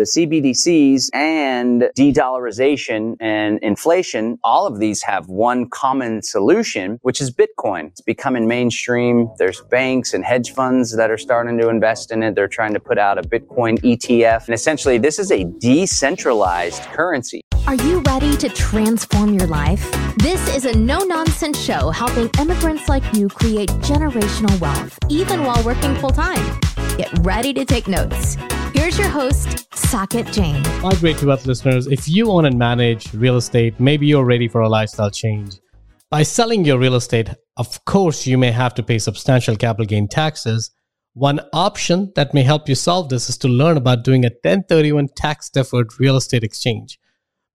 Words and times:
the 0.00 0.06
CBDCs 0.06 1.10
and 1.12 1.90
de-dollarization 1.94 3.16
and 3.20 3.58
inflation, 3.58 4.38
all 4.42 4.66
of 4.66 4.78
these 4.80 5.02
have 5.02 5.28
one 5.28 5.68
common 5.68 6.22
solution, 6.22 6.98
which 7.02 7.20
is 7.20 7.30
Bitcoin. 7.30 7.88
It's 7.88 8.00
becoming 8.00 8.48
mainstream. 8.48 9.28
There's 9.36 9.60
banks 9.60 10.14
and 10.14 10.24
hedge 10.24 10.52
funds 10.54 10.96
that 10.96 11.10
are 11.10 11.18
starting 11.18 11.58
to 11.58 11.68
invest 11.68 12.12
in 12.12 12.22
it. 12.22 12.34
They're 12.34 12.48
trying 12.48 12.72
to 12.72 12.80
put 12.80 12.96
out 12.96 13.18
a 13.18 13.22
Bitcoin 13.22 13.78
ETF. 13.80 14.46
And 14.46 14.54
essentially, 14.54 14.96
this 14.96 15.18
is 15.18 15.30
a 15.30 15.44
decentralized 15.58 16.82
currency. 16.84 17.42
Are 17.66 17.74
you 17.74 18.00
ready 18.06 18.38
to 18.38 18.48
transform 18.48 19.34
your 19.34 19.48
life? 19.48 19.86
This 20.16 20.56
is 20.56 20.64
a 20.64 20.74
no 20.78 21.00
nonsense 21.00 21.60
show 21.60 21.90
helping 21.90 22.30
immigrants 22.40 22.88
like 22.88 23.04
you 23.14 23.28
create 23.28 23.68
generational 23.82 24.58
wealth, 24.60 24.98
even 25.10 25.44
while 25.44 25.62
working 25.62 25.94
full 25.96 26.08
time. 26.08 26.58
Get 26.96 27.10
ready 27.18 27.52
to 27.52 27.66
take 27.66 27.86
notes. 27.86 28.38
Here's 28.80 28.98
your 28.98 29.10
host, 29.10 29.70
Saket 29.72 30.32
Jain. 30.32 30.62
Migrate 30.80 31.18
to 31.18 31.26
wealth 31.26 31.44
listeners, 31.44 31.86
if 31.86 32.08
you 32.08 32.30
own 32.30 32.46
and 32.46 32.58
manage 32.58 33.12
real 33.12 33.36
estate, 33.36 33.78
maybe 33.78 34.06
you're 34.06 34.24
ready 34.24 34.48
for 34.48 34.62
a 34.62 34.70
lifestyle 34.70 35.10
change. 35.10 35.56
By 36.08 36.22
selling 36.22 36.64
your 36.64 36.78
real 36.78 36.94
estate, 36.94 37.28
of 37.58 37.84
course, 37.84 38.26
you 38.26 38.38
may 38.38 38.50
have 38.50 38.72
to 38.76 38.82
pay 38.82 38.98
substantial 38.98 39.54
capital 39.54 39.84
gain 39.84 40.08
taxes. 40.08 40.70
One 41.12 41.40
option 41.52 42.10
that 42.16 42.32
may 42.32 42.42
help 42.42 42.70
you 42.70 42.74
solve 42.74 43.10
this 43.10 43.28
is 43.28 43.36
to 43.38 43.48
learn 43.48 43.76
about 43.76 44.02
doing 44.02 44.24
a 44.24 44.30
1031 44.30 45.08
tax 45.14 45.50
deferred 45.50 46.00
real 46.00 46.16
estate 46.16 46.42
exchange 46.42 46.98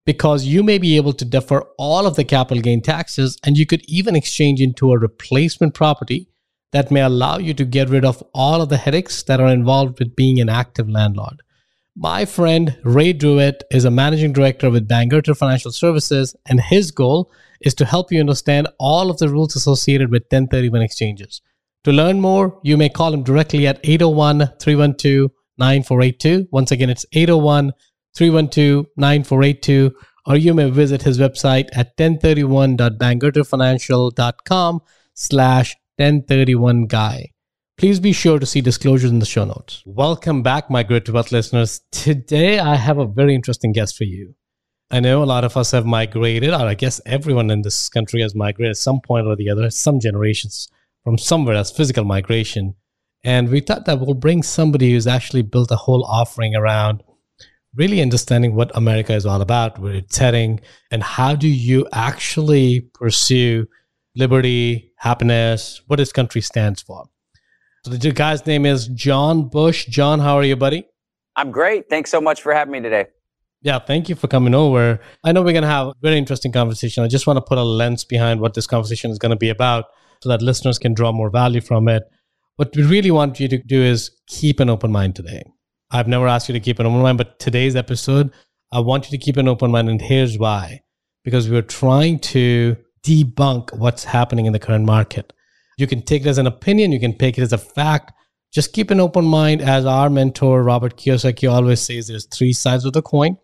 because 0.04 0.44
you 0.44 0.62
may 0.62 0.76
be 0.76 0.98
able 0.98 1.14
to 1.14 1.24
defer 1.24 1.62
all 1.78 2.06
of 2.06 2.16
the 2.16 2.24
capital 2.24 2.62
gain 2.62 2.82
taxes 2.82 3.38
and 3.46 3.56
you 3.56 3.64
could 3.64 3.82
even 3.88 4.14
exchange 4.14 4.60
into 4.60 4.92
a 4.92 4.98
replacement 4.98 5.72
property 5.72 6.28
that 6.74 6.90
may 6.90 7.02
allow 7.02 7.38
you 7.38 7.54
to 7.54 7.64
get 7.64 7.88
rid 7.88 8.04
of 8.04 8.20
all 8.34 8.60
of 8.60 8.68
the 8.68 8.76
headaches 8.76 9.22
that 9.22 9.38
are 9.38 9.46
involved 9.46 10.00
with 10.00 10.16
being 10.16 10.40
an 10.40 10.48
active 10.48 10.88
landlord. 10.88 11.40
My 11.96 12.24
friend 12.24 12.76
Ray 12.82 13.12
Druitt 13.12 13.62
is 13.70 13.84
a 13.84 13.92
managing 13.92 14.32
director 14.32 14.68
with 14.68 14.88
Bangerter 14.88 15.36
Financial 15.36 15.70
Services, 15.70 16.34
and 16.46 16.60
his 16.60 16.90
goal 16.90 17.30
is 17.60 17.74
to 17.74 17.84
help 17.84 18.10
you 18.10 18.18
understand 18.18 18.66
all 18.80 19.08
of 19.08 19.18
the 19.18 19.28
rules 19.28 19.54
associated 19.54 20.10
with 20.10 20.24
1031 20.24 20.82
exchanges. 20.82 21.40
To 21.84 21.92
learn 21.92 22.20
more, 22.20 22.58
you 22.64 22.76
may 22.76 22.88
call 22.88 23.14
him 23.14 23.22
directly 23.22 23.68
at 23.68 23.78
801 23.84 24.54
312 24.58 25.30
9482. 25.56 26.48
Once 26.50 26.72
again, 26.72 26.90
it's 26.90 27.06
801 27.12 27.70
312 28.16 28.86
9482, 28.96 29.94
or 30.26 30.36
you 30.36 30.52
may 30.52 30.68
visit 30.70 31.02
his 31.02 31.20
website 31.20 31.68
at 31.72 31.96
1031.bangerterfinancial.com 31.96 34.80
slash 35.14 35.76
1031 35.96 36.86
guy. 36.86 37.30
Please 37.76 38.00
be 38.00 38.12
sure 38.12 38.40
to 38.40 38.46
see 38.46 38.60
disclosures 38.60 39.12
in 39.12 39.20
the 39.20 39.26
show 39.26 39.44
notes. 39.44 39.80
Welcome 39.86 40.42
back, 40.42 40.68
Migrate 40.68 41.04
to 41.04 41.12
Wealth 41.12 41.30
listeners. 41.30 41.82
Today, 41.92 42.58
I 42.58 42.74
have 42.74 42.98
a 42.98 43.06
very 43.06 43.32
interesting 43.32 43.70
guest 43.70 43.96
for 43.96 44.02
you. 44.02 44.34
I 44.90 44.98
know 44.98 45.22
a 45.22 45.24
lot 45.24 45.44
of 45.44 45.56
us 45.56 45.70
have 45.70 45.86
migrated, 45.86 46.50
or 46.50 46.66
I 46.66 46.74
guess 46.74 47.00
everyone 47.06 47.48
in 47.48 47.62
this 47.62 47.88
country 47.88 48.22
has 48.22 48.34
migrated 48.34 48.70
at 48.70 48.76
some 48.76 49.00
point 49.06 49.28
or 49.28 49.36
the 49.36 49.48
other, 49.48 49.70
some 49.70 50.00
generations 50.00 50.68
from 51.04 51.16
somewhere 51.16 51.54
as 51.54 51.70
physical 51.70 52.04
migration. 52.04 52.74
And 53.22 53.48
we 53.48 53.60
thought 53.60 53.84
that 53.84 54.00
we'll 54.00 54.14
bring 54.14 54.42
somebody 54.42 54.92
who's 54.92 55.06
actually 55.06 55.42
built 55.42 55.70
a 55.70 55.76
whole 55.76 56.04
offering 56.04 56.56
around 56.56 57.04
really 57.76 58.02
understanding 58.02 58.56
what 58.56 58.76
America 58.76 59.14
is 59.14 59.26
all 59.26 59.40
about, 59.40 59.78
where 59.78 59.94
it's 59.94 60.18
heading, 60.18 60.60
and 60.90 61.04
how 61.04 61.36
do 61.36 61.48
you 61.48 61.86
actually 61.92 62.88
pursue 62.94 63.66
liberty, 64.16 64.92
happiness, 64.96 65.82
what 65.86 65.96
this 65.96 66.12
country 66.12 66.40
stands 66.40 66.82
for. 66.82 67.04
So 67.84 67.90
the 67.90 68.12
guy's 68.12 68.46
name 68.46 68.64
is 68.64 68.88
John 68.88 69.48
Bush. 69.48 69.86
John, 69.86 70.20
how 70.20 70.36
are 70.36 70.44
you, 70.44 70.56
buddy? 70.56 70.86
I'm 71.36 71.50
great. 71.50 71.90
Thanks 71.90 72.10
so 72.10 72.20
much 72.20 72.40
for 72.40 72.54
having 72.54 72.72
me 72.72 72.80
today. 72.80 73.06
Yeah, 73.60 73.78
thank 73.78 74.08
you 74.08 74.14
for 74.14 74.28
coming 74.28 74.54
over. 74.54 75.00
I 75.24 75.32
know 75.32 75.42
we're 75.42 75.52
going 75.52 75.62
to 75.62 75.68
have 75.68 75.88
a 75.88 75.94
very 76.00 76.18
interesting 76.18 76.52
conversation. 76.52 77.02
I 77.02 77.08
just 77.08 77.26
want 77.26 77.38
to 77.38 77.42
put 77.42 77.58
a 77.58 77.62
lens 77.62 78.04
behind 78.04 78.40
what 78.40 78.54
this 78.54 78.66
conversation 78.66 79.10
is 79.10 79.18
going 79.18 79.30
to 79.30 79.36
be 79.36 79.48
about 79.48 79.86
so 80.22 80.28
that 80.28 80.42
listeners 80.42 80.78
can 80.78 80.94
draw 80.94 81.12
more 81.12 81.30
value 81.30 81.60
from 81.60 81.88
it. 81.88 82.04
What 82.56 82.76
we 82.76 82.84
really 82.84 83.10
want 83.10 83.40
you 83.40 83.48
to 83.48 83.58
do 83.58 83.82
is 83.82 84.10
keep 84.28 84.60
an 84.60 84.70
open 84.70 84.92
mind 84.92 85.16
today. 85.16 85.42
I've 85.90 86.08
never 86.08 86.28
asked 86.28 86.48
you 86.48 86.52
to 86.52 86.60
keep 86.60 86.78
an 86.78 86.86
open 86.86 87.00
mind, 87.00 87.18
but 87.18 87.38
today's 87.38 87.74
episode, 87.74 88.30
I 88.70 88.80
want 88.80 89.10
you 89.10 89.18
to 89.18 89.24
keep 89.24 89.36
an 89.36 89.48
open 89.48 89.70
mind, 89.70 89.88
and 89.88 90.00
here's 90.00 90.38
why. 90.38 90.82
Because 91.24 91.48
we're 91.48 91.62
trying 91.62 92.18
to 92.20 92.76
debunk 93.04 93.76
what's 93.76 94.04
happening 94.04 94.46
in 94.46 94.52
the 94.52 94.58
current 94.58 94.86
market. 94.86 95.32
You 95.78 95.86
can 95.86 96.02
take 96.02 96.22
it 96.22 96.28
as 96.28 96.38
an 96.38 96.46
opinion, 96.46 96.92
you 96.92 97.00
can 97.00 97.16
take 97.16 97.38
it 97.38 97.42
as 97.42 97.52
a 97.52 97.58
fact. 97.58 98.12
Just 98.52 98.72
keep 98.72 98.90
an 98.90 99.00
open 99.00 99.24
mind. 99.24 99.62
As 99.62 99.84
our 99.84 100.08
mentor, 100.08 100.62
Robert 100.62 100.96
Kiyosaki, 100.96 101.50
always 101.50 101.80
says, 101.80 102.06
there's 102.06 102.26
three 102.26 102.52
sides 102.52 102.84
of 102.84 102.92
the 102.92 103.02
coin 103.02 103.36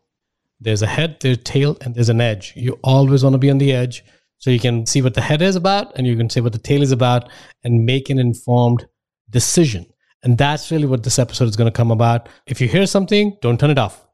there's 0.60 0.82
a 0.82 0.86
head, 0.86 1.16
there's 1.20 1.38
a 1.38 1.40
tail, 1.40 1.76
and 1.80 1.94
there's 1.94 2.10
an 2.10 2.20
edge. 2.20 2.52
You 2.54 2.78
always 2.84 3.24
want 3.24 3.34
to 3.34 3.38
be 3.38 3.50
on 3.50 3.58
the 3.58 3.72
edge 3.72 4.04
so 4.38 4.50
you 4.50 4.60
can 4.60 4.86
see 4.86 5.02
what 5.02 5.14
the 5.14 5.20
head 5.20 5.42
is 5.42 5.56
about 5.56 5.96
and 5.96 6.06
you 6.06 6.16
can 6.16 6.28
see 6.28 6.40
what 6.40 6.52
the 6.52 6.58
tail 6.58 6.82
is 6.82 6.92
about 6.92 7.30
and 7.64 7.86
make 7.86 8.10
an 8.10 8.18
informed 8.18 8.86
decision. 9.30 9.86
And 10.22 10.36
that's 10.36 10.70
really 10.70 10.86
what 10.86 11.02
this 11.02 11.18
episode 11.18 11.48
is 11.48 11.56
going 11.56 11.70
to 11.70 11.76
come 11.76 11.90
about. 11.90 12.28
If 12.46 12.60
you 12.60 12.68
hear 12.68 12.86
something, 12.86 13.38
don't 13.40 13.58
turn 13.58 13.70
it 13.70 13.78
off. 13.78 14.06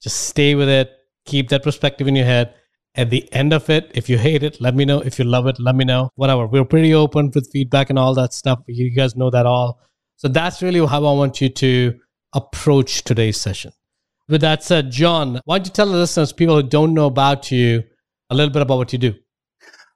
Just 0.00 0.28
stay 0.28 0.54
with 0.54 0.68
it. 0.68 0.92
Keep 1.26 1.48
that 1.48 1.64
perspective 1.64 2.06
in 2.06 2.16
your 2.16 2.24
head 2.24 2.54
at 2.94 3.10
the 3.10 3.32
end 3.32 3.52
of 3.52 3.70
it, 3.70 3.90
if 3.94 4.08
you 4.08 4.18
hate 4.18 4.42
it, 4.42 4.60
let 4.60 4.74
me 4.74 4.84
know. 4.84 5.00
If 5.00 5.18
you 5.18 5.24
love 5.24 5.46
it, 5.46 5.60
let 5.60 5.74
me 5.74 5.84
know. 5.84 6.10
Whatever. 6.16 6.46
We're 6.46 6.64
pretty 6.64 6.92
open 6.92 7.30
with 7.34 7.50
feedback 7.52 7.90
and 7.90 7.98
all 7.98 8.14
that 8.14 8.32
stuff. 8.32 8.60
You 8.66 8.90
guys 8.90 9.16
know 9.16 9.30
that 9.30 9.46
all. 9.46 9.80
So 10.16 10.28
that's 10.28 10.60
really 10.60 10.84
how 10.84 10.98
I 10.98 11.12
want 11.12 11.40
you 11.40 11.48
to 11.48 11.98
approach 12.34 13.04
today's 13.04 13.40
session. 13.40 13.72
With 14.28 14.42
that 14.42 14.62
said, 14.62 14.90
John, 14.90 15.40
why 15.44 15.58
don't 15.58 15.66
you 15.66 15.72
tell 15.72 15.86
the 15.86 15.96
listeners, 15.96 16.32
people 16.32 16.56
who 16.56 16.62
don't 16.62 16.94
know 16.94 17.06
about 17.06 17.50
you, 17.50 17.82
a 18.28 18.34
little 18.34 18.52
bit 18.52 18.62
about 18.62 18.78
what 18.78 18.92
you 18.92 18.98
do? 18.98 19.14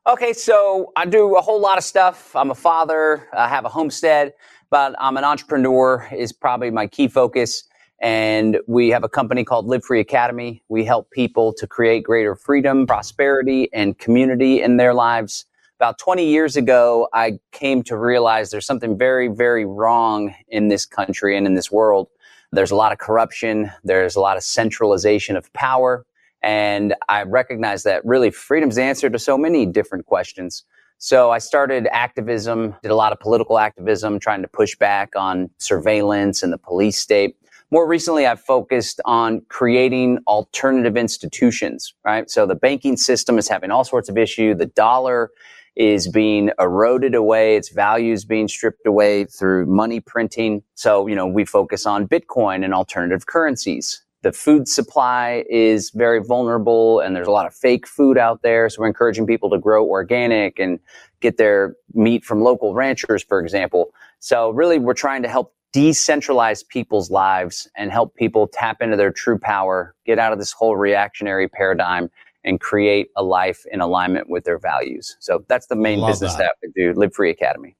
Okay, 0.06 0.32
so 0.32 0.92
I 0.96 1.06
do 1.06 1.36
a 1.36 1.40
whole 1.40 1.60
lot 1.60 1.78
of 1.78 1.84
stuff. 1.84 2.34
I'm 2.34 2.50
a 2.50 2.54
father, 2.54 3.28
I 3.32 3.48
have 3.48 3.64
a 3.64 3.68
homestead, 3.68 4.32
but 4.70 4.94
I'm 4.98 5.16
an 5.16 5.24
entrepreneur 5.24 6.08
is 6.12 6.32
probably 6.32 6.70
my 6.70 6.86
key 6.86 7.08
focus. 7.08 7.64
And 8.04 8.58
we 8.66 8.90
have 8.90 9.02
a 9.02 9.08
company 9.08 9.44
called 9.44 9.64
Live 9.64 9.82
Free 9.82 9.98
Academy. 9.98 10.62
We 10.68 10.84
help 10.84 11.10
people 11.10 11.54
to 11.54 11.66
create 11.66 12.04
greater 12.04 12.36
freedom, 12.36 12.86
prosperity, 12.86 13.70
and 13.72 13.98
community 13.98 14.60
in 14.60 14.76
their 14.76 14.92
lives. 14.92 15.46
About 15.80 15.98
20 15.98 16.28
years 16.28 16.54
ago, 16.54 17.08
I 17.14 17.38
came 17.52 17.82
to 17.84 17.96
realize 17.96 18.50
there's 18.50 18.66
something 18.66 18.98
very, 18.98 19.28
very 19.28 19.64
wrong 19.64 20.34
in 20.48 20.68
this 20.68 20.84
country 20.84 21.34
and 21.34 21.46
in 21.46 21.54
this 21.54 21.72
world. 21.72 22.08
There's 22.52 22.70
a 22.70 22.76
lot 22.76 22.92
of 22.92 22.98
corruption. 22.98 23.70
There's 23.84 24.16
a 24.16 24.20
lot 24.20 24.36
of 24.36 24.42
centralization 24.42 25.34
of 25.34 25.50
power. 25.54 26.04
And 26.42 26.94
I 27.08 27.22
recognize 27.22 27.84
that 27.84 28.04
really 28.04 28.30
freedom's 28.30 28.74
the 28.74 28.82
answer 28.82 29.08
to 29.08 29.18
so 29.18 29.38
many 29.38 29.64
different 29.64 30.04
questions. 30.04 30.64
So 30.98 31.30
I 31.30 31.38
started 31.38 31.88
activism, 31.90 32.76
did 32.82 32.90
a 32.90 32.96
lot 32.96 33.12
of 33.12 33.20
political 33.20 33.58
activism, 33.58 34.20
trying 34.20 34.42
to 34.42 34.48
push 34.48 34.76
back 34.76 35.16
on 35.16 35.48
surveillance 35.56 36.42
and 36.42 36.52
the 36.52 36.58
police 36.58 36.98
state. 36.98 37.36
More 37.74 37.88
recently, 37.88 38.24
I've 38.24 38.40
focused 38.40 39.00
on 39.04 39.42
creating 39.48 40.20
alternative 40.28 40.96
institutions, 40.96 41.92
right? 42.04 42.30
So 42.30 42.46
the 42.46 42.54
banking 42.54 42.96
system 42.96 43.36
is 43.36 43.48
having 43.48 43.72
all 43.72 43.82
sorts 43.82 44.08
of 44.08 44.16
issues. 44.16 44.58
The 44.58 44.66
dollar 44.66 45.32
is 45.74 46.06
being 46.06 46.52
eroded 46.60 47.16
away. 47.16 47.56
Its 47.56 47.70
value 47.70 48.12
is 48.12 48.24
being 48.24 48.46
stripped 48.46 48.86
away 48.86 49.24
through 49.24 49.66
money 49.66 49.98
printing. 49.98 50.62
So, 50.76 51.08
you 51.08 51.16
know, 51.16 51.26
we 51.26 51.44
focus 51.44 51.84
on 51.84 52.06
Bitcoin 52.06 52.64
and 52.64 52.72
alternative 52.72 53.26
currencies. 53.26 54.04
The 54.22 54.30
food 54.30 54.68
supply 54.68 55.44
is 55.50 55.90
very 55.90 56.22
vulnerable 56.22 57.00
and 57.00 57.16
there's 57.16 57.26
a 57.26 57.32
lot 57.32 57.44
of 57.44 57.56
fake 57.56 57.88
food 57.88 58.16
out 58.16 58.42
there. 58.42 58.68
So 58.68 58.82
we're 58.82 58.86
encouraging 58.86 59.26
people 59.26 59.50
to 59.50 59.58
grow 59.58 59.84
organic 59.84 60.60
and 60.60 60.78
get 61.18 61.38
their 61.38 61.74
meat 61.92 62.24
from 62.24 62.40
local 62.40 62.72
ranchers, 62.72 63.24
for 63.24 63.40
example. 63.40 63.92
So 64.20 64.50
really 64.50 64.78
we're 64.78 64.94
trying 64.94 65.22
to 65.24 65.28
help 65.28 65.52
decentralize 65.74 66.66
people's 66.66 67.10
lives 67.10 67.68
and 67.76 67.90
help 67.90 68.14
people 68.14 68.46
tap 68.46 68.80
into 68.80 68.96
their 68.96 69.10
true 69.10 69.38
power, 69.38 69.94
get 70.06 70.18
out 70.18 70.32
of 70.32 70.38
this 70.38 70.52
whole 70.52 70.76
reactionary 70.76 71.48
paradigm 71.48 72.08
and 72.44 72.60
create 72.60 73.08
a 73.16 73.22
life 73.22 73.64
in 73.72 73.80
alignment 73.80 74.28
with 74.28 74.44
their 74.44 74.58
values. 74.58 75.16
So 75.20 75.44
that's 75.48 75.66
the 75.66 75.76
main 75.76 75.98
love 75.98 76.10
business 76.10 76.34
that. 76.34 76.54
that 76.60 76.72
we 76.76 76.84
do, 76.92 76.92
Live 76.98 77.14
Free 77.14 77.30
Academy. 77.30 77.76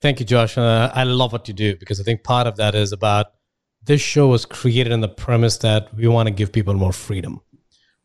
Thank 0.00 0.20
you, 0.20 0.26
Josh. 0.26 0.58
Uh, 0.58 0.90
I 0.92 1.04
love 1.04 1.32
what 1.32 1.46
you 1.48 1.54
do 1.54 1.76
because 1.76 2.00
I 2.00 2.02
think 2.02 2.24
part 2.24 2.46
of 2.46 2.56
that 2.56 2.74
is 2.74 2.92
about 2.92 3.26
this 3.82 4.00
show 4.00 4.28
was 4.28 4.44
created 4.44 4.92
on 4.92 5.00
the 5.00 5.08
premise 5.08 5.58
that 5.58 5.94
we 5.94 6.08
want 6.08 6.26
to 6.26 6.34
give 6.34 6.52
people 6.52 6.74
more 6.74 6.92
freedom. 6.92 7.40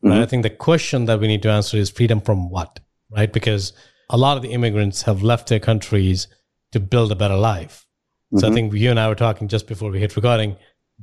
Right? 0.02 0.12
Mm-hmm. 0.12 0.22
I 0.22 0.26
think 0.26 0.42
the 0.44 0.50
question 0.50 1.06
that 1.06 1.18
we 1.18 1.26
need 1.26 1.42
to 1.42 1.50
answer 1.50 1.76
is 1.76 1.90
freedom 1.90 2.20
from 2.20 2.48
what, 2.48 2.80
right? 3.10 3.32
Because 3.32 3.72
a 4.08 4.16
lot 4.16 4.36
of 4.36 4.42
the 4.42 4.50
immigrants 4.50 5.02
have 5.02 5.22
left 5.22 5.48
their 5.48 5.60
countries 5.60 6.28
to 6.72 6.80
build 6.80 7.10
a 7.10 7.16
better 7.16 7.36
life. 7.36 7.86
So 8.34 8.46
mm-hmm. 8.46 8.52
I 8.52 8.54
think 8.54 8.72
you 8.74 8.90
and 8.90 8.98
I 8.98 9.08
were 9.08 9.14
talking 9.14 9.48
just 9.48 9.66
before 9.66 9.90
we 9.90 10.00
hit 10.00 10.16
recording. 10.16 10.56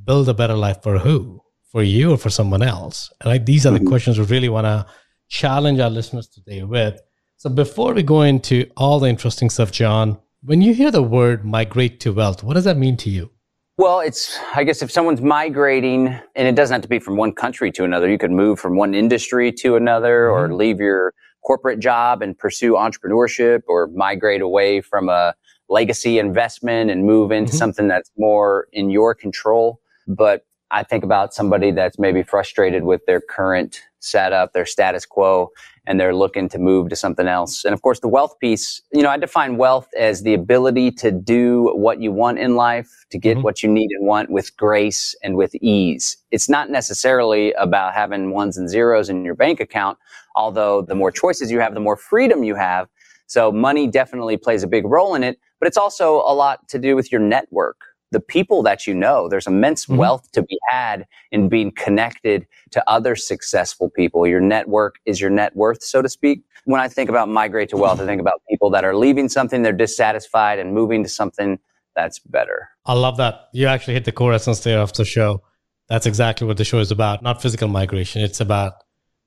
Build 0.04 0.28
a 0.28 0.34
better 0.34 0.54
life 0.54 0.82
for 0.82 0.98
who? 0.98 1.40
For 1.70 1.82
you 1.82 2.12
or 2.12 2.16
for 2.18 2.30
someone 2.30 2.62
else? 2.62 3.12
And 3.20 3.30
like 3.30 3.46
these 3.46 3.66
are 3.66 3.72
mm-hmm. 3.72 3.84
the 3.84 3.90
questions 3.90 4.18
we 4.18 4.24
really 4.24 4.48
want 4.48 4.66
to 4.66 4.86
challenge 5.28 5.78
our 5.78 5.90
listeners 5.90 6.26
today 6.26 6.64
with. 6.64 7.00
So 7.36 7.48
before 7.48 7.94
we 7.94 8.02
go 8.02 8.22
into 8.22 8.68
all 8.76 8.98
the 8.98 9.08
interesting 9.08 9.48
stuff, 9.48 9.70
John, 9.70 10.18
when 10.42 10.60
you 10.60 10.74
hear 10.74 10.90
the 10.90 11.02
word 11.02 11.44
migrate 11.44 12.00
to 12.00 12.12
wealth, 12.12 12.42
what 12.42 12.54
does 12.54 12.64
that 12.64 12.76
mean 12.76 12.96
to 12.98 13.10
you? 13.10 13.30
Well, 13.78 14.00
it's, 14.00 14.38
I 14.54 14.64
guess 14.64 14.82
if 14.82 14.90
someone's 14.90 15.22
migrating, 15.22 16.08
and 16.08 16.48
it 16.48 16.54
doesn't 16.54 16.74
have 16.74 16.82
to 16.82 16.88
be 16.88 16.98
from 16.98 17.16
one 17.16 17.32
country 17.32 17.70
to 17.72 17.84
another, 17.84 18.10
you 18.10 18.18
could 18.18 18.30
move 18.30 18.58
from 18.58 18.76
one 18.76 18.94
industry 18.94 19.52
to 19.52 19.76
another 19.76 20.26
mm-hmm. 20.26 20.52
or 20.52 20.54
leave 20.54 20.80
your 20.80 21.14
corporate 21.46 21.78
job 21.78 22.20
and 22.20 22.36
pursue 22.36 22.72
entrepreneurship 22.72 23.60
or 23.68 23.86
migrate 23.94 24.42
away 24.42 24.80
from 24.80 25.08
a 25.08 25.34
legacy 25.70 26.18
investment 26.18 26.90
and 26.90 27.06
move 27.06 27.32
into 27.32 27.50
mm-hmm. 27.50 27.58
something 27.58 27.88
that's 27.88 28.10
more 28.18 28.66
in 28.72 28.90
your 28.90 29.14
control. 29.14 29.80
But 30.06 30.44
I 30.72 30.82
think 30.82 31.02
about 31.02 31.34
somebody 31.34 31.70
that's 31.70 31.98
maybe 31.98 32.22
frustrated 32.22 32.84
with 32.84 33.04
their 33.06 33.20
current 33.20 33.80
setup, 34.00 34.52
their 34.52 34.66
status 34.66 35.04
quo, 35.04 35.50
and 35.86 35.98
they're 35.98 36.14
looking 36.14 36.48
to 36.48 36.58
move 36.58 36.88
to 36.88 36.96
something 36.96 37.26
else. 37.26 37.64
And 37.64 37.74
of 37.74 37.82
course, 37.82 38.00
the 38.00 38.08
wealth 38.08 38.38
piece, 38.38 38.80
you 38.92 39.02
know, 39.02 39.08
I 39.08 39.16
define 39.16 39.56
wealth 39.56 39.88
as 39.98 40.22
the 40.22 40.34
ability 40.34 40.92
to 40.92 41.10
do 41.10 41.72
what 41.74 42.00
you 42.00 42.12
want 42.12 42.38
in 42.38 42.54
life, 42.54 43.04
to 43.10 43.18
get 43.18 43.36
mm-hmm. 43.36 43.44
what 43.44 43.62
you 43.62 43.68
need 43.68 43.90
and 43.90 44.06
want 44.06 44.30
with 44.30 44.56
grace 44.56 45.14
and 45.22 45.36
with 45.36 45.54
ease. 45.56 46.16
It's 46.30 46.48
not 46.48 46.70
necessarily 46.70 47.52
about 47.54 47.94
having 47.94 48.30
ones 48.30 48.56
and 48.56 48.68
zeros 48.68 49.08
in 49.08 49.24
your 49.24 49.34
bank 49.34 49.60
account, 49.60 49.98
although 50.36 50.82
the 50.82 50.94
more 50.94 51.10
choices 51.10 51.50
you 51.50 51.60
have, 51.60 51.74
the 51.74 51.80
more 51.80 51.96
freedom 51.96 52.44
you 52.44 52.54
have. 52.54 52.88
So 53.30 53.52
money 53.52 53.86
definitely 53.86 54.36
plays 54.36 54.64
a 54.64 54.66
big 54.66 54.84
role 54.84 55.14
in 55.14 55.22
it, 55.22 55.38
but 55.60 55.68
it's 55.68 55.76
also 55.76 56.16
a 56.16 56.34
lot 56.34 56.68
to 56.70 56.80
do 56.80 56.96
with 56.96 57.12
your 57.12 57.20
network 57.20 57.76
the 58.10 58.18
people 58.18 58.60
that 58.64 58.88
you 58.88 58.92
know. 58.92 59.28
There's 59.28 59.46
immense 59.46 59.84
mm-hmm. 59.84 59.98
wealth 59.98 60.32
to 60.32 60.42
be 60.42 60.58
had 60.68 61.06
in 61.30 61.48
being 61.48 61.70
connected 61.70 62.44
to 62.72 62.82
other 62.90 63.14
successful 63.14 63.88
people. 63.88 64.26
Your 64.26 64.40
network 64.40 64.96
is 65.06 65.20
your 65.20 65.30
net 65.30 65.54
worth, 65.54 65.80
so 65.84 66.02
to 66.02 66.08
speak. 66.08 66.42
When 66.64 66.80
I 66.80 66.88
think 66.88 67.08
about 67.08 67.28
migrate 67.28 67.68
to 67.68 67.76
wealth, 67.76 68.00
I 68.00 68.06
think 68.06 68.20
about 68.20 68.42
people 68.50 68.68
that 68.70 68.84
are 68.84 68.96
leaving 68.96 69.28
something 69.28 69.62
they're 69.62 69.72
dissatisfied 69.72 70.58
and 70.58 70.74
moving 70.74 71.04
to 71.04 71.08
something 71.08 71.60
that's 71.94 72.18
better. 72.18 72.68
I 72.84 72.94
love 72.94 73.16
that. 73.18 73.42
You 73.52 73.68
actually 73.68 73.94
hit 73.94 74.06
the 74.06 74.12
core 74.12 74.32
essence 74.32 74.58
there 74.58 74.80
of 74.80 74.92
the 74.94 75.04
show. 75.04 75.44
That's 75.88 76.06
exactly 76.06 76.48
what 76.48 76.56
the 76.56 76.64
show 76.64 76.80
is 76.80 76.90
about. 76.90 77.22
Not 77.22 77.40
physical 77.40 77.68
migration. 77.68 78.22
It's 78.22 78.40
about 78.40 78.72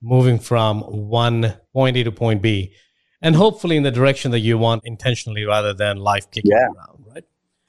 moving 0.02 0.40
from 0.40 0.82
one 0.82 1.54
point 1.72 1.96
A 1.96 2.04
to 2.04 2.12
point 2.12 2.42
B 2.42 2.76
and 3.24 3.36
hopefully 3.36 3.78
in 3.78 3.84
the 3.84 3.92
direction 3.92 4.32
that 4.32 4.42
you 4.42 4.58
want 4.58 4.84
intentionally 4.86 5.46
rather 5.46 5.74
than 5.74 5.98
life 5.98 6.30
kicking 6.30 6.52
yeah. 6.52 6.66
around, 6.66 7.06
right? 7.08 7.24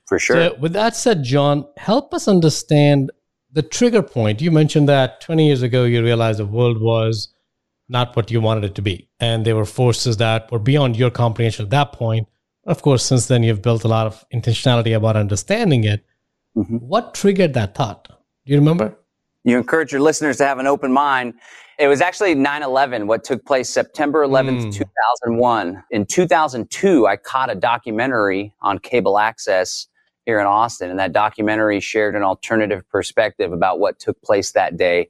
For 0.07 0.19
sure. 0.19 0.37
So 0.37 0.57
with 0.59 0.73
that 0.75 0.97
said, 0.97 1.23
John, 1.23 1.67
help 1.77 2.13
us 2.13 2.29
understand 2.29 3.11
the 3.53 3.63
trigger 3.63 4.03
point. 4.03 4.43
You 4.43 4.51
mentioned 4.51 4.89
that 4.89 5.21
20 5.21 5.47
years 5.47 5.63
ago, 5.63 5.85
you 5.85 6.03
realized 6.03 6.41
the 6.41 6.45
world 6.45 6.83
was 6.83 7.29
not 7.89 8.17
what 8.17 8.31
you 8.31 8.41
wanted 8.41 8.65
it 8.65 8.75
to 8.75 8.83
be. 8.83 9.09
And 9.21 9.47
there 9.47 9.55
were 9.55 9.65
forces 9.65 10.17
that 10.17 10.51
were 10.51 10.59
beyond 10.59 10.97
your 10.97 11.11
comprehension 11.11 11.65
at 11.65 11.71
that 11.71 11.93
point. 11.93 12.29
Of 12.67 12.83
course, 12.83 13.05
since 13.05 13.27
then, 13.27 13.45
you've 13.45 13.63
built 13.63 13.85
a 13.85 13.89
lot 13.89 14.07
of 14.07 14.25
intentionality 14.35 14.97
about 14.97 15.17
understanding 15.17 15.85
it. 15.85 16.05
Mm-hmm. 16.57 16.79
What 16.79 17.15
triggered 17.15 17.55
that 17.55 17.75
thought? 17.75 18.09
Do 18.09 18.53
you 18.53 18.59
remember? 18.59 18.97
You 19.45 19.59
encourage 19.59 19.93
your 19.93 20.01
listeners 20.01 20.39
to 20.39 20.47
have 20.47 20.59
an 20.59 20.67
open 20.67 20.91
mind. 20.93 21.35
It 21.79 21.89
was 21.89 22.01
actually 22.01 22.35
9 22.35 22.63
11, 22.63 23.07
what 23.07 23.25
took 23.25 23.45
place 23.45 23.69
September 23.69 24.27
11th, 24.27 24.67
mm. 24.67 24.73
2001. 24.73 25.83
In 25.91 26.07
2002, 26.07 27.07
I 27.07 27.17
caught 27.17 27.51
a 27.51 27.55
documentary 27.55 28.55
on 28.61 28.79
cable 28.79 29.19
access 29.19 29.89
here 30.25 30.41
in 30.41 30.47
Austin. 30.47 30.91
And 30.91 30.99
that 30.99 31.13
documentary 31.13 31.81
shared 31.81 32.15
an 32.15 32.23
alternative 32.23 32.89
perspective 32.89 33.53
about 33.53 33.79
what 33.79 33.99
took 33.99 34.21
place 34.23 34.53
that 34.53 34.77
day. 34.77 35.09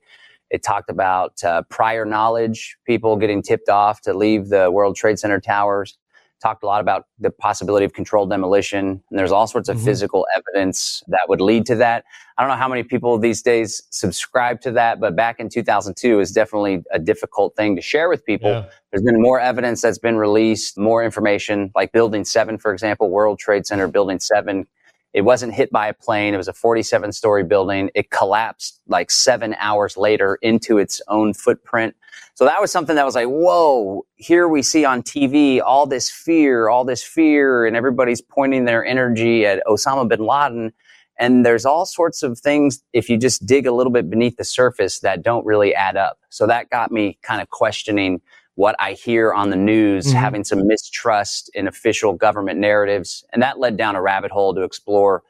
It 0.51 0.63
talked 0.63 0.91
about 0.91 1.43
uh, 1.43 1.63
prior 1.69 2.05
knowledge, 2.05 2.77
people 2.87 3.17
getting 3.17 3.43
tipped 3.43 3.69
off 3.69 4.01
to 4.03 4.15
leave 4.15 4.49
the 4.49 4.71
World 4.71 4.97
Trade 4.97 5.19
Center 5.19 5.41
towers. 5.41 5.97
Talked 6.45 6.63
a 6.63 6.67
lot 6.67 6.83
about 6.83 7.07
the 7.19 7.31
possibility 7.31 7.87
of 7.87 7.95
controlled 7.95 8.29
demolition. 8.29 9.03
And 9.09 9.19
there's 9.19 9.33
all 9.33 9.47
sorts 9.47 9.71
of 9.71 9.79
mm-hmm. 9.79 9.87
physical 9.87 10.27
evidence 10.37 11.03
that 11.09 11.23
would 11.27 11.41
lead 11.41 11.65
to 11.65 11.75
that. 11.77 12.05
I 12.37 12.43
don't 12.43 12.51
know 12.51 12.57
how 12.57 12.69
many 12.69 12.83
people 12.83 13.17
these 13.17 13.41
days 13.41 13.83
subscribe 13.89 14.61
to 14.61 14.73
that, 14.73 15.01
but 15.01 15.17
back 15.17 15.41
in 15.41 15.49
2002 15.49 16.21
is 16.21 16.33
definitely 16.33 16.85
a 16.93 16.99
difficult 16.99 17.57
thing 17.57 17.77
to 17.77 17.81
share 17.81 18.11
with 18.11 18.27
people. 18.27 18.51
Yeah. 18.51 18.67
There's 18.93 19.03
been 19.03 19.23
more 19.23 19.41
evidence 19.41 19.81
that's 19.81 19.97
been 19.97 20.19
released, 20.19 20.77
more 20.77 21.03
information, 21.03 21.73
like 21.75 21.93
Building 21.93 22.27
7, 22.27 22.59
for 22.59 22.75
example, 22.75 23.09
World 23.09 23.39
Trade 23.39 23.65
Center 23.65 23.89
Building 23.89 24.21
7 24.21 24.67
it 25.15 25.23
wasn't 25.23 25.55
hit 25.55 25.71
by 25.71 25.87
a 25.87 25.95
plane. 25.95 26.35
It 26.35 26.37
was 26.37 26.49
a 26.49 26.53
47 26.53 27.13
story 27.13 27.45
building. 27.45 27.89
It 27.95 28.11
collapsed 28.11 28.81
like 28.89 29.13
seven 29.13 29.55
hours 29.61 29.97
later 29.97 30.39
into 30.43 30.77
its 30.79 31.01
own 31.07 31.33
footprint. 31.35 31.95
So 32.35 32.45
that 32.45 32.61
was 32.61 32.73
something 32.73 32.97
that 32.97 33.07
was 33.07 33.15
like, 33.15 33.29
whoa, 33.29 34.05
here 34.17 34.49
we 34.49 34.61
see 34.61 34.85
on 34.85 35.05
TV 35.05 35.63
all 35.63 35.87
this 35.87 36.11
fear, 36.11 36.69
all 36.69 36.85
this 36.85 37.03
fear, 37.03 37.65
and 37.65 37.77
everybody's 37.77 38.21
pointing 38.21 38.65
their 38.65 38.85
energy 38.85 39.47
at 39.47 39.63
Osama 39.69 40.09
bin 40.09 40.27
Laden. 40.27 40.73
And 41.17 41.47
there's 41.47 41.65
all 41.65 41.87
sorts 41.87 42.25
of 42.25 42.41
things, 42.41 42.83
if 42.93 43.09
you 43.09 43.17
just 43.17 43.47
dig 43.47 43.69
a 43.69 43.73
little 43.73 43.93
bit 43.93 44.11
beneath 44.11 44.37
the 44.37 44.43
surface, 44.43 44.99
that 45.01 45.23
don't 45.23 45.47
really 45.47 45.73
add 45.73 45.97
up. 45.97 46.19
So 46.29 46.45
that 46.49 46.71
got 46.71 46.91
me 46.91 47.19
kind 47.23 47.41
of 47.41 47.51
questioning 47.51 48.21
what 48.57 48.77
I 48.79 48.93
hear 48.93 49.33
on 49.33 49.51
the 49.51 49.57
news, 49.57 50.07
mm-hmm. 50.07 50.17
having 50.17 50.45
some 50.45 50.67
mistrust 50.67 51.51
in 51.55 51.67
official 51.67 52.13
government 52.13 52.61
narratives. 52.61 53.25
And 53.33 53.43
that 53.43 53.59
led 53.59 53.77
down 53.77 53.97
a 53.97 54.03
rabbit 54.03 54.31
hole 54.31 54.55
to 54.55 54.63
explore 54.63 55.23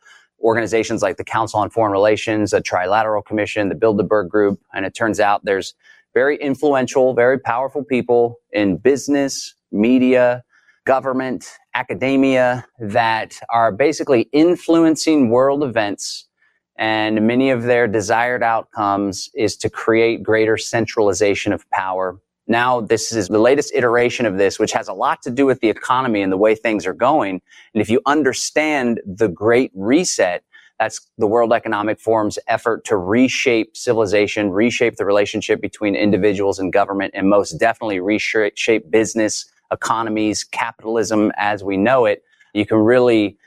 organizations 0.43 1.03
like 1.03 1.17
the 1.17 1.25
Council 1.25 1.61
on 1.61 1.71
Foreign 1.71 1.93
Relations, 1.93 2.53
a 2.53 2.61
Trilateral 2.61 3.25
Commission, 3.25 3.71
the 3.71 3.75
Bilderberg 3.75 4.29
Group. 4.29 4.61
And 4.75 4.85
it 4.85 4.95
turns 4.95 5.21
out 5.21 5.45
there's 5.45 5.75
very 6.13 6.37
influential, 6.37 7.15
very 7.15 7.39
powerful 7.39 7.83
people 7.83 8.39
in 8.53 8.77
business, 8.77 9.55
media, 9.73 10.45
government, 10.85 11.49
academia 11.75 12.67
that 12.79 13.41
are 13.51 13.73
basically 13.73 14.29
influencing 14.33 15.31
world 15.31 15.65
events. 15.65 16.29
And 16.77 17.27
many 17.27 17.51
of 17.51 17.63
their 17.63 17.89
desired 17.89 18.43
outcomes 18.43 19.31
is 19.35 19.57
to 19.59 19.71
create 19.71 20.23
greater 20.23 20.59
centralization 20.59 21.53
of 21.53 21.69
power 21.71 22.19
now, 22.47 22.81
this 22.81 23.11
is 23.13 23.29
the 23.29 23.39
latest 23.39 23.73
iteration 23.75 24.27
of 24.27 24.37
this, 24.37 24.59
which 24.59 24.73
has 24.73 24.89
a 24.89 24.93
lot 24.93 25.23
to 25.23 25.31
do 25.31 25.47
with 25.47 25.61
the 25.61 25.71
economy 25.71 26.21
and 26.21 26.31
the 26.31 26.37
way 26.37 26.55
things 26.55 26.87
are 26.87 26.95
going. 26.95 27.41
And 27.73 27.81
if 27.81 27.89
you 27.89 28.03
understand 28.05 29.01
the 29.07 29.29
Great 29.29 29.71
Reset, 29.75 30.45
that's 30.79 31.01
the 31.17 31.27
World 31.27 31.53
Economic 31.53 31.99
Forum's 31.99 32.39
effort 32.49 32.85
to 32.87 32.97
reshape 32.97 33.77
civilization, 33.77 34.51
reshape 34.51 34.97
the 34.97 35.07
relationship 35.07 35.61
between 35.61 35.95
individuals 35.95 36.59
and 36.59 36.73
government, 36.73 37.15
and 37.15 37.31
most 37.31 37.53
definitely 37.53 38.01
reshape 38.01 38.91
business, 38.91 39.47
economies, 39.73 40.45
capitalism 40.45 41.33
as 41.37 41.65
we 41.65 41.77
know 41.79 42.05
it. 42.05 42.23
You 42.53 42.67
can 42.67 42.79
really 42.79 43.39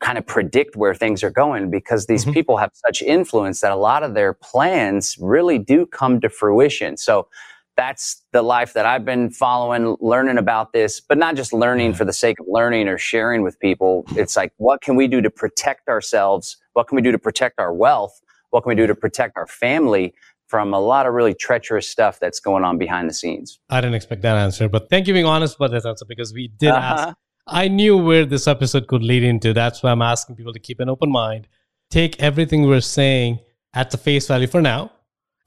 kind 0.00 0.18
of 0.18 0.26
predict 0.26 0.76
where 0.76 0.94
things 0.94 1.22
are 1.22 1.30
going 1.30 1.70
because 1.70 2.06
these 2.06 2.24
mm-hmm. 2.24 2.32
people 2.32 2.56
have 2.56 2.72
such 2.74 3.00
influence 3.00 3.60
that 3.60 3.70
a 3.70 3.76
lot 3.76 4.02
of 4.02 4.14
their 4.14 4.34
plans 4.34 5.16
really 5.20 5.58
do 5.58 5.86
come 5.86 6.20
to 6.20 6.28
fruition. 6.28 6.96
So 6.96 7.28
that's 7.76 8.22
the 8.32 8.42
life 8.42 8.74
that 8.74 8.86
I've 8.86 9.04
been 9.04 9.30
following, 9.30 9.96
learning 10.00 10.38
about 10.38 10.72
this, 10.72 11.00
but 11.00 11.18
not 11.18 11.36
just 11.36 11.52
learning 11.52 11.94
for 11.94 12.04
the 12.04 12.12
sake 12.12 12.38
of 12.40 12.46
learning 12.48 12.88
or 12.88 12.98
sharing 12.98 13.42
with 13.42 13.58
people. 13.60 14.04
It's 14.10 14.36
like, 14.36 14.52
what 14.56 14.80
can 14.82 14.96
we 14.96 15.08
do 15.08 15.20
to 15.20 15.30
protect 15.30 15.88
ourselves? 15.88 16.56
What 16.74 16.88
can 16.88 16.96
we 16.96 17.02
do 17.02 17.12
to 17.12 17.18
protect 17.18 17.58
our 17.58 17.72
wealth? 17.72 18.20
What 18.50 18.62
can 18.62 18.70
we 18.70 18.74
do 18.74 18.86
to 18.86 18.94
protect 18.94 19.36
our 19.36 19.46
family 19.46 20.14
from 20.46 20.74
a 20.74 20.80
lot 20.80 21.06
of 21.06 21.14
really 21.14 21.34
treacherous 21.34 21.88
stuff 21.88 22.20
that's 22.20 22.38
going 22.38 22.64
on 22.64 22.76
behind 22.76 23.08
the 23.08 23.14
scenes? 23.14 23.58
I 23.70 23.80
didn't 23.80 23.94
expect 23.94 24.22
that 24.22 24.36
answer, 24.36 24.68
but 24.68 24.90
thank 24.90 25.06
you 25.06 25.14
being 25.14 25.24
honest 25.24 25.56
about 25.56 25.70
this 25.70 25.86
answer 25.86 26.04
because 26.06 26.34
we 26.34 26.48
did 26.48 26.70
uh-huh. 26.70 27.06
ask. 27.08 27.16
I 27.46 27.68
knew 27.68 27.96
where 27.96 28.24
this 28.24 28.46
episode 28.46 28.86
could 28.86 29.02
lead 29.02 29.22
into. 29.22 29.52
That's 29.52 29.82
why 29.82 29.90
I'm 29.90 30.02
asking 30.02 30.36
people 30.36 30.52
to 30.52 30.60
keep 30.60 30.78
an 30.78 30.88
open 30.88 31.10
mind. 31.10 31.48
Take 31.90 32.22
everything 32.22 32.66
we're 32.66 32.80
saying 32.80 33.40
at 33.74 33.90
the 33.90 33.96
face 33.96 34.28
value 34.28 34.46
for 34.46 34.62
now. 34.62 34.92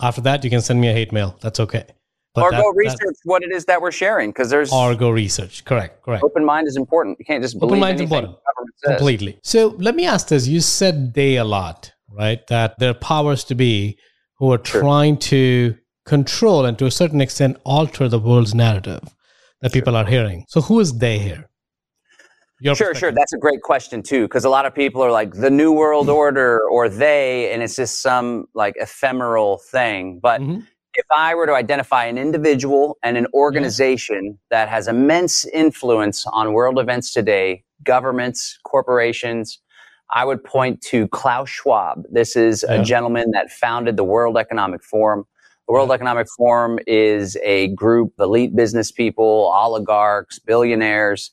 After 0.01 0.21
that, 0.21 0.43
you 0.43 0.49
can 0.49 0.61
send 0.61 0.81
me 0.81 0.89
a 0.89 0.93
hate 0.93 1.13
mail. 1.13 1.37
That's 1.41 1.59
okay. 1.59 1.85
But 2.35 2.43
or 2.43 2.51
that, 2.51 2.61
go 2.61 2.71
research 2.71 3.15
what 3.23 3.43
it 3.43 3.51
is 3.51 3.63
that 3.65 3.81
we're 3.81 3.93
sharing 3.93 4.29
because 4.29 4.49
there's 4.49 4.71
or 4.71 4.93
go 4.93 5.09
research. 5.09 5.63
Correct, 5.63 6.03
correct. 6.03 6.21
Open 6.21 6.43
mind 6.43 6.67
is 6.67 6.75
important. 6.75 7.17
You 7.17 7.23
can't 7.23 7.41
just 7.41 7.57
believe 7.57 7.71
open 7.71 7.79
mind 7.79 8.01
important 8.01 8.35
completely. 8.83 9.39
So 9.41 9.75
let 9.79 9.95
me 9.95 10.05
ask 10.05 10.27
this: 10.27 10.45
You 10.45 10.59
said 10.59 11.13
they 11.13 11.37
a 11.37 11.45
lot, 11.45 11.93
right? 12.11 12.45
That 12.47 12.77
there 12.77 12.89
are 12.89 12.93
powers 12.93 13.45
to 13.45 13.55
be 13.55 13.97
who 14.37 14.51
are 14.51 14.59
sure. 14.63 14.81
trying 14.81 15.17
to 15.17 15.77
control 16.05 16.65
and 16.65 16.77
to 16.77 16.85
a 16.85 16.91
certain 16.91 17.21
extent 17.21 17.57
alter 17.63 18.09
the 18.09 18.19
world's 18.19 18.53
narrative 18.53 19.15
that 19.61 19.71
sure. 19.71 19.81
people 19.81 19.95
are 19.95 20.05
hearing. 20.05 20.43
So 20.49 20.59
who 20.59 20.81
is 20.81 20.97
they 20.97 21.17
here? 21.19 21.49
Your 22.59 22.75
sure, 22.75 22.93
sure. 22.95 23.11
That's 23.13 23.33
a 23.33 23.37
great 23.37 23.61
question 23.61 24.03
too, 24.03 24.23
because 24.23 24.43
a 24.43 24.49
lot 24.49 24.65
of 24.65 24.75
people 24.75 25.01
are 25.01 25.11
like 25.11 25.31
the 25.33 25.49
New 25.49 25.71
World 25.71 26.09
Order 26.09 26.61
or 26.69 26.89
they, 26.89 27.53
and 27.53 27.63
it's 27.63 27.77
just 27.77 28.01
some 28.01 28.47
like 28.53 28.75
ephemeral 28.77 29.59
thing. 29.71 30.19
But 30.21 30.41
mm-hmm 30.41 30.59
if 30.95 31.05
I 31.15 31.35
were 31.35 31.45
to 31.45 31.53
identify 31.53 32.05
an 32.05 32.17
individual 32.17 32.97
and 33.03 33.17
an 33.17 33.27
organization 33.33 34.39
that 34.49 34.69
has 34.69 34.87
immense 34.87 35.45
influence 35.45 36.25
on 36.27 36.53
world 36.53 36.79
events 36.79 37.11
today, 37.11 37.63
governments, 37.83 38.57
corporations, 38.63 39.59
I 40.11 40.23
would 40.23 40.43
point 40.43 40.81
to 40.83 41.07
Klaus 41.09 41.49
Schwab. 41.49 42.03
This 42.11 42.35
is 42.35 42.63
yeah. 42.67 42.75
a 42.75 42.83
gentleman 42.83 43.31
that 43.31 43.51
founded 43.51 43.97
the 43.97 44.03
World 44.03 44.37
Economic 44.37 44.83
Forum. 44.83 45.25
The 45.67 45.73
World 45.73 45.89
yeah. 45.89 45.95
Economic 45.95 46.27
Forum 46.37 46.79
is 46.87 47.37
a 47.43 47.69
group 47.69 48.13
of 48.19 48.25
elite 48.25 48.55
business 48.55 48.91
people, 48.91 49.51
oligarchs, 49.53 50.39
billionaires, 50.39 51.31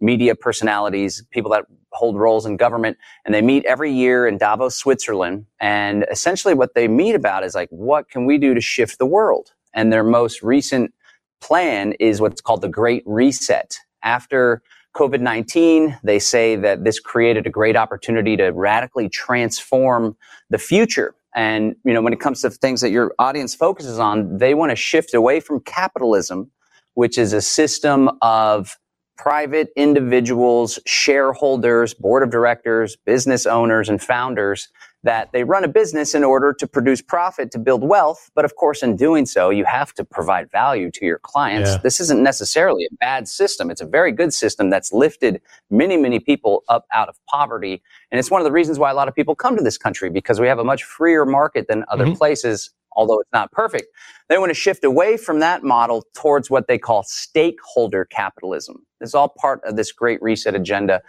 media 0.00 0.34
personalities, 0.34 1.22
people 1.30 1.50
that 1.52 1.64
hold 1.94 2.16
roles 2.16 2.46
in 2.46 2.56
government, 2.56 2.98
and 3.24 3.34
they 3.34 3.42
meet 3.42 3.64
every 3.64 3.92
year 3.92 4.26
in 4.26 4.38
Davos, 4.38 4.76
Switzerland. 4.76 5.46
And 5.60 6.04
essentially, 6.10 6.54
what 6.54 6.74
they 6.74 6.88
meet 6.88 7.14
about 7.14 7.44
is 7.44 7.54
like, 7.54 7.68
what 7.70 8.08
can 8.10 8.26
we 8.26 8.38
do 8.38 8.54
to 8.54 8.60
shift 8.60 8.98
the 8.98 9.06
world? 9.06 9.52
And 9.72 9.92
their 9.92 10.04
most 10.04 10.42
recent 10.42 10.92
plan 11.40 11.92
is 12.00 12.20
what's 12.20 12.40
called 12.40 12.62
the 12.62 12.68
Great 12.68 13.02
Reset. 13.06 13.78
After 14.02 14.62
COVID 14.94 15.20
19, 15.20 15.98
they 16.04 16.18
say 16.18 16.56
that 16.56 16.84
this 16.84 17.00
created 17.00 17.46
a 17.46 17.50
great 17.50 17.76
opportunity 17.76 18.36
to 18.36 18.50
radically 18.50 19.08
transform 19.08 20.16
the 20.50 20.58
future. 20.58 21.14
And, 21.34 21.74
you 21.84 21.92
know, 21.92 22.00
when 22.00 22.12
it 22.12 22.20
comes 22.20 22.42
to 22.42 22.50
things 22.50 22.80
that 22.80 22.90
your 22.90 23.12
audience 23.18 23.54
focuses 23.54 23.98
on, 23.98 24.38
they 24.38 24.54
want 24.54 24.70
to 24.70 24.76
shift 24.76 25.14
away 25.14 25.40
from 25.40 25.60
capitalism, 25.60 26.50
which 26.94 27.18
is 27.18 27.32
a 27.32 27.42
system 27.42 28.08
of 28.22 28.78
private 29.16 29.68
individuals, 29.76 30.78
shareholders, 30.86 31.94
board 31.94 32.22
of 32.22 32.30
directors, 32.30 32.96
business 32.96 33.46
owners, 33.46 33.88
and 33.88 34.02
founders 34.02 34.68
that 35.04 35.30
they 35.32 35.44
run 35.44 35.64
a 35.64 35.68
business 35.68 36.14
in 36.14 36.24
order 36.24 36.52
to 36.54 36.66
produce 36.66 37.02
profit 37.02 37.50
to 37.52 37.58
build 37.58 37.86
wealth. 37.86 38.30
But 38.34 38.46
of 38.46 38.56
course, 38.56 38.82
in 38.82 38.96
doing 38.96 39.26
so, 39.26 39.50
you 39.50 39.66
have 39.66 39.92
to 39.94 40.04
provide 40.04 40.50
value 40.50 40.90
to 40.92 41.04
your 41.04 41.18
clients. 41.18 41.70
Yeah. 41.70 41.78
This 41.82 42.00
isn't 42.00 42.22
necessarily 42.22 42.86
a 42.86 42.94
bad 43.00 43.28
system. 43.28 43.70
It's 43.70 43.82
a 43.82 43.86
very 43.86 44.12
good 44.12 44.32
system 44.32 44.70
that's 44.70 44.92
lifted 44.92 45.42
many, 45.70 45.98
many 45.98 46.20
people 46.20 46.64
up 46.68 46.86
out 46.92 47.10
of 47.10 47.16
poverty. 47.26 47.82
And 48.10 48.18
it's 48.18 48.30
one 48.30 48.40
of 48.40 48.46
the 48.46 48.52
reasons 48.52 48.78
why 48.78 48.90
a 48.90 48.94
lot 48.94 49.06
of 49.06 49.14
people 49.14 49.34
come 49.34 49.56
to 49.56 49.62
this 49.62 49.76
country 49.76 50.08
because 50.08 50.40
we 50.40 50.48
have 50.48 50.58
a 50.58 50.64
much 50.64 50.84
freer 50.84 51.26
market 51.26 51.68
than 51.68 51.84
other 51.88 52.06
mm-hmm. 52.06 52.14
places 52.14 52.70
although 52.94 53.20
it's 53.20 53.32
not 53.32 53.50
perfect. 53.52 53.86
They 54.28 54.38
want 54.38 54.50
to 54.50 54.54
shift 54.54 54.84
away 54.84 55.16
from 55.16 55.40
that 55.40 55.62
model 55.62 56.06
towards 56.14 56.50
what 56.50 56.66
they 56.66 56.78
call 56.78 57.02
stakeholder 57.02 58.04
capitalism. 58.04 58.84
This 59.00 59.10
is 59.10 59.14
all 59.14 59.28
part 59.28 59.62
of 59.64 59.76
this 59.76 59.92
great 59.92 60.22
reset 60.22 60.54
agenda. 60.54 61.02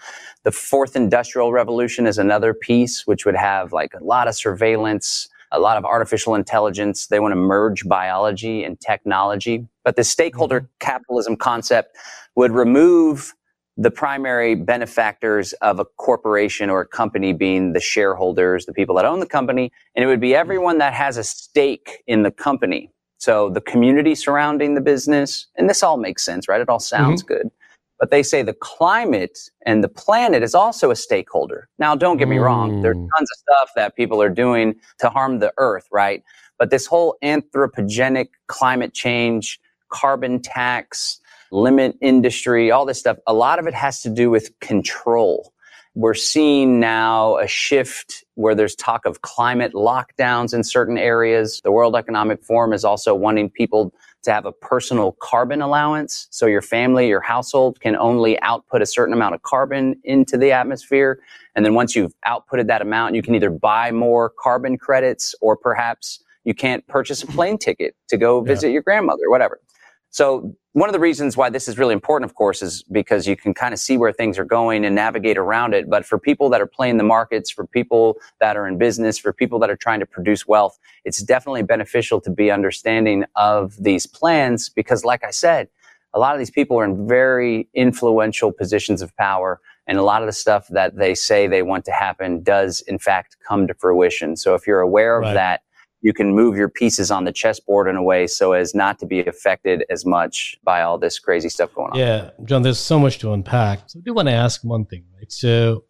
The 0.44 0.51
fourth 0.51 0.96
industrial 0.96 1.51
revolution 1.51 2.08
is 2.08 2.18
another 2.18 2.54
piece, 2.54 3.08
which 3.08 3.25
would 3.25 3.36
have 3.36 3.72
like 3.72 3.94
a 3.94 4.04
lot 4.04 4.27
of 4.27 4.36
surveillance, 4.36 5.30
a 5.51 5.60
lot 5.60 5.77
of 5.77 5.86
artificial 5.86 6.36
intelligence. 6.36 7.08
They 7.08 7.20
want 7.20 7.32
to 7.32 7.38
merge 7.38 7.88
biology 7.88 8.63
and 8.63 8.80
technology. 8.80 9.68
But 9.84 9.96
the 9.96 10.04
stakeholder 10.04 10.62
mm-hmm. 10.62 10.68
capitalism 10.80 11.38
concept 11.38 11.96
would 12.36 12.51
remove 12.51 13.34
the 13.77 13.91
primary 13.91 14.55
benefactors 14.55 15.53
of 15.53 15.79
a 15.79 15.86
corporation 15.86 16.70
or 16.70 16.82
a 16.82 16.88
company 16.88 17.34
being 17.34 17.74
the 17.74 17.79
shareholders, 17.79 18.65
the 18.65 18.74
people 18.74 18.96
that 18.96 19.05
own 19.05 19.20
the 19.20 19.25
company, 19.25 19.72
and 19.96 20.03
it 20.03 20.08
would 20.08 20.22
be 20.22 20.34
everyone 20.34 20.77
that 20.77 20.94
has 20.94 21.17
a 21.17 21.24
stake 21.24 22.03
in 22.08 22.24
the 22.24 22.32
company. 22.32 22.89
So 23.17 23.50
the 23.50 23.62
community 23.62 24.15
surrounding 24.15 24.75
the 24.75 24.82
business, 24.82 25.48
and 25.55 25.70
this 25.70 25.84
all 25.84 25.98
makes 25.98 26.24
sense, 26.24 26.48
right? 26.48 26.62
It 26.62 26.70
all 26.70 26.79
sounds 26.79 27.24
mm-hmm. 27.24 27.34
good. 27.34 27.51
But 28.00 28.12
they 28.12 28.24
say 28.24 28.44
the 28.44 28.53
climate 28.53 29.39
and 29.65 29.84
the 29.84 29.88
planet 29.88 30.44
is 30.44 30.53
also 30.53 30.91
a 30.91 30.96
stakeholder. 30.96 31.70
Now, 31.79 31.96
don't 31.96 32.17
get 32.17 32.27
me 32.27 32.36
mm. 32.36 32.44
wrong. 32.44 32.82
There's 32.82 32.98
tons 32.98 33.10
of 33.32 33.38
stuff 33.38 33.70
that 33.77 33.96
people 33.96 34.22
are 34.22 34.29
doing 34.29 34.75
to 35.00 35.10
harm 35.10 35.39
the 35.39 35.53
earth, 35.58 35.88
right? 35.94 36.22
But 36.60 36.72
this 36.72 36.86
whole 36.86 37.15
anthropogenic 37.24 38.27
climate 38.48 38.94
change, 38.94 39.62
carbon 39.89 40.41
tax, 40.41 41.22
limit 41.52 41.96
industry, 42.02 42.72
all 42.72 42.86
this 42.86 43.00
stuff, 43.00 43.18
a 43.28 43.34
lot 43.34 43.60
of 43.60 43.68
it 43.68 43.74
has 43.74 44.02
to 44.02 44.10
do 44.10 44.30
with 44.30 44.58
control. 44.60 45.54
We're 45.98 46.14
seeing 46.14 46.82
now 46.82 47.38
a 47.38 47.48
shift 47.48 48.25
where 48.34 48.54
there's 48.54 48.75
talk 48.75 49.06
of 49.06 49.22
climate 49.22 49.74
lockdowns 49.74 50.54
in 50.54 50.64
certain 50.66 50.98
areas. 50.98 51.62
The 51.64 51.72
World 51.72 51.96
Economic 51.96 52.44
Forum 52.44 52.74
is 52.74 52.84
also 52.84 53.16
wanting 53.16 53.50
people 53.50 53.94
to 54.24 54.34
have 54.34 54.46
a 54.46 54.52
personal 54.52 55.14
carbon 55.22 55.62
allowance. 55.62 56.28
So 56.32 56.48
your 56.48 56.62
family, 56.62 57.08
your 57.08 57.22
household 57.22 57.80
can 57.80 57.96
only 57.96 58.38
output 58.42 58.82
a 58.82 58.86
certain 58.86 59.14
amount 59.14 59.36
of 59.36 59.44
carbon 59.44 59.96
into 60.04 60.38
the 60.38 60.52
atmosphere. 60.52 61.20
And 61.56 61.66
then 61.66 61.75
once 61.75 61.96
you've 61.96 62.14
outputted 62.25 62.68
that 62.68 62.82
amount, 62.82 63.16
you 63.16 63.22
can 63.22 63.34
either 63.34 63.50
buy 63.50 63.92
more 63.92 64.34
carbon 64.38 64.78
credits 64.78 65.34
or 65.40 65.56
perhaps 65.56 66.22
you 66.44 66.54
can't 66.54 66.86
purchase 66.88 67.24
a 67.24 67.28
plane 67.28 67.58
ticket 67.58 67.96
to 68.10 68.18
go 68.18 68.42
visit 68.42 68.68
yeah. 68.68 68.74
your 68.74 68.82
grandmother, 68.82 69.30
whatever. 69.30 69.62
So 70.10 70.56
one 70.75 70.89
of 70.89 70.94
the 70.94 71.00
reasons 71.00 71.38
why 71.38 71.50
this 71.50 71.70
is 71.70 71.77
really 71.77 71.94
important, 71.94 72.29
of 72.29 72.36
course, 72.36 72.62
is 72.62 72.84
because 72.91 73.25
you 73.25 73.38
can 73.38 73.53
kind 73.53 73.74
of 73.74 73.79
see 73.79 73.96
where 73.96 74.12
things 74.12 74.38
are 74.38 74.44
going 74.44 74.84
and 74.84 74.94
navigate 74.94 75.38
around 75.38 75.74
it. 75.74 75.89
But 75.89 76.05
for 76.05 76.20
people 76.20 76.50
that 76.50 76.60
are 76.60 76.67
playing 76.67 76.98
the 76.98 77.03
markets, 77.03 77.50
for 77.50 77.65
people 77.65 78.17
that 78.41 78.58
are 78.58 78.67
in 78.67 78.77
business, 78.77 79.17
for 79.17 79.32
people 79.32 79.58
that 79.60 79.70
are 79.70 79.77
trying 79.77 80.01
to 80.01 80.05
produce 80.05 80.46
wealth, 80.46 80.77
it's 81.05 81.24
definitely 81.24 81.63
beneficial 81.63 82.20
to 82.20 82.29
be 82.29 82.51
understanding 82.51 83.24
of 83.38 83.82
these 83.82 84.05
plans 84.05 84.67
because, 84.67 85.05
like 85.05 85.24
I 85.24 85.32
said, 85.32 85.70
a 86.13 86.20
lot 86.20 86.36
of 86.36 86.39
these 86.39 86.51
people 86.51 86.77
are 86.77 86.84
in 86.84 87.08
very 87.08 87.70
influential 87.74 88.51
positions 88.51 89.01
of 89.01 89.15
power. 89.15 89.62
And 89.88 89.98
a 89.98 90.03
lot 90.03 90.24
of 90.24 90.27
the 90.27 90.34
stuff 90.34 90.67
that 90.72 90.98
they 90.98 91.15
say 91.15 91.48
they 91.48 91.62
want 91.62 91.86
to 91.86 91.94
happen 91.94 92.44
does, 92.44 92.82
in 92.82 93.00
fact, 93.00 93.38
come 93.48 93.65
to 93.67 93.74
fruition. 93.74 94.36
So 94.36 94.55
if 94.55 94.67
you're 94.67 94.82
aware 94.82 95.20
of 95.20 95.24
right. 95.24 95.34
that, 95.36 95.62
you 96.05 96.13
can 96.13 96.35
move 96.35 96.55
your 96.55 96.69
pieces 96.69 97.09
on 97.09 97.24
the 97.24 97.31
chessboard 97.31 97.88
in 97.88 97.95
a 97.95 98.03
way 98.03 98.27
so 98.27 98.51
as 98.51 98.75
not 98.75 99.00
to 99.00 99.07
be 99.07 99.21
affected 99.21 99.83
as 99.89 100.05
much 100.05 100.55
by 100.63 100.83
all 100.83 101.00
this 101.00 101.17
crazy 101.17 101.50
stuff 101.50 101.74
going 101.74 101.91
on. 101.93 101.97
Yeah, 101.97 102.29
John, 102.43 102.62
there's 102.62 102.77
so 102.77 103.00
much 103.00 103.17
to 103.19 103.33
unpack. 103.33 103.79
So 103.88 103.97
I 103.97 104.03
do 104.05 104.13
want 104.13 104.27
to 104.27 104.33
ask 104.33 104.63
one 104.63 104.85
thing, 104.85 105.03
right? 105.17 105.31
So, 105.31 105.83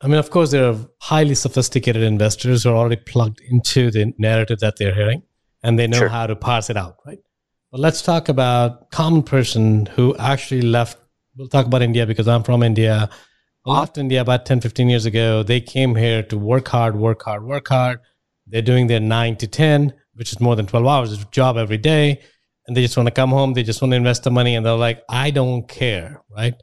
I 0.00 0.08
mean, 0.08 0.18
of 0.18 0.30
course, 0.30 0.50
there 0.50 0.68
are 0.68 0.76
highly 0.98 1.36
sophisticated 1.36 2.02
investors 2.02 2.64
who 2.64 2.70
are 2.70 2.76
already 2.76 2.96
plugged 2.96 3.40
into 3.40 3.92
the 3.92 4.12
narrative 4.18 4.58
that 4.58 4.78
they're 4.78 4.96
hearing 4.96 5.22
and 5.62 5.78
they 5.78 5.86
know 5.86 5.98
sure. 5.98 6.08
how 6.08 6.26
to 6.26 6.34
parse 6.34 6.68
it 6.68 6.76
out, 6.76 6.96
right? 7.06 7.20
But 7.70 7.78
let's 7.78 8.02
talk 8.02 8.28
about 8.28 8.90
common 8.90 9.22
person 9.22 9.86
who 9.86 10.16
actually 10.16 10.62
left. 10.62 10.98
We'll 11.36 11.46
talk 11.46 11.66
about 11.66 11.82
India 11.82 12.04
because 12.04 12.26
I'm 12.26 12.42
from 12.42 12.64
India. 12.64 13.08
Left 13.64 13.96
India 13.96 14.22
about 14.22 14.44
10, 14.44 14.60
15 14.60 14.88
years 14.88 15.06
ago. 15.06 15.44
They 15.44 15.60
came 15.60 15.94
here 15.94 16.24
to 16.24 16.36
work 16.36 16.66
hard, 16.66 16.96
work 16.96 17.22
hard, 17.22 17.44
work 17.44 17.68
hard 17.68 18.00
they're 18.52 18.62
doing 18.62 18.86
their 18.86 19.00
nine 19.00 19.36
to 19.36 19.46
10, 19.46 19.94
which 20.14 20.30
is 20.30 20.38
more 20.38 20.54
than 20.54 20.66
12 20.66 20.86
hours 20.86 21.12
of 21.12 21.30
job 21.30 21.56
every 21.56 21.78
day. 21.78 22.20
And 22.66 22.76
they 22.76 22.82
just 22.82 22.96
want 22.96 23.06
to 23.08 23.14
come 23.14 23.30
home. 23.30 23.54
They 23.54 23.62
just 23.62 23.80
want 23.80 23.92
to 23.92 23.96
invest 23.96 24.24
the 24.24 24.30
money. 24.30 24.54
And 24.54 24.64
they're 24.64 24.74
like, 24.74 25.02
I 25.08 25.30
don't 25.30 25.66
care. 25.66 26.22
Right. 26.30 26.54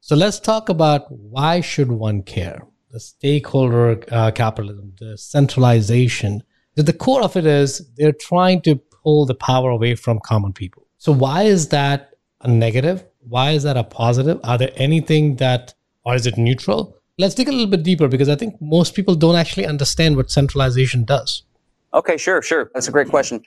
So 0.00 0.16
let's 0.16 0.40
talk 0.40 0.68
about 0.68 1.06
why 1.10 1.60
should 1.60 1.90
one 1.90 2.22
care? 2.22 2.66
The 2.90 3.00
stakeholder 3.00 4.02
uh, 4.10 4.32
capitalism, 4.32 4.94
the 4.98 5.16
centralization. 5.16 6.42
The 6.74 6.92
core 6.92 7.22
of 7.22 7.36
it 7.36 7.46
is 7.46 7.88
they're 7.96 8.12
trying 8.12 8.60
to 8.62 8.76
pull 8.76 9.24
the 9.24 9.34
power 9.34 9.70
away 9.70 9.94
from 9.94 10.18
common 10.18 10.52
people. 10.52 10.88
So 10.98 11.12
why 11.12 11.44
is 11.44 11.68
that 11.68 12.10
a 12.40 12.48
negative? 12.48 13.04
Why 13.20 13.52
is 13.52 13.62
that 13.62 13.76
a 13.76 13.84
positive? 13.84 14.40
Are 14.44 14.58
there 14.58 14.72
anything 14.74 15.36
that, 15.36 15.74
or 16.04 16.16
is 16.16 16.26
it 16.26 16.36
neutral? 16.36 16.95
Let's 17.18 17.34
dig 17.34 17.48
a 17.48 17.52
little 17.52 17.66
bit 17.66 17.82
deeper 17.82 18.08
because 18.08 18.28
I 18.28 18.36
think 18.36 18.60
most 18.60 18.94
people 18.94 19.14
don't 19.14 19.36
actually 19.36 19.66
understand 19.66 20.16
what 20.16 20.30
centralization 20.30 21.04
does. 21.04 21.42
Okay, 21.94 22.16
sure, 22.16 22.42
sure. 22.42 22.70
That's 22.74 22.88
a 22.88 22.92
great 22.92 23.08
question. 23.08 23.42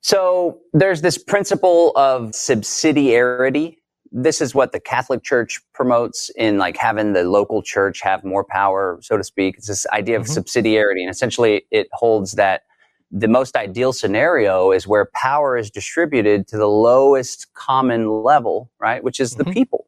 So 0.00 0.58
there's 0.72 1.00
this 1.00 1.16
principle 1.16 1.92
of 1.96 2.32
subsidiarity. 2.32 3.76
This 4.10 4.40
is 4.40 4.54
what 4.54 4.72
the 4.72 4.80
Catholic 4.80 5.22
Church 5.22 5.60
promotes 5.72 6.30
in 6.36 6.58
like 6.58 6.76
having 6.76 7.12
the 7.12 7.24
local 7.24 7.62
church 7.62 8.00
have 8.02 8.24
more 8.24 8.44
power, 8.44 8.98
so 9.02 9.16
to 9.16 9.24
speak. 9.24 9.56
It's 9.56 9.68
this 9.68 9.86
idea 9.92 10.16
of 10.16 10.24
mm-hmm. 10.24 10.40
subsidiarity. 10.40 11.00
And 11.00 11.10
essentially 11.10 11.64
it 11.70 11.88
holds 11.92 12.32
that 12.32 12.62
the 13.10 13.28
most 13.28 13.54
ideal 13.54 13.92
scenario 13.92 14.72
is 14.72 14.86
where 14.88 15.08
power 15.14 15.56
is 15.56 15.70
distributed 15.70 16.48
to 16.48 16.56
the 16.56 16.66
lowest 16.66 17.52
common 17.54 18.10
level, 18.10 18.70
right? 18.80 19.04
Which 19.04 19.20
is 19.20 19.34
the 19.34 19.44
mm-hmm. 19.44 19.52
people. 19.52 19.86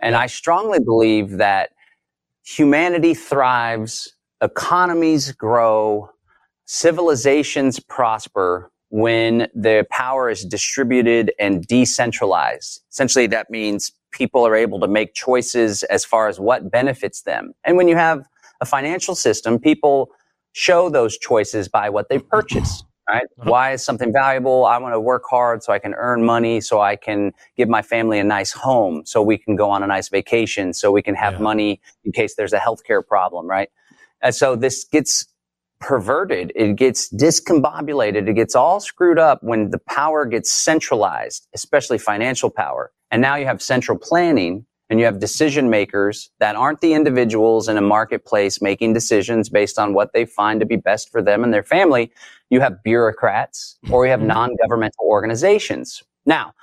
And. 0.00 0.14
I 0.14 0.26
strongly 0.26 0.78
believe 0.78 1.38
that 1.38 1.70
humanity 2.48 3.12
thrives, 3.12 4.14
economies 4.40 5.32
grow, 5.32 6.08
civilizations 6.64 7.78
prosper 7.78 8.70
when 8.90 9.48
the 9.54 9.86
power 9.90 10.30
is 10.30 10.46
distributed 10.46 11.30
and 11.38 11.66
decentralized. 11.66 12.80
Essentially, 12.90 13.26
that 13.26 13.50
means 13.50 13.92
people 14.12 14.46
are 14.46 14.56
able 14.56 14.80
to 14.80 14.88
make 14.88 15.12
choices 15.12 15.82
as 15.84 16.06
far 16.06 16.28
as 16.28 16.40
what 16.40 16.70
benefits 16.70 17.22
them. 17.22 17.52
And 17.64 17.76
when 17.76 17.86
you 17.86 17.96
have 17.96 18.26
a 18.62 18.64
financial 18.64 19.14
system, 19.14 19.58
people 19.58 20.08
show 20.52 20.88
those 20.88 21.18
choices 21.18 21.68
by 21.68 21.90
what 21.90 22.08
they 22.08 22.18
purchase 22.18 22.82
right? 23.08 23.24
Uh-huh. 23.38 23.50
Why 23.50 23.72
is 23.72 23.84
something 23.84 24.12
valuable? 24.12 24.66
I 24.66 24.78
want 24.78 24.94
to 24.94 25.00
work 25.00 25.24
hard 25.28 25.62
so 25.62 25.72
I 25.72 25.78
can 25.78 25.94
earn 25.94 26.24
money, 26.24 26.60
so 26.60 26.80
I 26.80 26.96
can 26.96 27.32
give 27.56 27.68
my 27.68 27.82
family 27.82 28.18
a 28.18 28.24
nice 28.24 28.52
home, 28.52 29.02
so 29.04 29.22
we 29.22 29.38
can 29.38 29.56
go 29.56 29.70
on 29.70 29.82
a 29.82 29.86
nice 29.86 30.08
vacation, 30.08 30.72
so 30.74 30.90
we 30.92 31.02
can 31.02 31.14
have 31.14 31.34
yeah. 31.34 31.40
money 31.40 31.80
in 32.04 32.12
case 32.12 32.34
there's 32.34 32.52
a 32.52 32.58
healthcare 32.58 33.06
problem, 33.06 33.46
right? 33.46 33.70
And 34.20 34.34
so 34.34 34.56
this 34.56 34.84
gets 34.84 35.26
perverted. 35.80 36.52
It 36.56 36.76
gets 36.76 37.12
discombobulated. 37.12 38.28
It 38.28 38.34
gets 38.34 38.54
all 38.54 38.80
screwed 38.80 39.18
up 39.18 39.42
when 39.42 39.70
the 39.70 39.78
power 39.78 40.24
gets 40.24 40.52
centralized, 40.52 41.46
especially 41.54 41.98
financial 41.98 42.50
power. 42.50 42.92
And 43.10 43.22
now 43.22 43.36
you 43.36 43.46
have 43.46 43.62
central 43.62 43.96
planning 43.96 44.66
and 44.90 44.98
you 44.98 45.04
have 45.04 45.18
decision 45.18 45.70
makers 45.70 46.30
that 46.38 46.56
aren't 46.56 46.80
the 46.80 46.94
individuals 46.94 47.68
in 47.68 47.76
a 47.76 47.82
marketplace 47.82 48.62
making 48.62 48.94
decisions 48.94 49.48
based 49.48 49.78
on 49.78 49.92
what 49.94 50.12
they 50.12 50.24
find 50.24 50.60
to 50.60 50.66
be 50.66 50.76
best 50.76 51.10
for 51.10 51.22
them 51.22 51.44
and 51.44 51.52
their 51.52 51.62
family. 51.62 52.10
You 52.50 52.60
have 52.60 52.82
bureaucrats 52.82 53.76
or 53.90 54.04
you 54.04 54.10
have 54.10 54.20
mm-hmm. 54.20 54.28
non-governmental 54.28 55.04
organizations. 55.04 56.02
Now, 56.24 56.54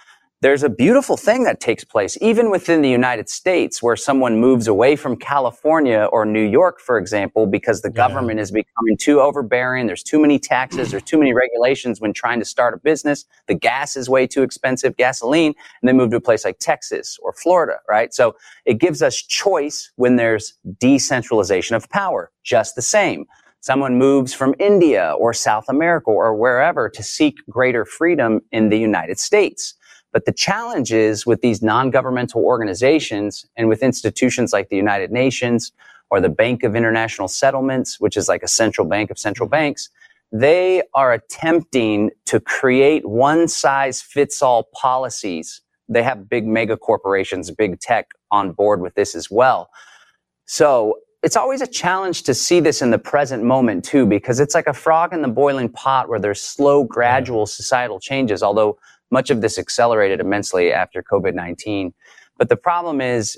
there's 0.46 0.62
a 0.62 0.70
beautiful 0.70 1.18
thing 1.18 1.44
that 1.44 1.60
takes 1.60 1.84
place 1.84 2.20
even 2.22 2.52
within 2.52 2.84
the 2.84 2.90
United 2.90 3.28
States 3.28 3.82
where 3.82 3.96
someone 3.96 4.40
moves 4.40 4.68
away 4.68 4.96
from 4.96 5.16
California 5.16 6.08
or 6.14 6.24
New 6.24 6.48
York, 6.48 6.80
for 6.80 7.00
example, 7.00 7.48
because 7.48 7.82
the 7.82 7.90
yeah. 7.90 8.08
government 8.08 8.40
is 8.40 8.52
becoming 8.52 8.96
too 9.00 9.20
overbearing. 9.22 9.88
There's 9.88 10.04
too 10.04 10.20
many 10.20 10.38
taxes. 10.38 10.92
There's 10.92 11.02
too 11.02 11.18
many 11.18 11.34
regulations 11.34 12.00
when 12.00 12.14
trying 12.14 12.38
to 12.38 12.46
start 12.46 12.75
a 12.75 12.78
business. 12.78 13.25
The 13.48 13.56
gas 13.56 13.96
is 13.96 14.08
way 14.08 14.28
too 14.28 14.44
expensive, 14.44 14.96
gasoline, 14.98 15.56
and 15.82 15.90
they 15.90 15.94
move 15.94 16.12
to 16.12 16.18
a 16.18 16.22
place 16.22 16.46
like 16.46 16.60
Texas 16.60 17.18
or 17.24 17.34
Florida, 17.34 17.78
right? 17.90 18.14
So 18.14 18.36
it 18.66 18.75
gives 18.75 19.02
us 19.02 19.16
choice 19.16 19.92
when 19.96 20.16
there's 20.16 20.54
decentralization 20.80 21.75
of 21.75 21.90
power, 21.90 22.32
just 22.44 22.75
the 22.75 22.84
same. 22.84 23.25
Someone 23.62 23.98
moves 23.98 24.32
from 24.32 24.54
India 24.60 25.16
or 25.18 25.34
South 25.34 25.66
America 25.70 26.12
or 26.12 26.36
wherever 26.36 26.88
to 26.88 27.02
seek 27.02 27.34
greater 27.50 27.84
freedom 27.84 28.42
in 28.52 28.70
the 28.70 28.78
United 28.78 29.18
States. 29.18 29.74
But 30.15 30.24
the 30.24 30.31
challenge 30.31 30.93
is 30.93 31.25
with 31.25 31.41
these 31.41 31.62
non-governmental 31.62 32.41
organizations 32.41 33.45
and 33.57 33.67
with 33.67 33.84
institutions 33.84 34.53
like 34.53 34.69
the 34.69 34.77
United 34.77 35.12
Nations 35.12 35.74
or 36.10 36.22
the 36.22 36.29
Bank 36.29 36.63
of 36.63 36.74
International 36.74 37.27
Settlements, 37.27 38.00
which 38.00 38.15
is 38.15 38.29
like 38.29 38.41
a 38.41 38.48
central 38.48 38.88
bank 38.88 39.12
of 39.12 39.19
central 39.19 39.50
banks, 39.50 39.89
they 40.31 40.84
are 40.93 41.12
attempting 41.12 42.12
to 42.27 42.39
create 42.39 43.05
one 43.05 43.50
size 43.50 44.01
fits 44.01 44.41
all 44.41 44.69
policies. 44.74 45.60
They 45.89 46.03
have 46.03 46.29
big 46.29 46.48
mega 46.48 46.77
corporations, 46.77 47.51
big 47.51 47.81
tech 47.81 48.12
on 48.31 48.53
board 48.53 48.79
with 48.79 48.95
this 48.95 49.15
as 49.15 49.29
well. 49.29 49.69
So 50.45 51.00
it's 51.24 51.36
always 51.36 51.60
a 51.60 51.67
challenge 51.67 52.24
to 52.24 52.34
see 52.34 52.62
this 52.62 52.81
in 52.81 52.91
the 52.91 53.00
present 53.00 53.43
moment 53.43 53.84
too, 53.84 54.05
because 54.05 54.39
it's 54.39 54.55
like 54.55 54.67
a 54.67 54.74
frog 54.74 55.12
in 55.12 55.24
the 55.24 55.27
boiling 55.27 55.67
pot 55.67 56.07
where 56.07 56.19
there's 56.19 56.41
slow, 56.41 56.86
gradual 56.86 57.45
societal 57.45 58.00
changes, 58.00 58.41
although 58.41 58.77
much 59.15 59.29
of 59.29 59.39
this 59.39 59.57
accelerated 59.57 60.19
immensely 60.19 60.74
after 60.74 61.01
COVID-19. 61.01 61.93
But 62.38 62.50
the 62.50 62.57
problem 62.57 63.00
is 63.00 63.38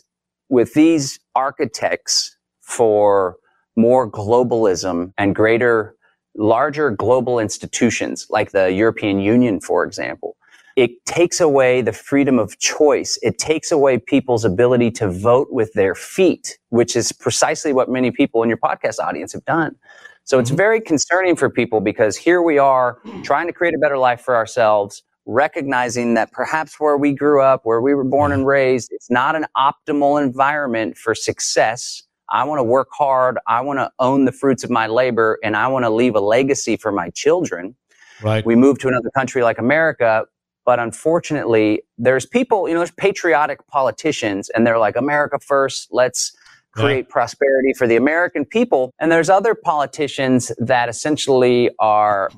with 0.50 0.74
these 0.74 1.20
architects 1.36 2.36
for 2.62 3.38
more 3.76 4.10
globalism 4.10 5.14
and 5.20 5.36
greater, 5.36 5.96
larger 6.36 6.90
global 6.90 7.38
institutions 7.38 8.26
like 8.32 8.50
the 8.52 8.72
European 8.72 9.20
Union, 9.20 9.60
for 9.62 9.84
example, 9.84 10.36
it 10.76 10.92
takes 11.06 11.40
away 11.40 11.82
the 11.82 11.94
freedom 11.94 12.40
of 12.40 12.58
choice. 12.60 13.20
It 13.22 13.38
takes 13.38 13.72
away 13.72 14.00
people's 14.00 14.46
ability 14.46 14.90
to 15.02 15.10
vote 15.10 15.48
with 15.52 15.74
their 15.74 15.96
feet, 15.96 16.58
which 16.70 16.96
is 16.96 17.12
precisely 17.12 17.72
what 17.72 17.88
many 17.88 18.10
people 18.12 18.42
in 18.44 18.50
your 18.50 18.60
podcast 18.70 19.00
audience 19.00 19.34
have 19.34 19.46
done. 19.46 19.76
So 20.24 20.40
it's 20.40 20.50
mm-hmm. 20.50 20.58
very 20.58 20.82
concerning 20.82 21.36
for 21.36 21.50
people 21.50 21.82
because 21.82 22.18
here 22.18 22.42
we 22.42 22.58
are 22.58 23.00
trying 23.24 23.48
to 23.48 23.54
create 23.54 23.76
a 23.76 23.80
better 23.80 23.98
life 23.98 24.22
for 24.22 24.36
ourselves 24.36 25.04
recognizing 25.28 26.14
that 26.16 26.32
perhaps 26.32 26.80
where 26.80 26.98
we 26.98 27.14
grew 27.14 27.42
up, 27.42 27.62
where 27.66 27.82
we 27.82 27.94
were 27.94 28.06
born 28.06 28.32
and 28.32 28.48
raised, 28.48 28.90
it's 28.92 29.12
not 29.12 29.36
an 29.36 29.46
optimal 29.56 30.22
environment 30.22 30.98
for 30.98 31.14
success. 31.14 32.02
I 32.30 32.46
want 32.46 32.60
to 32.60 32.64
work 32.64 32.88
hard. 32.92 33.38
I 33.46 33.62
want 33.62 33.80
to 33.80 33.92
own 34.00 34.26
the 34.26 34.32
fruits 34.32 34.64
of 34.64 34.70
my 34.70 34.88
labor 34.88 35.38
and 35.44 35.56
I 35.56 35.68
want 35.68 35.84
to 35.84 35.90
leave 35.90 36.16
a 36.16 36.20
legacy 36.20 36.78
for 36.78 36.92
my 36.92 37.10
children. 37.10 37.76
Right. 38.24 38.46
We 38.46 38.56
move 38.56 38.80
to 38.80 38.88
another 38.88 39.10
country 39.12 39.44
like 39.44 39.60
America, 39.60 40.26
but 40.66 40.80
unfortunately, 40.80 41.84
there's 41.98 42.26
people, 42.26 42.68
you 42.68 42.74
know, 42.74 42.80
there's 42.80 42.92
patriotic 42.92 43.66
politicians 43.68 44.50
and 44.50 44.66
they're 44.66 44.80
like, 44.80 44.96
America 44.96 45.40
first, 45.40 45.90
let's 45.92 46.36
create 46.78 47.06
yeah. 47.08 47.12
prosperity 47.12 47.74
for 47.74 47.88
the 47.88 47.96
American 47.96 48.46
people. 48.46 48.92
And 49.00 49.12
there's 49.12 49.30
other 49.30 49.56
politicians 49.56 50.52
that 50.58 50.90
essentially 50.90 51.70
are 51.80 52.30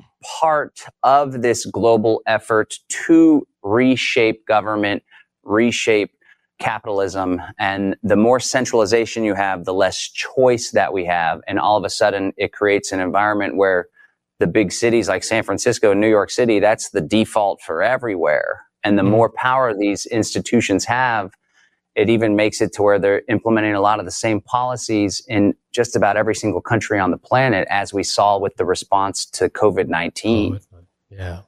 part 0.42 0.82
of 1.04 1.42
this 1.42 1.66
global 1.66 2.22
effort 2.26 2.80
to 3.06 3.48
reshape 3.64 4.46
government, 4.46 5.04
reshape 5.44 6.12
capitalism. 6.60 7.42
And 7.58 7.96
the 8.04 8.18
more 8.18 8.40
centralization 8.40 9.24
you 9.24 9.34
have, 9.34 9.66
the 9.66 9.74
less 9.74 10.10
choice 10.10 10.72
that 10.72 10.94
we 10.94 11.06
have. 11.06 11.42
And 11.48 11.60
all 11.60 11.78
of 11.78 11.86
a 11.86 11.90
sudden, 11.90 12.34
it 12.38 12.52
creates 12.52 12.92
an 12.92 13.00
environment 13.00 13.56
where 13.56 13.88
the 14.40 14.48
big 14.48 14.72
cities 14.72 15.08
like 15.08 15.24
San 15.24 15.44
Francisco 15.44 15.92
and 15.92 16.02
New 16.02 16.10
York 16.10 16.30
City, 16.30 16.60
that's 16.60 16.90
the 16.90 17.02
default 17.02 17.62
for 17.62 17.82
everywhere. 17.82 18.66
And 18.84 18.98
the 18.98 19.04
mm-hmm. 19.04 19.12
more 19.12 19.30
power 19.30 19.74
these 19.74 20.06
institutions 20.06 20.86
have, 20.86 21.34
it 21.96 22.10
even 22.10 22.36
makes 22.36 22.62
it 22.62 22.74
to 22.74 22.82
where 22.82 23.00
they're 23.00 23.24
implementing 23.30 23.74
a 23.74 23.82
lot 23.82 24.00
of 24.00 24.06
the 24.06 24.12
same 24.12 24.42
policies 24.42 25.22
in 25.28 25.54
just 25.72 25.96
about 25.96 26.18
every 26.18 26.36
single 26.36 26.62
country 26.62 27.00
on 27.00 27.12
the 27.12 27.18
planet, 27.18 27.68
as 27.70 27.94
we 27.94 28.04
saw 28.04 28.38
with 28.38 28.56
the 28.58 28.66
response 28.66 29.26
to 29.26 29.50
COVID 29.50 29.88
19. 29.88 30.60
yeah. 31.10 31.42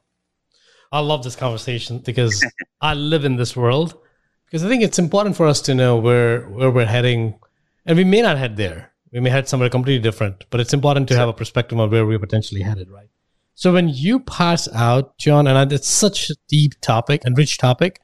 I 0.91 0.99
love 0.99 1.23
this 1.23 1.35
conversation 1.35 1.99
because 1.99 2.45
I 2.81 2.93
live 2.95 3.23
in 3.23 3.37
this 3.37 3.55
world. 3.55 3.97
Because 4.45 4.65
I 4.65 4.67
think 4.67 4.83
it's 4.83 4.99
important 4.99 5.37
for 5.37 5.47
us 5.47 5.61
to 5.61 5.73
know 5.73 5.95
where, 5.95 6.41
where 6.49 6.69
we're 6.69 6.85
heading. 6.85 7.39
And 7.85 7.97
we 7.97 8.03
may 8.03 8.21
not 8.21 8.37
head 8.37 8.57
there. 8.57 8.91
We 9.13 9.21
may 9.21 9.29
head 9.29 9.47
somewhere 9.47 9.69
completely 9.69 10.01
different, 10.01 10.45
but 10.49 10.59
it's 10.59 10.73
important 10.73 11.07
to 11.09 11.15
have 11.15 11.29
a 11.29 11.33
perspective 11.33 11.79
on 11.79 11.89
where 11.89 12.05
we're 12.05 12.19
potentially 12.19 12.61
headed, 12.61 12.89
right? 12.89 13.09
So 13.55 13.73
when 13.73 13.89
you 13.89 14.19
pass 14.19 14.67
out, 14.73 15.17
John, 15.17 15.47
and 15.47 15.71
it's 15.71 15.87
such 15.87 16.29
a 16.29 16.35
deep 16.47 16.73
topic 16.81 17.21
and 17.25 17.37
rich 17.37 17.57
topic, 17.57 17.99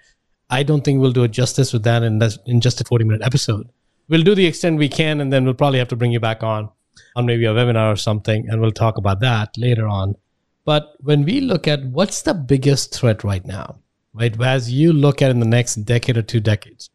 I 0.50 0.64
don't 0.64 0.84
think 0.84 1.02
we'll 1.02 1.12
do 1.12 1.24
it 1.24 1.32
justice 1.32 1.74
with 1.74 1.84
that 1.84 2.04
in, 2.04 2.22
in 2.46 2.62
just 2.62 2.82
a 2.82 2.84
40 2.84 3.06
minute 3.06 3.22
episode. 3.24 3.70
We'll 4.08 4.24
do 4.24 4.36
the 4.36 4.46
extent 4.46 4.78
we 4.78 4.88
can, 4.88 5.20
and 5.20 5.34
then 5.34 5.44
we'll 5.44 5.54
probably 5.54 5.80
have 5.80 5.90
to 5.90 5.96
bring 5.96 6.12
you 6.12 6.20
back 6.20 6.44
on 6.44 6.70
on 7.16 7.26
maybe 7.26 7.46
a 7.46 7.54
webinar 7.54 7.94
or 7.94 7.96
something, 7.96 8.48
and 8.50 8.62
we'll 8.62 8.72
talk 8.72 8.98
about 8.98 9.20
that 9.20 9.56
later 9.58 9.88
on. 9.88 10.16
But 10.66 10.96
when 11.02 11.24
we 11.24 11.42
look 11.42 11.68
at 11.68 11.84
what's 11.86 12.22
the 12.22 12.34
biggest 12.34 12.94
threat 12.94 13.24
right 13.24 13.46
now, 13.46 13.80
right, 14.14 14.40
as 14.42 14.72
you 14.72 14.94
look 14.94 15.22
at 15.22 15.32
in 15.32 15.40
the 15.40 15.46
next 15.46 15.76
decade 15.76 16.18
or 16.18 16.22
two 16.22 16.40
decades, 16.40 16.90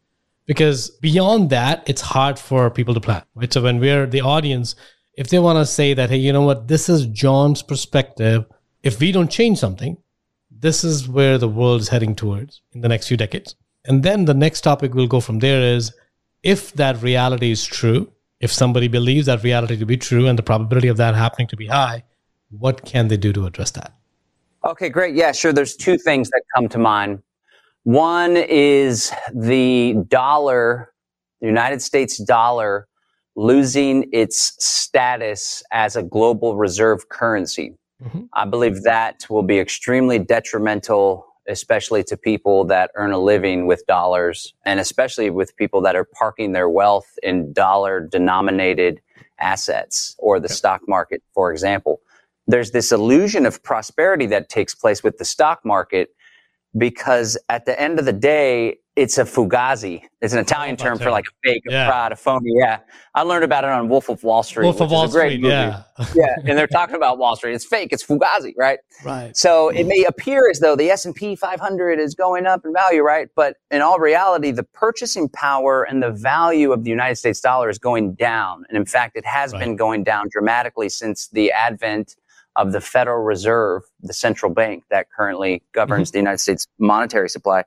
because 0.45 0.89
beyond 0.89 1.49
that, 1.51 1.83
it's 1.87 2.01
hard 2.01 2.37
for 2.37 2.69
people 2.69 2.93
to 2.93 2.99
plan, 2.99 3.23
right? 3.35 3.51
So 3.51 3.61
when 3.61 3.79
we're 3.79 4.05
the 4.05 4.21
audience, 4.21 4.75
if 5.15 5.29
they 5.29 5.39
want 5.39 5.57
to 5.57 5.65
say 5.65 5.93
that, 5.93 6.09
hey, 6.09 6.17
you 6.17 6.33
know 6.33 6.41
what, 6.41 6.67
this 6.67 6.89
is 6.89 7.05
John's 7.07 7.63
perspective, 7.63 8.45
if 8.83 8.99
we 8.99 9.11
don't 9.11 9.31
change 9.31 9.59
something, 9.59 9.97
this 10.63 10.85
is 10.85 11.09
where 11.09 11.37
the 11.37 11.47
world 11.47 11.81
is 11.81 11.89
heading 11.89 12.15
towards 12.15 12.61
in 12.71 12.79
the 12.79 12.87
next 12.87 13.07
few 13.09 13.17
decades. 13.17 13.55
And 13.83 14.01
then 14.01 14.23
the 14.23 14.33
next 14.33 14.61
topic 14.61 14.93
we'll 14.93 15.07
go 15.07 15.19
from 15.19 15.39
there 15.39 15.61
is 15.61 15.93
if 16.41 16.71
that 16.73 17.01
reality 17.01 17.51
is 17.51 17.65
true, 17.65 18.09
if 18.39 18.49
somebody 18.51 18.87
believes 18.87 19.25
that 19.25 19.43
reality 19.43 19.75
to 19.75 19.85
be 19.85 19.97
true 19.97 20.25
and 20.25 20.39
the 20.39 20.43
probability 20.43 20.87
of 20.87 20.95
that 20.97 21.15
happening 21.15 21.47
to 21.49 21.57
be 21.57 21.67
high, 21.67 22.03
what 22.57 22.85
can 22.85 23.09
they 23.09 23.17
do 23.17 23.33
to 23.33 23.45
address 23.45 23.71
that? 23.71 23.93
Okay, 24.63 24.87
great. 24.87 25.15
Yeah, 25.15 25.33
sure. 25.33 25.51
There's 25.51 25.75
two 25.75 25.97
things 25.97 26.29
that 26.29 26.41
come 26.55 26.69
to 26.69 26.77
mind. 26.77 27.21
One 27.83 28.37
is 28.37 29.11
the 29.33 29.95
dollar, 30.07 30.93
the 31.41 31.47
United 31.47 31.81
States 31.81 32.17
dollar, 32.23 32.87
losing 33.35 34.09
its 34.13 34.55
status 34.65 35.61
as 35.73 35.97
a 35.97 36.03
global 36.03 36.55
reserve 36.55 37.09
currency. 37.09 37.75
Mm-hmm. 38.03 38.23
I 38.33 38.45
believe 38.45 38.83
that 38.83 39.25
will 39.29 39.43
be 39.43 39.59
extremely 39.59 40.19
detrimental, 40.19 41.25
especially 41.47 42.03
to 42.05 42.17
people 42.17 42.65
that 42.65 42.91
earn 42.95 43.11
a 43.11 43.19
living 43.19 43.67
with 43.67 43.85
dollars 43.85 44.53
and 44.65 44.79
especially 44.79 45.29
with 45.29 45.55
people 45.55 45.81
that 45.81 45.95
are 45.95 46.03
parking 46.03 46.51
their 46.51 46.69
wealth 46.69 47.17
in 47.21 47.53
dollar 47.53 47.99
denominated 47.99 49.01
assets 49.39 50.15
or 50.19 50.39
the 50.39 50.45
okay. 50.45 50.53
stock 50.53 50.81
market, 50.87 51.23
for 51.33 51.51
example. 51.51 52.01
There's 52.47 52.71
this 52.71 52.91
illusion 52.91 53.45
of 53.45 53.63
prosperity 53.63 54.25
that 54.27 54.49
takes 54.49 54.75
place 54.75 55.01
with 55.01 55.17
the 55.17 55.25
stock 55.25 55.63
market 55.63 56.09
because 56.77 57.37
at 57.49 57.65
the 57.65 57.79
end 57.79 57.99
of 57.99 58.05
the 58.05 58.13
day, 58.13 58.79
it's 58.95 59.17
a 59.17 59.23
fugazi. 59.23 60.03
It's 60.21 60.33
an 60.33 60.39
Italian 60.39 60.77
term 60.77 60.99
for 60.99 61.09
like 61.09 61.25
a 61.25 61.47
fake, 61.47 61.63
yeah. 61.65 61.85
a 61.85 61.89
fraud, 61.89 62.11
a 62.11 62.15
phony. 62.15 62.51
Yeah, 62.55 62.79
I 63.15 63.23
learned 63.23 63.43
about 63.43 63.63
it 63.63 63.71
on 63.71 63.89
Wolf 63.89 64.07
of 64.07 64.23
Wall 64.23 64.43
Street. 64.43 64.65
Wolf 64.65 64.81
of 64.81 64.91
Wall 64.91 65.07
Street. 65.07 65.41
Movie. 65.41 65.51
Yeah, 65.51 65.83
yeah, 66.15 66.35
and 66.45 66.57
they're 66.57 66.67
talking 66.67 66.95
about 66.95 67.17
Wall 67.17 67.35
Street. 67.35 67.55
It's 67.55 67.65
fake. 67.65 67.89
It's 67.91 68.05
fugazi, 68.05 68.53
right? 68.55 68.79
Right. 69.03 69.35
So 69.35 69.69
it 69.69 69.85
may 69.85 70.03
appear 70.03 70.49
as 70.49 70.59
though 70.59 70.75
the 70.75 70.89
S 70.89 71.05
and 71.05 71.15
P 71.15 71.35
500 71.35 71.99
is 71.99 72.13
going 72.13 72.45
up 72.45 72.61
in 72.65 72.71
value, 72.71 73.01
right? 73.01 73.29
But 73.35 73.57
in 73.71 73.81
all 73.81 73.97
reality, 73.97 74.51
the 74.51 74.63
purchasing 74.63 75.27
power 75.27 75.83
and 75.83 76.03
the 76.03 76.11
value 76.11 76.71
of 76.71 76.83
the 76.83 76.91
United 76.91 77.15
States 77.15 77.41
dollar 77.41 77.69
is 77.69 77.79
going 77.79 78.13
down, 78.13 78.63
and 78.69 78.77
in 78.77 78.85
fact, 78.85 79.17
it 79.17 79.25
has 79.25 79.53
right. 79.53 79.59
been 79.59 79.75
going 79.75 80.03
down 80.03 80.27
dramatically 80.31 80.89
since 80.89 81.29
the 81.29 81.51
advent 81.51 82.15
of 82.55 82.71
the 82.71 82.81
Federal 82.81 83.23
Reserve, 83.23 83.81
the 84.01 84.13
central 84.13 84.53
bank 84.53 84.83
that 84.91 85.07
currently 85.09 85.63
governs 85.71 86.09
mm-hmm. 86.09 86.13
the 86.13 86.19
United 86.19 86.37
States 86.37 86.67
monetary 86.77 87.27
supply. 87.27 87.63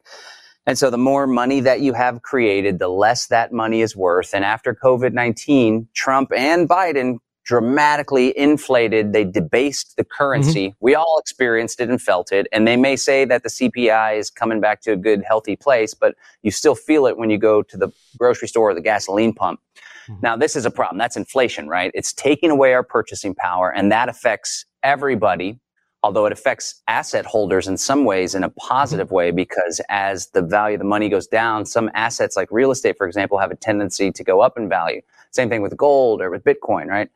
And 0.66 0.76
so 0.76 0.90
the 0.90 0.98
more 0.98 1.26
money 1.26 1.60
that 1.60 1.80
you 1.80 1.92
have 1.92 2.22
created, 2.22 2.78
the 2.78 2.88
less 2.88 3.26
that 3.28 3.52
money 3.52 3.82
is 3.82 3.94
worth. 3.94 4.34
And 4.34 4.44
after 4.44 4.74
COVID-19, 4.74 5.86
Trump 5.94 6.32
and 6.34 6.68
Biden 6.68 7.18
dramatically 7.46 8.36
inflated. 8.36 9.12
They 9.12 9.24
debased 9.24 9.96
the 9.96 10.04
currency. 10.04 10.68
Mm-hmm. 10.68 10.76
We 10.80 10.96
all 10.96 11.18
experienced 11.20 11.80
it 11.80 11.88
and 11.88 12.02
felt 12.02 12.32
it. 12.32 12.48
And 12.52 12.66
they 12.66 12.76
may 12.76 12.96
say 12.96 13.24
that 13.24 13.44
the 13.44 13.48
CPI 13.48 14.18
is 14.18 14.30
coming 14.30 14.60
back 14.60 14.80
to 14.82 14.92
a 14.92 14.96
good, 14.96 15.22
healthy 15.26 15.54
place, 15.54 15.94
but 15.94 16.16
you 16.42 16.50
still 16.50 16.74
feel 16.74 17.06
it 17.06 17.16
when 17.16 17.30
you 17.30 17.38
go 17.38 17.62
to 17.62 17.76
the 17.76 17.88
grocery 18.18 18.48
store 18.48 18.70
or 18.70 18.74
the 18.74 18.80
gasoline 18.80 19.32
pump. 19.32 19.60
Mm-hmm. 20.08 20.20
Now, 20.22 20.36
this 20.36 20.56
is 20.56 20.66
a 20.66 20.72
problem. 20.72 20.98
That's 20.98 21.16
inflation, 21.16 21.68
right? 21.68 21.92
It's 21.94 22.12
taking 22.12 22.50
away 22.50 22.74
our 22.74 22.82
purchasing 22.82 23.34
power 23.34 23.72
and 23.72 23.92
that 23.92 24.08
affects 24.08 24.64
everybody 24.82 25.60
although 26.06 26.24
it 26.24 26.32
affects 26.32 26.84
asset 26.86 27.26
holders 27.26 27.66
in 27.66 27.76
some 27.76 28.04
ways 28.04 28.36
in 28.36 28.44
a 28.44 28.48
positive 28.50 29.10
way 29.10 29.32
because 29.32 29.80
as 29.88 30.28
the 30.28 30.40
value 30.40 30.76
of 30.76 30.78
the 30.78 30.84
money 30.84 31.08
goes 31.08 31.26
down, 31.26 31.66
some 31.66 31.90
assets 31.94 32.36
like 32.36 32.46
real 32.52 32.70
estate, 32.70 32.96
for 32.96 33.08
example, 33.08 33.38
have 33.38 33.50
a 33.50 33.56
tendency 33.56 34.12
to 34.12 34.22
go 34.22 34.40
up 34.40 34.56
in 34.56 34.68
value. 34.68 35.00
Same 35.32 35.48
thing 35.48 35.62
with 35.62 35.76
gold 35.76 36.22
or 36.22 36.30
with 36.30 36.44
Bitcoin, 36.44 36.86
right? 36.86 37.08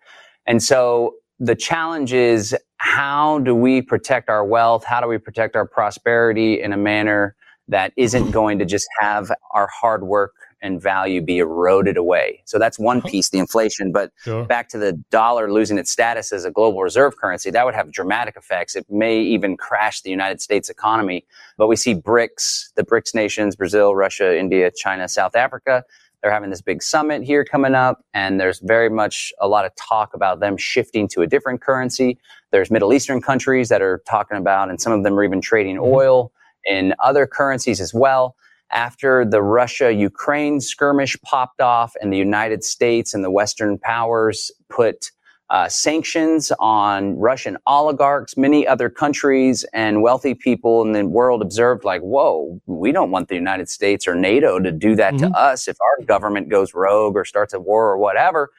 And 0.44 0.61
so 0.61 1.14
the 1.38 1.55
challenge 1.55 2.12
is 2.12 2.57
how 2.79 3.38
do 3.38 3.55
we 3.55 3.81
protect 3.81 4.29
our 4.29 4.44
wealth? 4.44 4.83
How 4.85 5.00
do 5.00 5.07
we 5.07 5.18
protect 5.18 5.55
our 5.55 5.66
prosperity 5.66 6.61
in 6.61 6.72
a 6.72 6.76
manner 6.76 7.37
that 7.68 7.92
isn't 7.96 8.33
going 8.33 8.59
to 8.59 8.64
just 8.64 8.88
have 8.98 9.31
our 9.53 9.68
hard 9.72 10.03
work 10.03 10.33
and 10.62 10.81
value 10.81 11.20
be 11.23 11.38
eroded 11.38 11.96
away. 11.96 12.42
So 12.44 12.59
that's 12.59 12.79
one 12.79 12.99
uh-huh. 12.99 13.09
piece, 13.09 13.31
the 13.31 13.38
inflation. 13.38 13.92
But 13.92 14.12
sure. 14.23 14.44
back 14.44 14.68
to 14.70 14.79
the 14.79 14.92
dollar 15.11 15.53
losing 15.53 15.79
its 15.79 15.90
status 15.90 16.33
as 16.33 16.44
a 16.44 16.51
global 16.51 16.83
reserve 16.83 17.16
currency, 17.16 17.51
that 17.51 17.64
would 17.64 17.75
have 17.75 17.90
dramatic 17.92 18.37
effects. 18.37 18.77
It 18.77 18.87
may 18.90 19.20
even 19.20 19.57
crash 19.57 20.03
the 20.03 20.11
United 20.11 20.40
States 20.40 20.68
economy. 20.68 21.27
But 21.57 21.68
we 21.68 21.77
see 21.77 21.94
BRICS, 21.94 22.75
the 22.75 22.85
BRICS 22.85 23.14
nations, 23.14 23.57
Brazil, 23.57 23.94
Russia, 23.94 24.38
India, 24.38 24.70
China, 24.70 25.09
South 25.09 25.37
Africa. 25.37 25.85
They're 26.23 26.33
having 26.33 26.51
this 26.51 26.61
big 26.61 26.83
summit 26.83 27.23
here 27.23 27.46
coming 27.46 27.75
up, 27.75 28.05
and 28.12 28.38
there's 28.38 28.59
very 28.59 28.90
much 28.90 29.33
a 29.40 29.49
lot 29.49 29.64
of 29.64 29.75
talk 29.77 30.12
about 30.12 30.40
them 30.40 30.59
shifting 30.59 31.09
to 31.09 31.23
a 31.23 31.27
different 31.27 31.62
currency. 31.62 32.18
There's 32.51 32.70
Middle 32.70 32.92
Eastern 32.92 33.23
countries 33.23 33.70
that 33.70 33.81
are 33.81 34.03
talking 34.07 34.37
about, 34.37 34.68
and 34.68 34.79
some 34.79 34.92
of 34.92 35.03
them 35.03 35.18
are 35.18 35.25
even 35.25 35.40
trading 35.40 35.77
mm-hmm. 35.77 35.94
oil 35.94 36.33
in 36.66 36.94
other 36.99 37.27
currencies 37.27 37.81
as 37.81 37.94
well 37.94 38.37
after 38.72 39.24
the 39.24 39.42
Russia 39.42 39.92
Ukraine 39.92 40.61
skirmish 40.61 41.20
popped 41.22 41.61
off 41.61 41.94
and 42.00 42.12
the 42.12 42.18
United 42.18 42.64
States 42.64 43.14
and 43.14 43.24
the 43.24 43.30
Western 43.30 43.78
powers 43.78 44.50
put 44.68 45.11
uh, 45.50 45.68
sanctions 45.68 46.52
on 46.61 47.18
Russian 47.18 47.59
oligarchs, 47.66 48.37
many 48.37 48.66
other 48.66 48.88
countries 48.88 49.64
and 49.72 50.00
wealthy 50.00 50.33
people 50.33 50.83
in 50.83 50.92
the 50.92 51.04
world 51.04 51.42
observed 51.42 51.85
like, 51.85 52.00
whoa, 52.02 52.61
we 52.66 52.92
don't 52.92 53.11
want 53.11 53.28
the 53.28 53.35
United 53.35 53.68
States 53.68 54.06
or 54.06 54.14
NATO 54.14 54.61
to 54.61 54.70
do 54.70 54.94
that 54.94 55.14
mm-hmm. 55.14 55.33
to 55.33 55.38
us 55.38 55.66
if 55.66 55.76
our 55.80 56.06
government 56.06 56.48
goes 56.50 56.72
rogue 56.72 57.16
or 57.16 57.24
starts 57.24 57.52
a 57.52 57.59
war 57.59 57.90
or 57.90 57.98
whatever. 57.98 58.50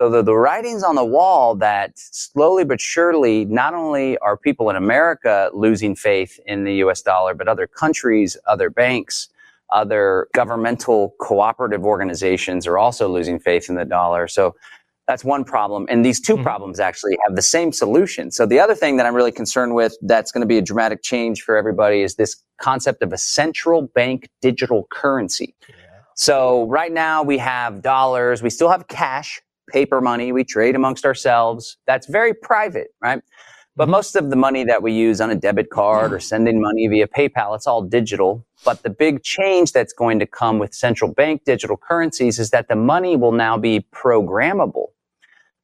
So 0.00 0.08
the, 0.08 0.22
the 0.22 0.34
writing's 0.34 0.82
on 0.82 0.94
the 0.94 1.04
wall 1.04 1.54
that 1.56 1.98
slowly 1.98 2.64
but 2.64 2.80
surely, 2.80 3.44
not 3.44 3.74
only 3.74 4.16
are 4.18 4.36
people 4.36 4.70
in 4.70 4.76
America 4.76 5.50
losing 5.52 5.94
faith 5.94 6.40
in 6.46 6.64
the 6.64 6.74
US 6.76 7.02
dollar, 7.02 7.34
but 7.34 7.46
other 7.46 7.66
countries, 7.66 8.38
other 8.46 8.70
banks, 8.70 9.28
other 9.72 10.28
governmental 10.34 11.14
cooperative 11.20 11.84
organizations 11.84 12.66
are 12.66 12.78
also 12.78 13.08
losing 13.08 13.38
faith 13.38 13.68
in 13.68 13.74
the 13.74 13.84
dollar. 13.84 14.28
So 14.28 14.54
that's 15.08 15.24
one 15.24 15.42
problem. 15.42 15.86
And 15.88 16.04
these 16.04 16.20
2 16.20 16.34
mm-hmm. 16.34 16.42
problems 16.42 16.78
actually 16.78 17.16
have 17.26 17.34
the 17.34 17.42
same 17.42 17.72
solution. 17.72 18.30
So 18.30 18.44
the 18.44 18.60
other 18.60 18.74
thing 18.74 18.98
that 18.98 19.06
I'm 19.06 19.14
really 19.14 19.32
concerned 19.32 19.74
with 19.74 19.96
that's 20.02 20.30
going 20.30 20.42
to 20.42 20.46
be 20.46 20.58
a 20.58 20.62
dramatic 20.62 21.02
change 21.02 21.42
for 21.42 21.56
everybody 21.56 22.02
is 22.02 22.16
this 22.16 22.36
concept 22.60 23.02
of 23.02 23.12
a 23.12 23.18
central 23.18 23.82
bank 23.82 24.28
digital 24.42 24.86
currency. 24.90 25.54
Yeah. 25.66 25.74
So 26.14 26.66
right 26.66 26.92
now 26.92 27.22
we 27.22 27.38
have 27.38 27.80
dollars. 27.80 28.42
We 28.42 28.50
still 28.50 28.68
have 28.68 28.86
cash, 28.88 29.40
paper 29.70 30.02
money. 30.02 30.30
We 30.30 30.44
trade 30.44 30.76
amongst 30.76 31.06
ourselves. 31.06 31.78
That's 31.86 32.06
very 32.06 32.34
private, 32.34 32.88
right? 33.00 33.22
But 33.76 33.84
mm-hmm. 33.84 33.92
most 33.92 34.14
of 34.14 34.28
the 34.28 34.36
money 34.36 34.64
that 34.64 34.82
we 34.82 34.92
use 34.92 35.22
on 35.22 35.30
a 35.30 35.34
debit 35.36 35.70
card 35.70 36.12
or 36.12 36.20
sending 36.32 36.60
money 36.60 36.86
via 36.86 37.06
PayPal, 37.06 37.56
it's 37.56 37.66
all 37.66 37.82
digital. 37.82 38.44
But 38.64 38.82
the 38.82 38.90
big 38.90 39.22
change 39.22 39.72
that's 39.72 39.92
going 39.92 40.18
to 40.18 40.26
come 40.26 40.58
with 40.58 40.74
central 40.74 41.12
bank 41.12 41.44
digital 41.44 41.76
currencies 41.76 42.38
is 42.38 42.50
that 42.50 42.68
the 42.68 42.76
money 42.76 43.16
will 43.16 43.32
now 43.32 43.56
be 43.56 43.86
programmable. 43.94 44.88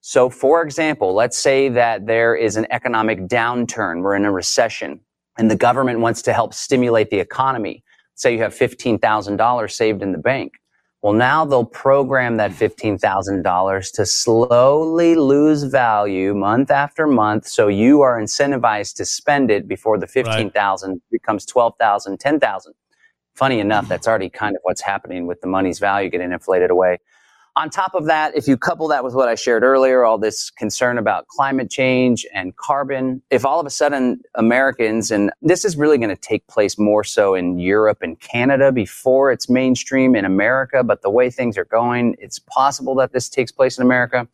So, 0.01 0.29
for 0.31 0.63
example, 0.63 1.15
let's 1.15 1.39
say 1.39 1.69
that 1.71 2.07
there 2.07 2.35
is 2.35 2.57
an 2.57 2.67
economic 2.71 3.21
downturn. 3.21 4.03
We're 4.03 4.17
in 4.17 4.25
a 4.25 4.33
recession 4.33 5.01
and 5.39 5.51
the 5.51 5.57
government 5.57 6.01
wants 6.01 6.23
to 6.23 6.33
help 6.33 6.55
stimulate 6.55 7.11
the 7.11 7.19
economy. 7.19 7.83
Say 8.15 8.35
you 8.35 8.43
have 8.43 8.55
$15,000 8.55 9.71
saved 9.71 10.03
in 10.03 10.13
the 10.13 10.19
bank. 10.19 10.53
Well, 11.03 11.13
now 11.13 11.45
they'll 11.45 11.67
program 11.67 12.39
that 12.39 12.53
$15,000 12.53 13.93
to 13.93 14.07
slowly 14.07 15.15
lose 15.17 15.65
value 15.65 16.35
month 16.35 16.71
after 16.71 17.07
month. 17.07 17.47
So 17.47 17.69
you 17.69 18.01
are 18.01 18.19
incentivized 18.19 18.95
to 18.97 19.05
spend 19.05 19.51
it 19.51 19.69
before 19.69 19.99
the 19.99 20.07
15,000 20.07 20.91
right. 20.91 20.99
becomes 21.11 21.45
12,000, 21.45 22.19
10,000. 22.19 22.75
Funny 23.35 23.59
enough, 23.59 23.89
that's 23.89 24.07
already 24.07 24.29
kind 24.29 24.55
of 24.55 24.61
what's 24.63 24.81
happening 24.81 25.27
with 25.27 25.41
the 25.41 25.49
money's 25.49 25.79
value 25.79 26.09
getting 26.09 26.33
inflated 26.33 26.71
away. 26.71 26.99
On 27.57 27.71
top 27.71 27.95
of 27.95 28.07
that, 28.07 28.37
if 28.37 28.49
you 28.49 28.57
couple 28.57 28.89
that 28.89 29.05
with 29.05 29.15
what 29.15 29.29
I 29.29 29.37
shared 29.37 29.63
earlier, 29.63 30.05
all 30.05 30.19
this 30.19 30.51
concern 30.51 30.99
about 30.99 31.29
climate 31.29 31.71
change 31.71 32.27
and 32.35 32.57
carbon, 32.57 33.23
if 33.31 33.45
all 33.45 33.61
of 33.61 33.67
a 33.67 33.71
sudden 33.71 34.21
Americans, 34.35 35.13
and 35.13 35.31
this 35.41 35.65
is 35.65 35.77
really 35.77 35.97
going 35.97 36.11
to 36.11 36.21
take 36.21 36.45
place 36.49 36.79
more 36.79 37.05
so 37.05 37.35
in 37.35 37.61
Europe 37.61 37.99
and 38.03 38.19
Canada 38.19 38.73
before 38.73 39.31
it's 39.31 39.49
mainstream 39.49 40.17
in 40.17 40.25
America, 40.25 40.83
but 40.83 41.03
the 41.03 41.11
way 41.11 41.31
things 41.31 41.57
are 41.57 41.65
going, 41.65 42.17
it's 42.19 42.41
possible 42.41 42.97
that 42.97 43.13
this 43.13 43.29
takes 43.29 43.53
place 43.53 43.79
in 43.79 43.83
America. 43.83 44.27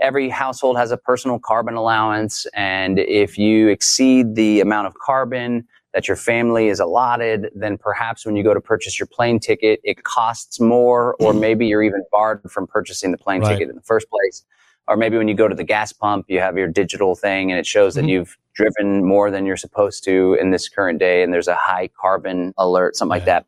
Every 0.00 0.28
household 0.28 0.76
has 0.76 0.92
a 0.92 0.96
personal 0.96 1.40
carbon 1.40 1.74
allowance. 1.74 2.46
And 2.54 3.00
if 3.00 3.36
you 3.36 3.68
exceed 3.68 4.36
the 4.36 4.60
amount 4.60 4.86
of 4.86 4.94
carbon 4.94 5.66
that 5.92 6.06
your 6.06 6.16
family 6.16 6.68
is 6.68 6.80
allotted, 6.80 7.50
then 7.54 7.76
perhaps 7.76 8.24
when 8.24 8.36
you 8.36 8.42
go 8.42 8.54
to 8.54 8.60
purchase 8.60 8.98
your 8.98 9.06
plane 9.06 9.40
ticket, 9.40 9.80
it 9.82 10.02
costs 10.04 10.60
more, 10.60 11.16
or 11.20 11.32
maybe 11.46 11.66
you're 11.66 11.82
even 11.82 12.04
barred 12.12 12.42
from 12.50 12.66
purchasing 12.66 13.10
the 13.10 13.18
plane 13.18 13.40
right. 13.40 13.52
ticket 13.52 13.68
in 13.68 13.76
the 13.76 13.82
first 13.82 14.08
place. 14.08 14.44
Or 14.88 14.96
maybe 14.96 15.16
when 15.16 15.28
you 15.28 15.34
go 15.34 15.46
to 15.46 15.54
the 15.54 15.64
gas 15.64 15.92
pump, 15.92 16.26
you 16.28 16.40
have 16.40 16.56
your 16.56 16.66
digital 16.66 17.14
thing 17.14 17.50
and 17.50 17.58
it 17.58 17.66
shows 17.66 17.94
mm-hmm. 17.94 18.06
that 18.06 18.12
you've 18.12 18.38
driven 18.54 19.04
more 19.04 19.30
than 19.30 19.46
you're 19.46 19.56
supposed 19.56 20.04
to 20.04 20.36
in 20.40 20.50
this 20.50 20.68
current 20.68 20.98
day, 20.98 21.22
and 21.22 21.32
there's 21.32 21.48
a 21.48 21.54
high 21.54 21.88
carbon 22.00 22.52
alert, 22.58 22.96
something 22.96 23.10
like 23.10 23.24
that. 23.24 23.46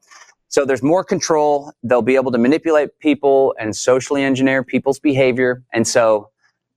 So 0.49 0.67
there's 0.67 0.83
more 0.83 1.03
control. 1.03 1.73
They'll 1.83 2.03
be 2.03 2.15
able 2.15 2.31
to 2.33 2.39
manipulate 2.39 2.99
people 2.99 3.55
and 3.59 3.75
socially 3.75 4.23
engineer 4.23 4.63
people's 4.63 4.99
behavior. 4.99 5.65
And 5.73 5.89
so 5.89 6.29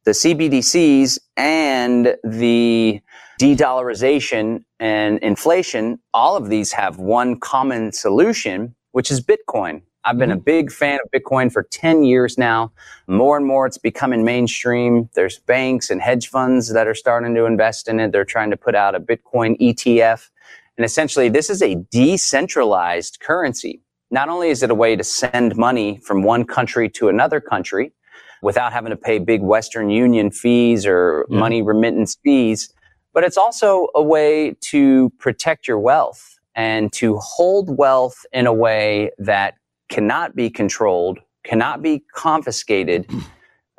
the 0.05 0.11
CBDCs 0.11 1.19
and 1.35 2.15
the 2.23 3.01
de-dollarization 3.37 4.63
and 4.79 5.19
inflation, 5.19 5.99
all 6.13 6.35
of 6.35 6.49
these 6.49 6.71
have 6.73 6.97
one 6.97 7.39
common 7.39 7.91
solution, 7.91 8.75
which 8.91 9.11
is 9.11 9.21
Bitcoin. 9.21 9.81
I've 10.05 10.19
been 10.19 10.31
a 10.31 10.35
mm-hmm. 10.35 10.43
big 10.43 10.71
fan 10.71 10.99
of 11.03 11.09
Bitcoin 11.11 11.51
for 11.51 11.63
10 11.63 12.03
years 12.03 12.37
now. 12.37 12.71
More 13.07 13.37
and 13.37 13.45
more 13.45 13.65
it's 13.65 13.79
becoming 13.79 14.23
mainstream. 14.23 15.09
There's 15.15 15.39
banks 15.39 15.89
and 15.89 15.99
hedge 15.99 16.29
funds 16.29 16.71
that 16.73 16.87
are 16.87 16.93
starting 16.93 17.33
to 17.33 17.45
invest 17.45 17.87
in 17.87 17.99
it. 17.99 18.11
They're 18.11 18.23
trying 18.23 18.51
to 18.51 18.57
put 18.57 18.75
out 18.75 18.93
a 18.93 18.99
Bitcoin 18.99 19.59
ETF. 19.59 20.29
And 20.77 20.85
essentially, 20.85 21.29
this 21.29 21.49
is 21.49 21.61
a 21.61 21.75
decentralized 21.89 23.19
currency. 23.19 23.81
Not 24.11 24.29
only 24.29 24.49
is 24.49 24.61
it 24.61 24.69
a 24.69 24.75
way 24.75 24.95
to 24.95 25.03
send 25.03 25.55
money 25.55 25.99
from 26.03 26.21
one 26.21 26.45
country 26.45 26.87
to 26.91 27.09
another 27.09 27.41
country 27.41 27.91
without 28.43 28.71
having 28.71 28.91
to 28.91 28.95
pay 28.95 29.17
big 29.17 29.41
Western 29.41 29.89
Union 29.89 30.29
fees 30.29 30.85
or 30.85 31.25
yeah. 31.29 31.39
money 31.39 31.63
remittance 31.63 32.17
fees, 32.23 32.71
but 33.15 33.23
it's 33.23 33.37
also 33.37 33.87
a 33.95 34.03
way 34.03 34.55
to 34.59 35.09
protect 35.17 35.67
your 35.67 35.79
wealth 35.79 36.37
and 36.53 36.91
to 36.93 37.17
hold 37.17 37.75
wealth 37.77 38.25
in 38.33 38.45
a 38.45 38.53
way 38.53 39.09
that 39.17 39.55
cannot 39.89 40.35
be 40.35 40.49
controlled, 40.49 41.19
cannot 41.45 41.81
be 41.81 42.03
confiscated. 42.13 43.05
Hmm. 43.09 43.19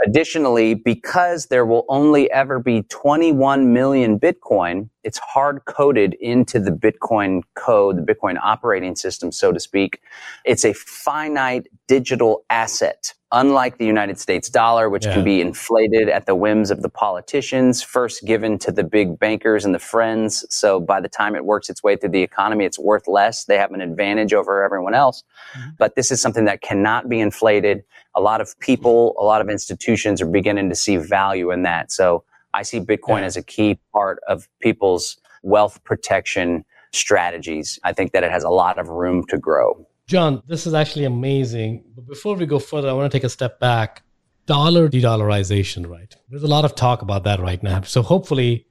Additionally, 0.06 0.74
because 0.74 1.46
there 1.46 1.64
will 1.64 1.84
only 1.88 2.30
ever 2.30 2.58
be 2.58 2.82
21 2.84 3.72
million 3.72 4.18
Bitcoin, 4.18 4.88
it's 5.04 5.18
hard 5.18 5.64
coded 5.66 6.14
into 6.20 6.58
the 6.58 6.70
Bitcoin 6.70 7.42
code, 7.54 7.96
the 7.96 8.14
Bitcoin 8.14 8.38
operating 8.42 8.94
system, 8.96 9.32
so 9.32 9.52
to 9.52 9.60
speak. 9.60 10.00
It's 10.44 10.64
a 10.64 10.72
finite 10.74 11.66
digital 11.88 12.44
asset 12.50 13.14
unlike 13.36 13.76
the 13.76 13.84
United 13.84 14.18
States 14.18 14.48
dollar, 14.48 14.88
which 14.88 15.04
yeah. 15.04 15.14
can 15.14 15.22
be 15.24 15.42
inflated 15.42 16.08
at 16.08 16.24
the 16.24 16.34
whims 16.34 16.70
of 16.70 16.80
the 16.80 16.88
politicians, 16.88 17.82
first 17.82 18.24
given 18.24 18.58
to 18.58 18.72
the 18.72 18.82
big 18.82 19.18
bankers 19.18 19.64
and 19.64 19.74
the 19.74 19.78
friends. 19.78 20.46
So 20.48 20.80
by 20.80 21.02
the 21.02 21.08
time 21.08 21.36
it 21.36 21.44
works 21.44 21.68
its 21.68 21.82
way 21.82 21.96
through 21.96 22.10
the 22.10 22.22
economy, 22.22 22.64
it's 22.64 22.78
worth 22.78 23.06
less. 23.06 23.44
They 23.44 23.58
have 23.58 23.72
an 23.72 23.82
advantage 23.82 24.32
over 24.32 24.64
everyone 24.64 24.94
else. 24.94 25.22
Mm-hmm. 25.56 25.68
But 25.78 25.94
this 25.96 26.10
is 26.10 26.20
something 26.20 26.46
that 26.46 26.62
cannot 26.62 27.10
be 27.10 27.20
inflated. 27.20 27.84
A 28.14 28.22
lot 28.22 28.40
of 28.40 28.58
people, 28.58 29.14
a 29.18 29.24
lot 29.24 29.42
of 29.42 29.50
institutions 29.50 30.22
are 30.22 30.26
beginning 30.26 30.70
to 30.70 30.74
see 30.74 30.96
value 30.96 31.50
in 31.50 31.62
that. 31.62 31.92
So 31.92 32.24
I 32.54 32.62
see 32.62 32.80
Bitcoin 32.80 33.20
yeah. 33.20 33.26
as 33.26 33.36
a 33.36 33.42
key 33.42 33.78
part 33.92 34.18
of 34.26 34.48
people's 34.60 35.18
wealth 35.42 35.84
protection 35.84 36.64
strategies. 36.92 37.78
I 37.84 37.92
think 37.92 38.12
that 38.12 38.24
it 38.24 38.30
has 38.30 38.44
a 38.44 38.50
lot 38.50 38.78
of 38.78 38.88
room 38.88 39.26
to 39.28 39.36
grow. 39.36 39.86
John, 40.06 40.42
this 40.46 40.68
is 40.68 40.74
actually 40.74 41.04
amazing. 41.04 41.84
But 41.94 42.06
before 42.06 42.36
we 42.36 42.46
go 42.46 42.60
further, 42.60 42.88
I 42.88 42.92
want 42.92 43.10
to 43.10 43.16
take 43.18 43.24
a 43.24 43.28
step 43.28 43.58
back. 43.58 44.02
Dollar 44.46 44.88
de 44.88 45.02
dollarization, 45.02 45.88
right? 45.88 46.14
There's 46.30 46.44
a 46.44 46.48
lot 46.48 46.64
of 46.64 46.76
talk 46.76 47.02
about 47.02 47.24
that 47.24 47.40
right 47.40 47.60
now. 47.60 47.80
So 47.82 48.02
hopefully, 48.02 48.68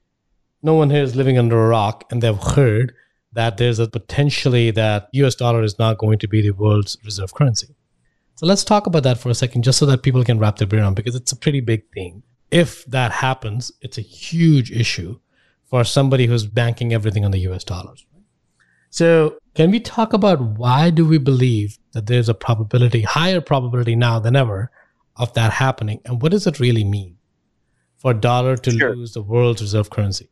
no 0.62 0.72
one 0.74 0.88
here 0.88 1.02
is 1.02 1.14
living 1.14 1.36
under 1.36 1.62
a 1.62 1.68
rock 1.68 2.04
and 2.10 2.22
they've 2.22 2.36
heard 2.36 2.94
that 3.32 3.58
there's 3.58 3.78
a 3.78 3.86
potentially 3.86 4.70
that 4.70 5.10
US 5.12 5.34
dollar 5.34 5.62
is 5.62 5.78
not 5.78 5.98
going 5.98 6.18
to 6.20 6.26
be 6.26 6.40
the 6.40 6.52
world's 6.52 6.96
reserve 7.04 7.34
currency. 7.34 7.76
So 8.36 8.46
let's 8.46 8.64
talk 8.64 8.86
about 8.86 9.02
that 9.02 9.18
for 9.18 9.28
a 9.28 9.34
second, 9.34 9.62
just 9.62 9.78
so 9.78 9.84
that 9.86 10.02
people 10.02 10.24
can 10.24 10.38
wrap 10.38 10.56
their 10.56 10.66
brain 10.66 10.82
around 10.82 10.94
because 10.94 11.14
it's 11.14 11.32
a 11.32 11.36
pretty 11.36 11.60
big 11.60 11.82
thing. 11.92 12.22
If 12.50 12.86
that 12.86 13.12
happens, 13.12 13.72
it's 13.82 13.98
a 13.98 14.02
huge 14.02 14.70
issue 14.70 15.18
for 15.66 15.84
somebody 15.84 16.26
who's 16.26 16.46
banking 16.46 16.94
everything 16.94 17.26
on 17.26 17.30
the 17.30 17.40
US 17.40 17.64
dollars. 17.64 18.06
So, 18.96 19.36
can 19.54 19.70
we 19.72 19.80
talk 19.80 20.14
about 20.14 20.40
why 20.40 20.88
do 20.88 21.04
we 21.04 21.18
believe 21.18 21.76
that 21.92 22.06
there's 22.06 22.30
a 22.30 22.34
probability, 22.34 23.02
higher 23.02 23.42
probability 23.42 23.94
now 23.94 24.18
than 24.18 24.34
ever, 24.34 24.70
of 25.16 25.34
that 25.34 25.52
happening? 25.52 26.00
And 26.06 26.22
what 26.22 26.32
does 26.32 26.46
it 26.46 26.58
really 26.58 26.82
mean 26.82 27.18
for 27.98 28.14
dollar 28.14 28.56
to 28.56 28.70
sure. 28.70 28.96
lose 28.96 29.12
the 29.12 29.20
world's 29.20 29.60
reserve 29.60 29.90
currency? 29.90 30.30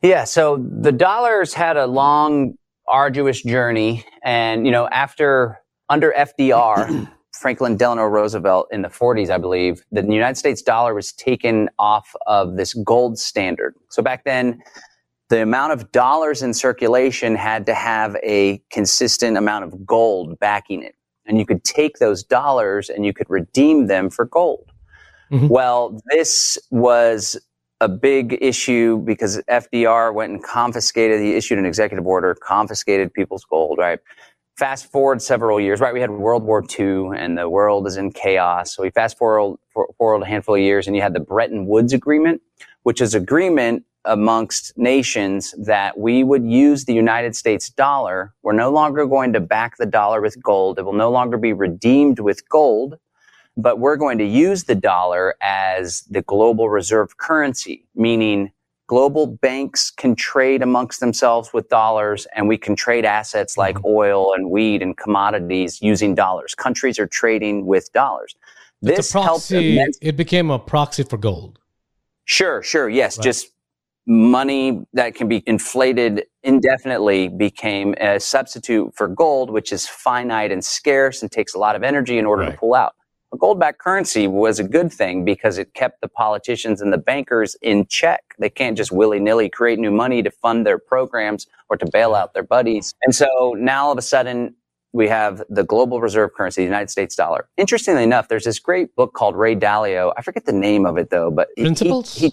Yeah, 0.00 0.24
so 0.24 0.56
the 0.56 0.90
dollar's 0.90 1.52
had 1.52 1.76
a 1.76 1.86
long, 1.86 2.54
arduous 2.88 3.42
journey. 3.42 4.06
And, 4.24 4.64
you 4.64 4.72
know, 4.72 4.88
after 4.88 5.60
under 5.90 6.14
FDR, 6.16 7.12
Franklin 7.38 7.76
Delano 7.76 8.06
Roosevelt 8.06 8.68
in 8.72 8.80
the 8.80 8.88
40s, 8.88 9.28
I 9.28 9.36
believe, 9.36 9.84
the 9.92 10.00
United 10.00 10.38
States 10.38 10.62
dollar 10.62 10.94
was 10.94 11.12
taken 11.12 11.68
off 11.78 12.16
of 12.26 12.56
this 12.56 12.72
gold 12.72 13.18
standard. 13.18 13.74
So 13.90 14.02
back 14.02 14.24
then, 14.24 14.62
the 15.30 15.42
amount 15.42 15.72
of 15.72 15.90
dollars 15.92 16.42
in 16.42 16.52
circulation 16.52 17.34
had 17.34 17.64
to 17.66 17.74
have 17.74 18.16
a 18.22 18.62
consistent 18.70 19.36
amount 19.36 19.64
of 19.64 19.86
gold 19.86 20.38
backing 20.40 20.82
it. 20.82 20.96
And 21.24 21.38
you 21.38 21.46
could 21.46 21.64
take 21.64 21.98
those 21.98 22.22
dollars 22.22 22.90
and 22.90 23.06
you 23.06 23.12
could 23.12 23.30
redeem 23.30 23.86
them 23.86 24.10
for 24.10 24.24
gold. 24.24 24.70
Mm-hmm. 25.30 25.48
Well, 25.48 26.00
this 26.10 26.58
was 26.70 27.40
a 27.80 27.88
big 27.88 28.36
issue 28.40 28.98
because 28.98 29.40
FDR 29.48 30.12
went 30.12 30.32
and 30.32 30.42
confiscated, 30.42 31.20
he 31.20 31.34
issued 31.34 31.58
an 31.58 31.64
executive 31.64 32.06
order, 32.06 32.34
confiscated 32.34 33.14
people's 33.14 33.44
gold, 33.44 33.78
right? 33.78 34.00
fast 34.60 34.92
forward 34.92 35.22
several 35.22 35.58
years, 35.58 35.80
right? 35.80 35.94
We 35.94 36.02
had 36.02 36.10
World 36.10 36.42
War 36.42 36.62
II 36.78 37.16
and 37.16 37.38
the 37.38 37.48
world 37.48 37.86
is 37.86 37.96
in 37.96 38.12
chaos. 38.12 38.76
So 38.76 38.82
we 38.82 38.90
fast 38.90 39.16
forward, 39.16 39.56
forward 39.96 40.22
a 40.22 40.26
handful 40.26 40.54
of 40.54 40.60
years 40.60 40.86
and 40.86 40.94
you 40.94 41.00
had 41.00 41.14
the 41.14 41.20
Bretton 41.20 41.64
Woods 41.64 41.94
Agreement, 41.94 42.42
which 42.82 43.00
is 43.00 43.14
agreement 43.14 43.84
amongst 44.04 44.76
nations 44.78 45.54
that 45.58 45.98
we 45.98 46.24
would 46.24 46.44
use 46.44 46.84
the 46.84 46.94
United 46.94 47.36
States 47.36 47.68
dollar. 47.68 48.32
We're 48.42 48.52
no 48.52 48.70
longer 48.70 49.06
going 49.06 49.32
to 49.34 49.40
back 49.40 49.76
the 49.76 49.86
dollar 49.86 50.20
with 50.20 50.42
gold. 50.42 50.78
It 50.78 50.84
will 50.84 50.92
no 50.92 51.10
longer 51.10 51.36
be 51.36 51.52
redeemed 51.52 52.18
with 52.18 52.48
gold, 52.48 52.98
but 53.56 53.78
we're 53.78 53.96
going 53.96 54.18
to 54.18 54.24
use 54.24 54.64
the 54.64 54.74
dollar 54.74 55.34
as 55.42 56.02
the 56.02 56.22
global 56.22 56.70
reserve 56.70 57.18
currency, 57.18 57.86
meaning 57.94 58.52
global 58.86 59.26
banks 59.26 59.90
can 59.90 60.16
trade 60.16 60.62
amongst 60.62 60.98
themselves 60.98 61.52
with 61.52 61.68
dollars 61.68 62.26
and 62.34 62.48
we 62.48 62.58
can 62.58 62.74
trade 62.74 63.04
assets 63.04 63.56
like 63.56 63.76
mm-hmm. 63.76 63.86
oil 63.86 64.34
and 64.34 64.50
wheat 64.50 64.82
and 64.82 64.96
commodities 64.96 65.80
using 65.80 66.14
dollars. 66.14 66.54
Countries 66.54 66.98
are 66.98 67.06
trading 67.06 67.66
with 67.66 67.92
dollars. 67.92 68.34
This 68.82 69.12
proxy, 69.12 69.76
helped 69.76 69.98
it 70.00 70.16
became 70.16 70.50
a 70.50 70.58
proxy 70.58 71.02
for 71.02 71.18
gold. 71.18 71.58
Sure, 72.24 72.62
sure. 72.62 72.88
Yes, 72.88 73.18
right. 73.18 73.24
just 73.24 73.50
money 74.10 74.84
that 74.92 75.14
can 75.14 75.28
be 75.28 75.40
inflated 75.46 76.24
indefinitely 76.42 77.28
became 77.28 77.94
a 78.00 78.18
substitute 78.18 78.92
for 78.96 79.06
gold, 79.06 79.50
which 79.50 79.70
is 79.70 79.86
finite 79.86 80.50
and 80.50 80.64
scarce 80.64 81.22
and 81.22 81.30
takes 81.30 81.54
a 81.54 81.58
lot 81.58 81.76
of 81.76 81.84
energy 81.84 82.18
in 82.18 82.26
order 82.26 82.42
right. 82.42 82.52
to 82.52 82.58
pull 82.58 82.74
out. 82.74 82.94
A 83.32 83.36
gold 83.36 83.60
backed 83.60 83.78
currency 83.78 84.26
was 84.26 84.58
a 84.58 84.64
good 84.64 84.92
thing 84.92 85.24
because 85.24 85.58
it 85.58 85.74
kept 85.74 86.00
the 86.00 86.08
politicians 86.08 86.80
and 86.80 86.92
the 86.92 86.98
bankers 86.98 87.56
in 87.62 87.86
check. 87.86 88.34
They 88.40 88.50
can't 88.50 88.76
just 88.76 88.90
willy 88.90 89.20
nilly 89.20 89.48
create 89.48 89.78
new 89.78 89.92
money 89.92 90.24
to 90.24 90.30
fund 90.32 90.66
their 90.66 90.78
programs 90.78 91.46
or 91.68 91.76
to 91.76 91.86
bail 91.92 92.16
out 92.16 92.34
their 92.34 92.42
buddies. 92.42 92.92
And 93.02 93.14
so 93.14 93.54
now 93.56 93.86
all 93.86 93.92
of 93.92 93.98
a 93.98 94.02
sudden, 94.02 94.56
we 94.92 95.06
have 95.06 95.44
the 95.48 95.62
global 95.62 96.00
reserve 96.00 96.34
currency, 96.34 96.62
the 96.62 96.66
United 96.66 96.90
States 96.90 97.14
dollar. 97.14 97.48
Interestingly 97.56 98.02
enough, 98.02 98.26
there's 98.26 98.42
this 98.42 98.58
great 98.58 98.96
book 98.96 99.14
called 99.14 99.36
Ray 99.36 99.54
Dalio. 99.54 100.12
I 100.16 100.22
forget 100.22 100.46
the 100.46 100.52
name 100.52 100.84
of 100.84 100.98
it 100.98 101.10
though, 101.10 101.30
but 101.30 101.46
Principles. 101.56 102.12
He, 102.12 102.26
he, 102.26 102.32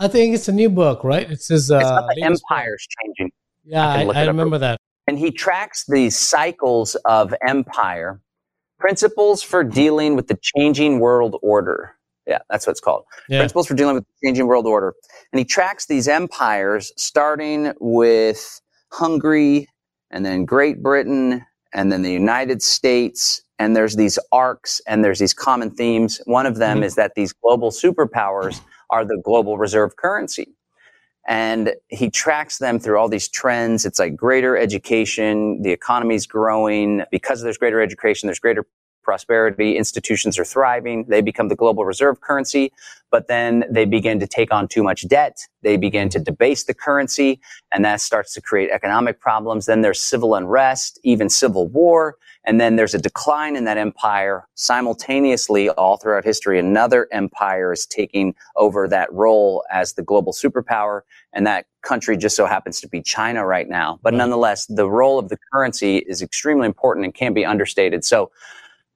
I 0.00 0.08
think 0.08 0.34
it's 0.34 0.48
a 0.48 0.52
new 0.52 0.70
book, 0.70 1.04
right? 1.04 1.30
It 1.30 1.42
says 1.42 1.70
uh, 1.70 1.78
it's 1.78 1.88
about 1.88 2.10
the 2.14 2.22
empires 2.22 2.86
changing. 3.02 3.32
Yeah, 3.64 3.88
I, 3.88 4.02
I, 4.02 4.22
I 4.22 4.26
remember 4.26 4.58
that. 4.58 4.78
And 5.06 5.18
he 5.18 5.30
tracks 5.30 5.84
these 5.86 6.16
cycles 6.16 6.94
of 7.04 7.34
empire 7.46 8.20
Principles 8.84 9.42
for 9.42 9.64
dealing 9.64 10.14
with 10.14 10.28
the 10.28 10.38
changing 10.42 10.98
world 10.98 11.36
order. 11.42 11.92
Yeah, 12.26 12.40
that's 12.50 12.66
what 12.66 12.72
it's 12.72 12.80
called. 12.80 13.04
Yeah. 13.30 13.38
Principles 13.38 13.66
for 13.66 13.72
dealing 13.72 13.94
with 13.94 14.04
the 14.04 14.26
changing 14.26 14.46
world 14.46 14.66
order. 14.66 14.94
And 15.32 15.38
he 15.38 15.44
tracks 15.46 15.86
these 15.86 16.06
empires 16.06 16.92
starting 16.98 17.72
with 17.80 18.60
Hungary 18.92 19.68
and 20.10 20.22
then 20.22 20.44
Great 20.44 20.82
Britain 20.82 21.46
and 21.72 21.90
then 21.90 22.02
the 22.02 22.12
United 22.12 22.60
States. 22.62 23.40
And 23.58 23.74
there's 23.74 23.96
these 23.96 24.18
arcs 24.32 24.82
and 24.86 25.02
there's 25.02 25.18
these 25.18 25.32
common 25.32 25.70
themes. 25.70 26.20
One 26.26 26.44
of 26.44 26.56
them 26.56 26.78
mm-hmm. 26.78 26.84
is 26.84 26.94
that 26.96 27.12
these 27.14 27.32
global 27.32 27.70
superpowers 27.70 28.60
are 28.94 29.04
the 29.04 29.20
global 29.24 29.58
reserve 29.58 29.96
currency 29.96 30.54
and 31.26 31.72
he 31.88 32.10
tracks 32.10 32.58
them 32.58 32.78
through 32.78 32.98
all 32.98 33.08
these 33.08 33.28
trends. 33.28 33.84
It's 33.84 33.98
like 33.98 34.14
greater 34.14 34.56
education, 34.56 35.62
the 35.62 35.72
economy's 35.72 36.26
growing. 36.26 37.02
Because 37.10 37.42
there's 37.42 37.58
greater 37.58 37.80
education, 37.80 38.26
there's 38.26 38.38
greater 38.38 38.66
prosperity, 39.04 39.76
institutions 39.76 40.38
are 40.38 40.44
thriving, 40.44 41.04
they 41.08 41.20
become 41.20 41.48
the 41.48 41.56
global 41.56 41.84
reserve 41.84 42.20
currency, 42.20 42.72
but 43.10 43.28
then 43.28 43.64
they 43.70 43.84
begin 43.84 44.18
to 44.18 44.26
take 44.26 44.52
on 44.52 44.66
too 44.66 44.82
much 44.82 45.06
debt. 45.06 45.46
They 45.62 45.76
begin 45.76 46.08
to 46.08 46.18
debase 46.18 46.64
the 46.64 46.74
currency, 46.74 47.40
and 47.72 47.84
that 47.84 48.00
starts 48.00 48.34
to 48.34 48.40
create 48.40 48.70
economic 48.70 49.20
problems. 49.20 49.66
Then 49.66 49.82
there's 49.82 50.02
civil 50.02 50.34
unrest, 50.34 50.98
even 51.04 51.28
civil 51.28 51.68
war. 51.68 52.16
And 52.44 52.60
then 52.60 52.76
there's 52.76 52.94
a 52.94 52.98
decline 52.98 53.56
in 53.56 53.64
that 53.64 53.78
empire. 53.78 54.46
Simultaneously, 54.54 55.70
all 55.70 55.96
throughout 55.96 56.24
history, 56.24 56.58
another 56.58 57.08
empire 57.12 57.72
is 57.72 57.86
taking 57.86 58.34
over 58.56 58.86
that 58.88 59.12
role 59.12 59.64
as 59.70 59.94
the 59.94 60.02
global 60.02 60.32
superpower. 60.32 61.02
And 61.32 61.46
that 61.46 61.66
country 61.82 62.16
just 62.16 62.36
so 62.36 62.46
happens 62.46 62.80
to 62.80 62.88
be 62.88 63.00
China 63.00 63.46
right 63.46 63.68
now. 63.68 63.98
But 64.02 64.14
nonetheless, 64.14 64.66
the 64.66 64.90
role 64.90 65.18
of 65.18 65.28
the 65.28 65.38
currency 65.52 65.98
is 65.98 66.20
extremely 66.20 66.66
important 66.66 67.04
and 67.04 67.14
can't 67.14 67.34
be 67.34 67.44
understated. 67.44 68.04
So, 68.04 68.30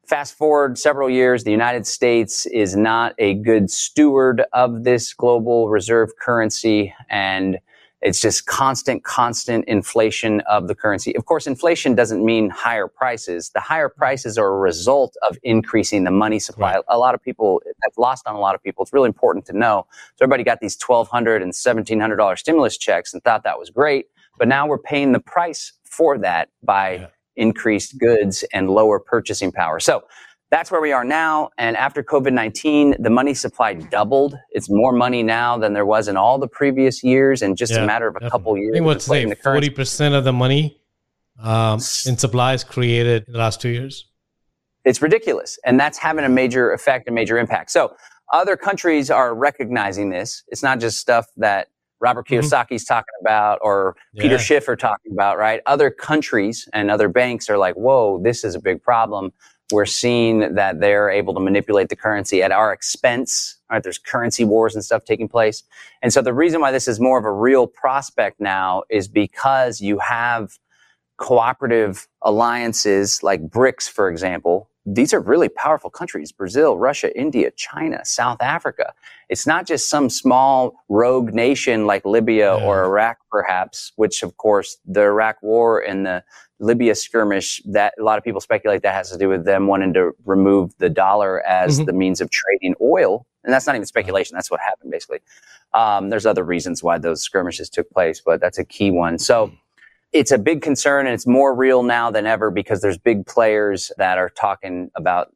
fast 0.08 0.34
forward 0.36 0.78
several 0.78 1.10
years, 1.10 1.44
the 1.44 1.50
United 1.50 1.86
States 1.86 2.46
is 2.46 2.74
not 2.74 3.14
a 3.18 3.34
good 3.34 3.70
steward 3.70 4.42
of 4.52 4.84
this 4.84 5.12
global 5.12 5.68
reserve 5.68 6.10
currency. 6.18 6.94
And 7.10 7.58
it's 8.00 8.20
just 8.20 8.46
constant, 8.46 9.04
constant 9.04 9.64
inflation 9.66 10.40
of 10.42 10.68
the 10.68 10.74
currency. 10.74 11.14
Of 11.16 11.26
course, 11.26 11.46
inflation 11.46 11.94
doesn't 11.94 12.24
mean 12.24 12.48
higher 12.48 12.86
prices. 12.86 13.50
The 13.50 13.60
higher 13.60 13.88
prices 13.88 14.38
are 14.38 14.46
a 14.46 14.58
result 14.58 15.16
of 15.28 15.36
increasing 15.42 16.04
the 16.04 16.10
money 16.10 16.38
supply. 16.38 16.76
Right. 16.76 16.84
A 16.88 16.96
lot 16.96 17.14
of 17.14 17.22
people, 17.22 17.60
that's 17.82 17.98
lost 17.98 18.26
on 18.26 18.34
a 18.34 18.40
lot 18.40 18.54
of 18.54 18.62
people. 18.62 18.84
It's 18.84 18.92
really 18.92 19.08
important 19.08 19.44
to 19.46 19.52
know. 19.52 19.86
So 20.16 20.24
everybody 20.24 20.44
got 20.44 20.60
these 20.60 20.76
$1,200 20.78 21.42
and 21.42 21.52
$1,700 21.52 22.38
stimulus 22.38 22.78
checks 22.78 23.12
and 23.12 23.22
thought 23.24 23.42
that 23.42 23.58
was 23.58 23.68
great. 23.68 24.06
But 24.38 24.48
now 24.48 24.66
we're 24.66 24.78
paying 24.78 25.12
the 25.12 25.20
price 25.20 25.72
for 25.84 26.16
that 26.18 26.50
by 26.62 26.92
yeah. 26.94 27.06
Increased 27.38 27.98
goods 27.98 28.44
and 28.52 28.70
lower 28.70 28.98
purchasing 28.98 29.52
power. 29.52 29.80
So 29.80 30.04
that's 30.50 30.70
where 30.70 30.80
we 30.80 30.92
are 30.92 31.04
now. 31.04 31.50
And 31.58 31.76
after 31.76 32.02
COVID 32.02 32.32
19, 32.32 32.96
the 32.98 33.10
money 33.10 33.34
supply 33.34 33.74
doubled. 33.74 34.34
It's 34.50 34.68
more 34.70 34.92
money 34.92 35.22
now 35.22 35.58
than 35.58 35.72
there 35.74 35.86
was 35.86 36.08
in 36.08 36.16
all 36.16 36.38
the 36.38 36.48
previous 36.48 37.02
years 37.02 37.42
in 37.42 37.54
just 37.54 37.72
yeah, 37.72 37.82
a 37.82 37.86
matter 37.86 38.08
of 38.08 38.16
a 38.16 38.20
definitely. 38.20 38.30
couple 38.30 38.56
years. 38.56 38.72
I 38.72 38.76
think 38.76 38.86
what's 38.86 39.04
say 39.04 39.24
40% 39.24 40.16
of 40.16 40.24
the 40.24 40.32
money 40.32 40.80
um, 41.42 41.74
in 42.06 42.16
supplies 42.16 42.64
created 42.64 43.24
in 43.26 43.32
the 43.32 43.38
last 43.38 43.60
two 43.60 43.68
years? 43.68 44.06
It's 44.84 45.02
ridiculous. 45.02 45.58
And 45.64 45.78
that's 45.78 45.98
having 45.98 46.24
a 46.24 46.30
major 46.30 46.72
effect, 46.72 47.08
a 47.08 47.12
major 47.12 47.38
impact. 47.38 47.70
So 47.70 47.94
other 48.32 48.56
countries 48.56 49.10
are 49.10 49.34
recognizing 49.34 50.10
this. 50.10 50.42
It's 50.48 50.62
not 50.62 50.80
just 50.80 50.98
stuff 50.98 51.26
that 51.36 51.68
Robert 52.00 52.26
mm-hmm. 52.26 52.44
Kiyosaki's 52.46 52.84
mm-hmm. 52.84 52.94
talking 52.94 53.14
about 53.20 53.58
or 53.62 53.96
yeah. 54.12 54.22
Peter 54.22 54.38
Schiff 54.38 54.68
are 54.68 54.76
talking 54.76 55.12
about, 55.12 55.38
right? 55.38 55.60
Other 55.66 55.90
countries 55.90 56.68
and 56.72 56.90
other 56.90 57.08
banks 57.08 57.48
are 57.50 57.58
like, 57.58 57.74
whoa, 57.74 58.20
this 58.22 58.44
is 58.44 58.54
a 58.54 58.60
big 58.60 58.82
problem 58.82 59.32
we're 59.70 59.86
seeing 59.86 60.54
that 60.54 60.80
they're 60.80 61.10
able 61.10 61.34
to 61.34 61.40
manipulate 61.40 61.88
the 61.88 61.96
currency 61.96 62.42
at 62.42 62.52
our 62.52 62.72
expense. 62.72 63.56
Right? 63.70 63.82
There's 63.82 63.98
currency 63.98 64.44
wars 64.44 64.74
and 64.74 64.84
stuff 64.84 65.04
taking 65.04 65.28
place. 65.28 65.62
And 66.00 66.12
so 66.12 66.22
the 66.22 66.32
reason 66.32 66.60
why 66.60 66.70
this 66.70 66.88
is 66.88 66.98
more 66.98 67.18
of 67.18 67.24
a 67.24 67.32
real 67.32 67.66
prospect 67.66 68.40
now 68.40 68.84
is 68.88 69.08
because 69.08 69.80
you 69.80 69.98
have 69.98 70.58
cooperative 71.18 72.08
alliances 72.22 73.22
like 73.22 73.48
BRICS, 73.48 73.90
for 73.90 74.08
example. 74.08 74.70
These 74.90 75.12
are 75.12 75.20
really 75.20 75.50
powerful 75.50 75.90
countries. 75.90 76.32
Brazil, 76.32 76.78
Russia, 76.78 77.16
India, 77.18 77.50
China, 77.50 78.02
South 78.04 78.40
Africa. 78.40 78.94
It's 79.28 79.46
not 79.46 79.66
just 79.66 79.90
some 79.90 80.08
small 80.08 80.82
rogue 80.88 81.34
nation 81.34 81.86
like 81.86 82.06
Libya 82.06 82.56
yeah. 82.56 82.64
or 82.64 82.84
Iraq, 82.84 83.18
perhaps, 83.30 83.92
which 83.96 84.22
of 84.22 84.38
course 84.38 84.78
the 84.86 85.02
Iraq 85.02 85.42
war 85.42 85.80
and 85.80 86.06
the 86.06 86.24
Libya 86.58 86.94
skirmish, 86.94 87.62
that 87.66 87.92
a 88.00 88.02
lot 88.02 88.16
of 88.18 88.24
people 88.24 88.40
speculate 88.40 88.82
that 88.82 88.94
has 88.94 89.10
to 89.10 89.18
do 89.18 89.28
with 89.28 89.44
them 89.44 89.66
wanting 89.66 89.92
to 89.92 90.12
remove 90.24 90.72
the 90.78 90.88
dollar 90.88 91.46
as 91.46 91.76
mm-hmm. 91.76 91.84
the 91.84 91.92
means 91.92 92.20
of 92.22 92.30
trading 92.30 92.74
oil. 92.80 93.26
And 93.44 93.52
that's 93.52 93.66
not 93.66 93.76
even 93.76 93.86
speculation. 93.86 94.34
That's 94.34 94.50
what 94.50 94.60
happened, 94.60 94.90
basically. 94.90 95.20
Um, 95.74 96.08
there's 96.08 96.26
other 96.26 96.44
reasons 96.44 96.82
why 96.82 96.98
those 96.98 97.22
skirmishes 97.22 97.68
took 97.68 97.90
place, 97.90 98.22
but 98.24 98.40
that's 98.40 98.58
a 98.58 98.64
key 98.64 98.90
one. 98.90 99.18
So 99.18 99.52
it's 100.12 100.32
a 100.32 100.38
big 100.38 100.62
concern 100.62 101.06
and 101.06 101.14
it's 101.14 101.26
more 101.26 101.54
real 101.54 101.82
now 101.82 102.10
than 102.10 102.26
ever 102.26 102.50
because 102.50 102.80
there's 102.80 102.98
big 102.98 103.26
players 103.26 103.92
that 103.98 104.18
are 104.18 104.30
talking 104.30 104.90
about 104.96 105.32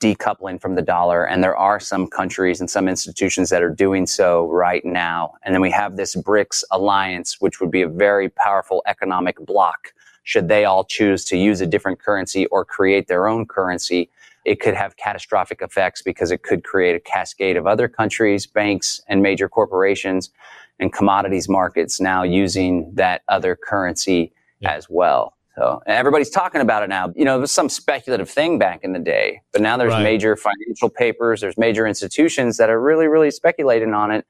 decoupling 0.00 0.60
from 0.60 0.76
the 0.76 0.82
dollar. 0.82 1.24
And 1.24 1.42
there 1.42 1.56
are 1.56 1.80
some 1.80 2.06
countries 2.06 2.60
and 2.60 2.70
some 2.70 2.88
institutions 2.88 3.50
that 3.50 3.62
are 3.62 3.70
doing 3.70 4.06
so 4.06 4.48
right 4.48 4.84
now. 4.84 5.34
And 5.42 5.54
then 5.54 5.60
we 5.60 5.70
have 5.72 5.96
this 5.96 6.14
BRICS 6.16 6.64
alliance, 6.70 7.36
which 7.40 7.60
would 7.60 7.70
be 7.70 7.82
a 7.82 7.88
very 7.88 8.28
powerful 8.28 8.82
economic 8.86 9.36
block 9.44 9.92
Should 10.22 10.48
they 10.48 10.64
all 10.64 10.84
choose 10.84 11.24
to 11.26 11.36
use 11.36 11.60
a 11.60 11.66
different 11.66 11.98
currency 12.00 12.46
or 12.46 12.64
create 12.64 13.08
their 13.08 13.26
own 13.26 13.46
currency, 13.46 14.10
it 14.44 14.60
could 14.60 14.74
have 14.74 14.96
catastrophic 14.96 15.60
effects 15.62 16.00
because 16.02 16.30
it 16.30 16.42
could 16.42 16.64
create 16.64 16.94
a 16.94 17.00
cascade 17.00 17.56
of 17.56 17.66
other 17.66 17.88
countries, 17.88 18.46
banks, 18.46 19.02
and 19.08 19.22
major 19.22 19.48
corporations 19.48 20.30
and 20.80 20.92
commodities 20.92 21.48
markets 21.48 22.00
now 22.00 22.22
using 22.22 22.92
that 22.94 23.22
other 23.28 23.56
currency 23.56 24.32
yeah. 24.60 24.72
as 24.72 24.88
well. 24.88 25.34
So 25.56 25.82
everybody's 25.86 26.30
talking 26.30 26.60
about 26.60 26.84
it 26.84 26.88
now. 26.88 27.12
You 27.16 27.24
know, 27.24 27.36
it 27.36 27.40
was 27.40 27.50
some 27.50 27.68
speculative 27.68 28.30
thing 28.30 28.58
back 28.58 28.84
in 28.84 28.92
the 28.92 29.00
day, 29.00 29.42
but 29.52 29.60
now 29.60 29.76
there's 29.76 29.92
right. 29.92 30.04
major 30.04 30.36
financial 30.36 30.88
papers, 30.88 31.40
there's 31.40 31.58
major 31.58 31.84
institutions 31.84 32.58
that 32.58 32.70
are 32.70 32.80
really, 32.80 33.08
really 33.08 33.32
speculating 33.32 33.92
on 33.92 34.12
it. 34.12 34.24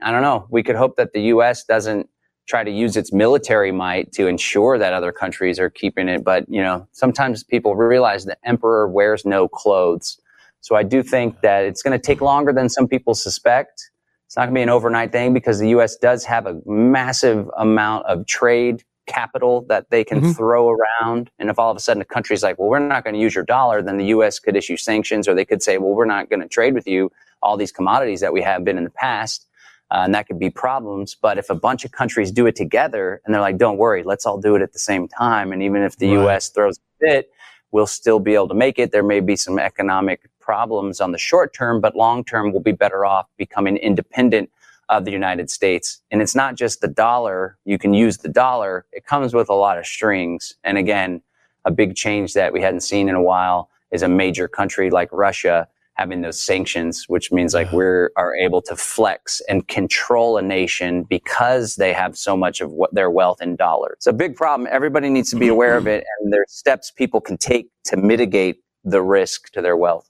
I 0.00 0.12
don't 0.12 0.22
know. 0.22 0.46
We 0.50 0.62
could 0.62 0.76
hope 0.76 0.96
that 0.96 1.12
the 1.12 1.22
U.S. 1.22 1.64
doesn't 1.64 2.08
try 2.46 2.64
to 2.64 2.70
use 2.70 2.96
its 2.96 3.12
military 3.12 3.72
might 3.72 4.12
to 4.12 4.26
ensure 4.26 4.78
that 4.78 4.92
other 4.92 5.12
countries 5.12 5.58
are 5.58 5.68
keeping 5.68 6.08
it. 6.08 6.24
But, 6.24 6.48
you 6.48 6.62
know, 6.62 6.86
sometimes 6.92 7.42
people 7.42 7.74
realize 7.74 8.24
the 8.24 8.36
emperor 8.44 8.88
wears 8.88 9.24
no 9.26 9.48
clothes. 9.48 10.18
So 10.60 10.74
I 10.74 10.82
do 10.82 11.02
think 11.02 11.40
that 11.42 11.64
it's 11.64 11.82
going 11.82 11.98
to 11.98 12.04
take 12.04 12.20
longer 12.20 12.52
than 12.52 12.68
some 12.68 12.88
people 12.88 13.14
suspect. 13.14 13.90
It's 14.28 14.36
not 14.36 14.42
going 14.42 14.56
to 14.56 14.58
be 14.58 14.62
an 14.62 14.68
overnight 14.68 15.10
thing 15.10 15.32
because 15.32 15.58
the 15.58 15.70
U.S. 15.70 15.96
does 15.96 16.22
have 16.26 16.44
a 16.44 16.60
massive 16.66 17.48
amount 17.56 18.04
of 18.04 18.26
trade 18.26 18.84
capital 19.06 19.64
that 19.70 19.88
they 19.88 20.04
can 20.04 20.20
mm-hmm. 20.20 20.32
throw 20.32 20.68
around. 20.68 21.30
And 21.38 21.48
if 21.48 21.58
all 21.58 21.70
of 21.70 21.78
a 21.78 21.80
sudden 21.80 22.02
a 22.02 22.04
country's 22.04 22.42
like, 22.42 22.58
well, 22.58 22.68
we're 22.68 22.78
not 22.78 23.04
going 23.04 23.14
to 23.14 23.20
use 23.20 23.34
your 23.34 23.44
dollar, 23.44 23.80
then 23.80 23.96
the 23.96 24.04
U.S. 24.08 24.38
could 24.38 24.54
issue 24.54 24.76
sanctions 24.76 25.26
or 25.26 25.34
they 25.34 25.46
could 25.46 25.62
say, 25.62 25.78
well, 25.78 25.94
we're 25.94 26.04
not 26.04 26.28
going 26.28 26.40
to 26.40 26.46
trade 26.46 26.74
with 26.74 26.86
you 26.86 27.10
all 27.42 27.56
these 27.56 27.72
commodities 27.72 28.20
that 28.20 28.34
we 28.34 28.42
have 28.42 28.64
been 28.64 28.76
in 28.76 28.84
the 28.84 28.90
past. 28.90 29.46
Uh, 29.90 30.02
and 30.04 30.14
that 30.14 30.26
could 30.26 30.38
be 30.38 30.50
problems. 30.50 31.14
But 31.14 31.38
if 31.38 31.48
a 31.48 31.54
bunch 31.54 31.86
of 31.86 31.92
countries 31.92 32.30
do 32.30 32.46
it 32.46 32.54
together 32.54 33.22
and 33.24 33.34
they're 33.34 33.40
like, 33.40 33.56
don't 33.56 33.78
worry, 33.78 34.02
let's 34.02 34.26
all 34.26 34.38
do 34.38 34.56
it 34.56 34.60
at 34.60 34.74
the 34.74 34.78
same 34.78 35.08
time. 35.08 35.52
And 35.52 35.62
even 35.62 35.82
if 35.82 35.96
the 35.96 36.08
right. 36.08 36.24
U.S. 36.24 36.50
throws 36.50 36.76
a 36.76 37.06
fit, 37.06 37.30
we'll 37.72 37.86
still 37.86 38.18
be 38.18 38.34
able 38.34 38.48
to 38.48 38.54
make 38.54 38.78
it. 38.78 38.92
There 38.92 39.02
may 39.02 39.20
be 39.20 39.36
some 39.36 39.58
economic 39.58 40.28
problems 40.40 41.00
on 41.00 41.12
the 41.12 41.18
short 41.18 41.52
term, 41.52 41.80
but 41.80 41.94
long 41.94 42.24
term, 42.24 42.52
we'll 42.52 42.62
be 42.62 42.72
better 42.72 43.04
off 43.04 43.26
becoming 43.36 43.76
independent 43.76 44.50
of 44.88 45.04
the 45.04 45.10
United 45.10 45.50
States. 45.50 46.00
And 46.10 46.22
it's 46.22 46.34
not 46.34 46.54
just 46.54 46.80
the 46.80 46.88
dollar. 46.88 47.58
You 47.64 47.78
can 47.78 47.92
use 47.92 48.18
the 48.18 48.28
dollar. 48.28 48.86
It 48.92 49.04
comes 49.04 49.34
with 49.34 49.50
a 49.50 49.54
lot 49.54 49.78
of 49.78 49.86
strings. 49.86 50.54
And 50.64 50.78
again, 50.78 51.20
a 51.64 51.70
big 51.70 51.94
change 51.94 52.32
that 52.34 52.52
we 52.52 52.62
hadn't 52.62 52.80
seen 52.80 53.08
in 53.08 53.14
a 53.14 53.22
while 53.22 53.68
is 53.90 54.02
a 54.02 54.08
major 54.08 54.48
country 54.48 54.90
like 54.90 55.10
Russia 55.12 55.68
having 55.98 56.20
those 56.22 56.40
sanctions, 56.40 57.04
which 57.08 57.32
means 57.32 57.54
like 57.54 57.72
we 57.72 57.84
are 57.84 58.34
able 58.40 58.62
to 58.62 58.76
flex 58.76 59.42
and 59.48 59.66
control 59.66 60.38
a 60.38 60.42
nation 60.42 61.02
because 61.02 61.74
they 61.74 61.92
have 61.92 62.16
so 62.16 62.36
much 62.36 62.60
of 62.60 62.70
what 62.70 62.94
their 62.94 63.10
wealth 63.10 63.42
in 63.42 63.56
dollars. 63.56 63.94
It's 63.96 64.06
a 64.06 64.12
big 64.12 64.36
problem. 64.36 64.68
Everybody 64.70 65.10
needs 65.10 65.30
to 65.30 65.36
be 65.36 65.48
aware 65.48 65.76
of 65.76 65.86
it, 65.94 66.04
and 66.20 66.32
there's 66.32 66.52
steps 66.52 66.92
people 66.92 67.20
can 67.20 67.36
take 67.36 67.68
to 67.86 67.96
mitigate 67.96 68.62
the 68.84 69.02
risk 69.02 69.50
to 69.52 69.60
their 69.60 69.76
wealth. 69.76 70.08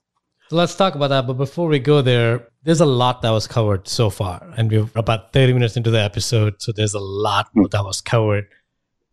So 0.50 0.56
let's 0.56 0.74
talk 0.74 0.94
about 0.94 1.08
that. 1.08 1.26
But 1.26 1.34
before 1.34 1.68
we 1.68 1.78
go 1.78 2.00
there, 2.02 2.46
there's 2.62 2.80
a 2.80 2.86
lot 2.86 3.22
that 3.22 3.30
was 3.30 3.46
covered 3.46 3.88
so 3.88 4.10
far. 4.10 4.46
And 4.56 4.70
we're 4.70 4.88
about 4.94 5.32
30 5.32 5.54
minutes 5.54 5.76
into 5.76 5.90
the 5.90 6.00
episode. 6.00 6.60
So 6.60 6.72
there's 6.72 6.94
a 6.94 7.00
lot 7.00 7.48
hmm. 7.54 7.64
that 7.70 7.84
was 7.84 8.00
covered. 8.00 8.46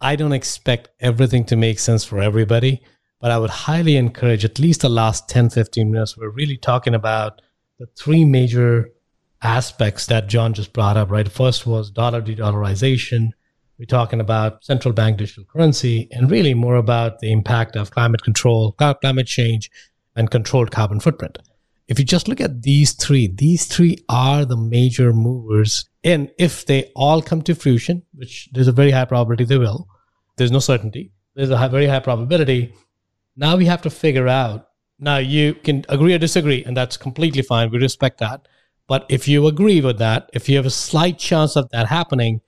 I 0.01 0.15
don't 0.15 0.33
expect 0.33 0.89
everything 0.99 1.45
to 1.45 1.55
make 1.55 1.79
sense 1.79 2.03
for 2.03 2.19
everybody, 2.21 2.83
but 3.19 3.31
I 3.31 3.37
would 3.37 3.49
highly 3.49 3.95
encourage 3.95 4.45
at 4.45 4.59
least 4.59 4.81
the 4.81 4.89
last 4.89 5.29
10, 5.29 5.49
15 5.49 5.91
minutes. 5.91 6.17
We're 6.17 6.29
really 6.29 6.57
talking 6.57 6.93
about 6.93 7.41
the 7.79 7.87
three 7.97 8.25
major 8.25 8.91
aspects 9.41 10.05
that 10.07 10.27
John 10.27 10.53
just 10.53 10.73
brought 10.73 10.97
up, 10.97 11.11
right? 11.11 11.29
First 11.31 11.67
was 11.67 11.91
dollar 11.91 12.21
de 12.21 12.35
dollarization. 12.35 13.31
We're 13.77 13.85
talking 13.85 14.21
about 14.21 14.63
central 14.63 14.93
bank 14.93 15.17
digital 15.17 15.43
currency 15.43 16.07
and 16.11 16.31
really 16.31 16.53
more 16.53 16.75
about 16.75 17.19
the 17.19 17.31
impact 17.31 17.75
of 17.75 17.91
climate 17.91 18.23
control, 18.23 18.71
climate 18.73 19.27
change, 19.27 19.69
and 20.15 20.31
controlled 20.31 20.71
carbon 20.71 20.99
footprint. 20.99 21.37
If 21.87 21.99
you 21.99 22.05
just 22.05 22.27
look 22.27 22.41
at 22.41 22.63
these 22.63 22.93
three, 22.93 23.27
these 23.27 23.65
three 23.65 23.97
are 24.09 24.43
the 24.45 24.57
major 24.57 25.13
movers. 25.13 25.87
And 26.03 26.31
if 26.39 26.65
they 26.65 26.91
all 26.95 27.21
come 27.21 27.41
to 27.43 27.53
fruition, 27.53 28.01
which 28.13 28.49
there's 28.53 28.67
a 28.67 28.71
very 28.71 28.91
high 28.91 29.05
probability 29.05 29.43
they 29.43 29.57
will, 29.57 29.87
there's 30.37 30.51
no 30.51 30.59
certainty, 30.59 31.11
there's 31.35 31.51
a 31.51 31.69
very 31.69 31.85
high 31.85 31.99
probability. 31.99 32.73
Now 33.35 33.55
we 33.57 33.65
have 33.65 33.81
to 33.83 33.89
figure 33.89 34.27
out. 34.27 34.67
Now 34.97 35.17
you 35.17 35.55
can 35.55 35.83
agree 35.89 36.13
or 36.13 36.17
disagree, 36.17 36.63
and 36.63 36.75
that's 36.75 36.97
completely 36.97 37.41
fine. 37.41 37.69
We 37.69 37.79
respect 37.79 38.19
that. 38.19 38.47
But 38.87 39.05
if 39.09 39.27
you 39.27 39.47
agree 39.47 39.81
with 39.81 39.97
that, 39.97 40.29
if 40.33 40.47
you 40.47 40.55
have 40.57 40.65
a 40.65 40.69
slight 40.69 41.17
chance 41.17 41.55
of 41.55 41.69
that 41.71 41.87
happening, 41.87 42.41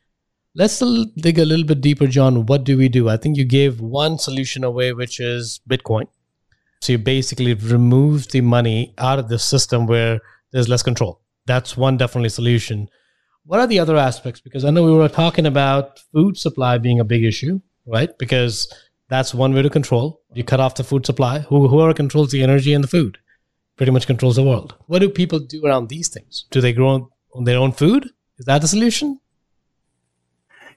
let's 0.55 0.79
dig 1.17 1.39
a 1.39 1.45
little 1.45 1.65
bit 1.65 1.81
deeper, 1.81 2.07
John. 2.07 2.45
What 2.45 2.63
do 2.63 2.77
we 2.77 2.89
do? 2.89 3.09
I 3.09 3.17
think 3.17 3.37
you 3.37 3.43
gave 3.45 3.81
one 3.81 4.17
solution 4.17 4.63
away, 4.63 4.93
which 4.93 5.19
is 5.19 5.59
Bitcoin. 5.69 6.07
So 6.81 6.93
you 6.93 6.99
basically 6.99 7.53
remove 7.55 8.29
the 8.29 8.41
money 8.41 8.93
out 8.97 9.19
of 9.19 9.29
the 9.29 9.39
system 9.39 9.87
where 9.87 10.21
there's 10.51 10.69
less 10.69 10.83
control. 10.83 11.21
That's 11.47 11.75
one 11.75 11.97
definitely 11.97 12.29
solution. 12.29 12.87
What 13.45 13.59
are 13.59 13.67
the 13.67 13.79
other 13.79 13.97
aspects? 13.97 14.41
Because 14.41 14.63
I 14.63 14.69
know 14.69 14.83
we 14.83 14.91
were 14.91 15.09
talking 15.09 15.45
about 15.45 15.99
food 16.13 16.37
supply 16.37 16.77
being 16.77 16.99
a 16.99 17.05
big 17.05 17.23
issue, 17.23 17.61
right? 17.87 18.15
Because 18.19 18.71
that's 19.09 19.33
one 19.33 19.53
way 19.53 19.61
to 19.61 19.69
control. 19.69 20.21
You 20.33 20.43
cut 20.43 20.59
off 20.59 20.75
the 20.75 20.83
food 20.83 21.05
supply. 21.05 21.39
Who, 21.39 21.67
whoever 21.67 21.93
controls 21.93 22.31
the 22.31 22.43
energy 22.43 22.73
and 22.73 22.83
the 22.83 22.87
food 22.87 23.17
pretty 23.77 23.91
much 23.91 24.07
controls 24.07 24.35
the 24.35 24.43
world. 24.43 24.75
What 24.87 24.99
do 24.99 25.09
people 25.09 25.39
do 25.39 25.65
around 25.65 25.89
these 25.89 26.09
things? 26.09 26.45
Do 26.51 26.59
they 26.59 26.73
grow 26.73 27.09
on 27.33 27.43
their 27.45 27.57
own 27.57 27.71
food? 27.71 28.09
Is 28.37 28.45
that 28.45 28.61
the 28.61 28.67
solution? 28.67 29.19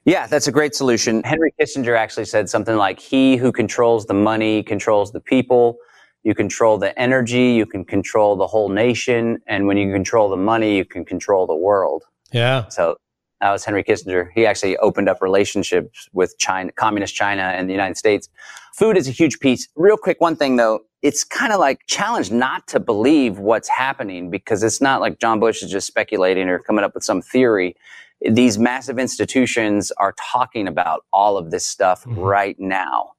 Yeah, 0.05 0.27
that's 0.27 0.47
a 0.47 0.53
great 0.53 0.75
solution. 0.75 1.23
Henry 1.25 1.53
Kissinger 1.61 1.97
actually 1.97 2.25
said 2.25 2.49
something 2.49 2.77
like, 2.77 3.01
He 3.01 3.37
who 3.37 3.53
controls 3.53 4.07
the 4.07 4.15
money 4.15 4.63
controls 4.63 5.13
the 5.13 5.21
people. 5.21 5.77
You 6.23 6.35
control 6.35 6.79
the 6.79 6.99
energy, 6.99 7.53
you 7.53 7.65
can 7.65 7.85
control 7.85 8.37
the 8.37 8.47
whole 8.47 8.69
nation, 8.69 9.39
and 9.47 9.67
when 9.67 9.79
you 9.79 9.91
control 9.91 10.29
the 10.29 10.37
money, 10.37 10.77
you 10.77 10.85
can 10.85 11.05
control 11.05 11.47
the 11.47 11.57
world. 11.57 12.05
Yeah. 12.31 12.69
So 12.69 12.97
that 13.41 13.51
was 13.51 13.65
Henry 13.65 13.83
Kissinger. 13.83 14.29
He 14.35 14.45
actually 14.45 14.77
opened 14.79 15.09
up 15.09 15.23
relationships 15.23 16.09
with 16.13 16.37
China, 16.39 16.73
communist 16.73 17.15
China 17.15 17.43
and 17.43 17.69
the 17.69 17.73
United 17.73 17.97
States. 17.97 18.29
Food 18.75 18.97
is 18.97 19.09
a 19.09 19.11
huge 19.11 19.41
piece. 19.41 19.69
Real 19.77 19.97
quick, 19.97 20.21
one 20.21 20.37
thing 20.37 20.57
though, 20.57 20.81
it's 21.03 21.25
kind 21.25 21.53
of 21.53 21.59
like 21.59 21.81
challenged 21.87 22.33
not 22.33 22.67
to 22.69 22.81
believe 22.81 23.39
what's 23.39 23.69
happening 23.69 24.31
because 24.31 24.63
it's 24.63 24.81
not 24.81 25.01
like 25.01 25.19
John 25.19 25.41
Bush 25.41 25.63
is 25.63 25.71
just 25.71 25.87
speculating 25.87 26.49
or 26.49 26.59
coming 26.59 26.85
up 26.85 26.95
with 26.95 27.05
some 27.05 27.23
theory. 27.23 27.75
These 28.21 28.59
massive 28.59 28.99
institutions 28.99 29.91
are 29.93 30.15
talking 30.31 30.69
about 30.69 31.05
all 31.13 31.39
of 31.39 31.51
this 31.51 31.65
stuff 31.65 32.05
mm-hmm. 32.05 32.21
right 32.21 32.57
now. 32.59 33.13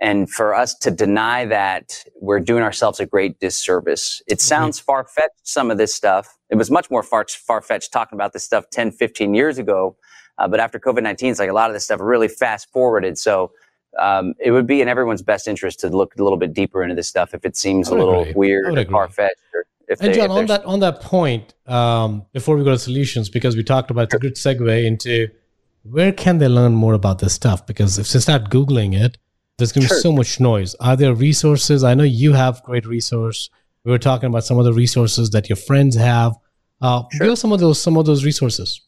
And 0.00 0.30
for 0.30 0.54
us 0.54 0.74
to 0.76 0.90
deny 0.90 1.44
that, 1.46 2.04
we're 2.20 2.40
doing 2.40 2.62
ourselves 2.62 3.00
a 3.00 3.06
great 3.06 3.40
disservice. 3.40 4.22
It 4.26 4.34
mm-hmm. 4.34 4.40
sounds 4.40 4.78
far 4.78 5.04
fetched, 5.04 5.34
some 5.42 5.70
of 5.70 5.76
this 5.76 5.94
stuff. 5.94 6.37
It 6.50 6.56
was 6.56 6.70
much 6.70 6.90
more 6.90 7.02
far 7.02 7.26
fetched 7.60 7.92
talking 7.92 8.16
about 8.16 8.32
this 8.32 8.44
stuff 8.44 8.70
10, 8.70 8.92
15 8.92 9.34
years 9.34 9.58
ago. 9.58 9.96
Uh, 10.38 10.48
but 10.48 10.60
after 10.60 10.78
COVID 10.78 11.02
19, 11.02 11.30
it's 11.30 11.40
like 11.40 11.50
a 11.50 11.52
lot 11.52 11.68
of 11.68 11.74
this 11.74 11.84
stuff 11.84 12.00
really 12.00 12.28
fast 12.28 12.70
forwarded. 12.72 13.18
So 13.18 13.52
um, 13.98 14.34
it 14.38 14.52
would 14.52 14.66
be 14.66 14.80
in 14.80 14.88
everyone's 14.88 15.22
best 15.22 15.48
interest 15.48 15.80
to 15.80 15.88
look 15.88 16.14
a 16.18 16.22
little 16.22 16.38
bit 16.38 16.54
deeper 16.54 16.82
into 16.82 16.94
this 16.94 17.08
stuff 17.08 17.34
if 17.34 17.44
it 17.44 17.56
seems 17.56 17.88
a 17.88 17.94
little 17.94 18.20
agree. 18.20 18.32
weird 18.34 18.78
or 18.78 18.84
far 18.86 19.08
fetched. 19.08 19.36
And 19.88 19.98
they, 20.00 20.12
John, 20.12 20.30
on 20.30 20.46
that 20.46 20.64
on 20.66 20.80
that 20.80 21.00
point, 21.00 21.54
um, 21.66 22.26
before 22.32 22.56
we 22.56 22.64
go 22.64 22.70
to 22.70 22.78
solutions, 22.78 23.30
because 23.30 23.56
we 23.56 23.64
talked 23.64 23.90
about 23.90 24.04
it's 24.04 24.14
a 24.14 24.18
good 24.18 24.34
segue 24.34 24.84
into 24.84 25.28
where 25.82 26.12
can 26.12 26.38
they 26.38 26.48
learn 26.48 26.74
more 26.74 26.92
about 26.92 27.20
this 27.20 27.32
stuff? 27.32 27.66
Because 27.66 27.98
if 27.98 28.10
they 28.12 28.18
start 28.18 28.50
googling 28.50 28.94
it, 28.94 29.16
there's 29.56 29.72
going 29.72 29.86
to 29.86 29.94
be 29.94 30.00
so 30.00 30.12
much 30.12 30.40
noise. 30.40 30.74
Are 30.76 30.94
there 30.94 31.14
resources? 31.14 31.84
I 31.84 31.94
know 31.94 32.04
you 32.04 32.34
have 32.34 32.62
great 32.62 32.86
resource. 32.86 33.48
We 33.88 33.92
were 33.92 33.98
talking 33.98 34.26
about 34.28 34.44
some 34.44 34.58
of 34.58 34.66
the 34.66 34.74
resources 34.74 35.30
that 35.30 35.48
your 35.48 35.56
friends 35.56 35.96
have. 35.96 36.34
Uh, 36.82 37.04
sure. 37.10 37.24
Give 37.24 37.32
us 37.32 37.40
some 37.40 37.52
of 37.52 37.58
those 37.58 37.80
some 37.80 37.96
of 37.96 38.04
those 38.04 38.22
resources. 38.22 38.82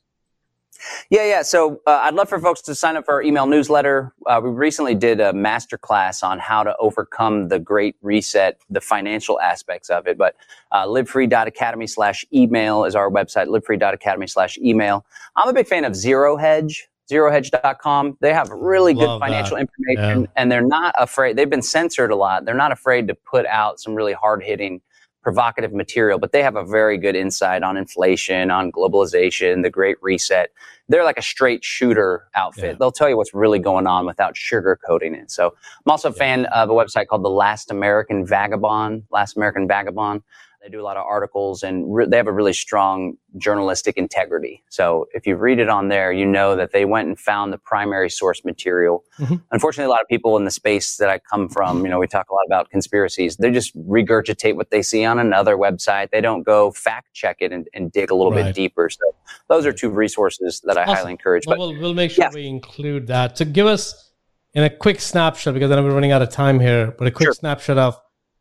Yeah, 1.08 1.24
yeah. 1.24 1.40
So 1.40 1.80
uh, 1.86 2.00
I'd 2.02 2.12
love 2.12 2.28
for 2.28 2.38
folks 2.38 2.60
to 2.62 2.74
sign 2.74 2.98
up 2.98 3.06
for 3.06 3.14
our 3.14 3.22
email 3.22 3.46
newsletter. 3.46 4.12
Uh, 4.26 4.42
we 4.44 4.50
recently 4.50 4.94
did 4.94 5.18
a 5.18 5.32
master 5.32 5.78
class 5.78 6.22
on 6.22 6.38
how 6.38 6.62
to 6.64 6.76
overcome 6.78 7.48
the 7.48 7.58
great 7.58 7.96
reset, 8.02 8.60
the 8.68 8.82
financial 8.82 9.40
aspects 9.40 9.88
of 9.88 10.06
it. 10.06 10.18
But 10.18 10.36
uh, 10.70 10.84
livefree.academy 10.84 11.86
slash 11.86 12.26
email 12.34 12.84
is 12.84 12.94
our 12.94 13.10
website, 13.10 13.46
livefree.academy 13.46 14.26
slash 14.26 14.58
email. 14.58 15.06
I'm 15.34 15.48
a 15.48 15.54
big 15.54 15.66
fan 15.66 15.86
of 15.86 15.96
Zero 15.96 16.36
Hedge 16.36 16.90
zerohedge.com. 17.10 18.18
They 18.20 18.32
have 18.32 18.50
really 18.50 18.94
good 18.94 19.06
Love 19.06 19.20
financial 19.20 19.56
that. 19.56 19.62
information 19.62 20.22
yeah. 20.22 20.28
and 20.36 20.52
they're 20.52 20.66
not 20.66 20.94
afraid. 20.96 21.36
They've 21.36 21.50
been 21.50 21.62
censored 21.62 22.12
a 22.12 22.16
lot. 22.16 22.44
They're 22.44 22.54
not 22.54 22.70
afraid 22.70 23.08
to 23.08 23.14
put 23.14 23.46
out 23.46 23.80
some 23.80 23.94
really 23.94 24.12
hard 24.12 24.42
hitting 24.42 24.80
provocative 25.22 25.72
material, 25.72 26.18
but 26.18 26.32
they 26.32 26.42
have 26.42 26.56
a 26.56 26.64
very 26.64 26.96
good 26.96 27.14
insight 27.14 27.62
on 27.62 27.76
inflation, 27.76 28.50
on 28.50 28.72
globalization, 28.72 29.62
the 29.62 29.70
Great 29.70 29.96
Reset. 30.02 30.50
They're 30.88 31.04
like 31.04 31.18
a 31.18 31.22
straight 31.22 31.64
shooter 31.64 32.26
outfit. 32.34 32.64
Yeah. 32.64 32.76
They'll 32.78 32.92
tell 32.92 33.08
you 33.08 33.16
what's 33.16 33.34
really 33.34 33.58
going 33.58 33.86
on 33.86 34.06
without 34.06 34.34
sugarcoating 34.34 35.14
it. 35.14 35.30
So 35.30 35.48
I'm 35.48 35.90
also 35.90 36.08
a 36.08 36.12
fan 36.12 36.46
of 36.46 36.70
a 36.70 36.72
website 36.72 37.06
called 37.06 37.24
The 37.24 37.30
Last 37.30 37.70
American 37.70 38.26
Vagabond. 38.26 39.04
Last 39.10 39.36
American 39.36 39.68
Vagabond. 39.68 40.22
They 40.62 40.68
do 40.68 40.80
a 40.80 40.84
lot 40.84 40.98
of 40.98 41.06
articles 41.06 41.62
and 41.62 41.94
re- 41.94 42.06
they 42.06 42.18
have 42.18 42.26
a 42.26 42.32
really 42.32 42.52
strong 42.52 43.16
journalistic 43.38 43.96
integrity. 43.96 44.62
So 44.68 45.06
if 45.14 45.26
you 45.26 45.36
read 45.36 45.58
it 45.58 45.70
on 45.70 45.88
there, 45.88 46.12
you 46.12 46.26
know 46.26 46.54
that 46.54 46.72
they 46.72 46.84
went 46.84 47.08
and 47.08 47.18
found 47.18 47.50
the 47.50 47.56
primary 47.56 48.10
source 48.10 48.44
material. 48.44 49.02
Mm-hmm. 49.18 49.36
Unfortunately, 49.52 49.86
a 49.86 49.88
lot 49.88 50.02
of 50.02 50.08
people 50.08 50.36
in 50.36 50.44
the 50.44 50.50
space 50.50 50.98
that 50.98 51.08
I 51.08 51.18
come 51.18 51.48
from, 51.48 51.82
you 51.82 51.88
know, 51.88 51.98
we 51.98 52.06
talk 52.06 52.28
a 52.28 52.34
lot 52.34 52.44
about 52.46 52.68
conspiracies. 52.68 53.36
They 53.36 53.50
just 53.50 53.74
regurgitate 53.88 54.54
what 54.54 54.70
they 54.70 54.82
see 54.82 55.02
on 55.04 55.18
another 55.18 55.56
website. 55.56 56.10
They 56.10 56.20
don't 56.20 56.42
go 56.42 56.72
fact 56.72 57.14
check 57.14 57.38
it 57.40 57.52
and, 57.52 57.66
and 57.72 57.90
dig 57.90 58.10
a 58.10 58.14
little 58.14 58.32
right. 58.32 58.44
bit 58.44 58.54
deeper. 58.54 58.90
So 58.90 59.14
those 59.48 59.64
are 59.64 59.72
two 59.72 59.88
resources 59.88 60.60
that 60.66 60.76
I 60.76 60.82
awesome. 60.82 60.94
highly 60.94 61.10
encourage. 61.12 61.46
Well, 61.46 61.56
but 61.56 61.60
we'll, 61.60 61.80
we'll 61.80 61.94
make 61.94 62.10
sure 62.10 62.26
yeah. 62.26 62.32
we 62.34 62.46
include 62.46 63.06
that. 63.06 63.34
To 63.36 63.46
give 63.46 63.66
us 63.66 64.12
in 64.52 64.64
a 64.64 64.68
quick 64.68 65.00
snapshot, 65.00 65.54
because 65.54 65.70
then 65.70 65.82
we're 65.82 65.94
running 65.94 66.12
out 66.12 66.20
of 66.20 66.28
time 66.28 66.60
here, 66.60 66.94
but 66.98 67.06
a 67.06 67.10
quick 67.10 67.28
sure. 67.28 67.32
snapshot 67.34 67.78
of 67.78 67.98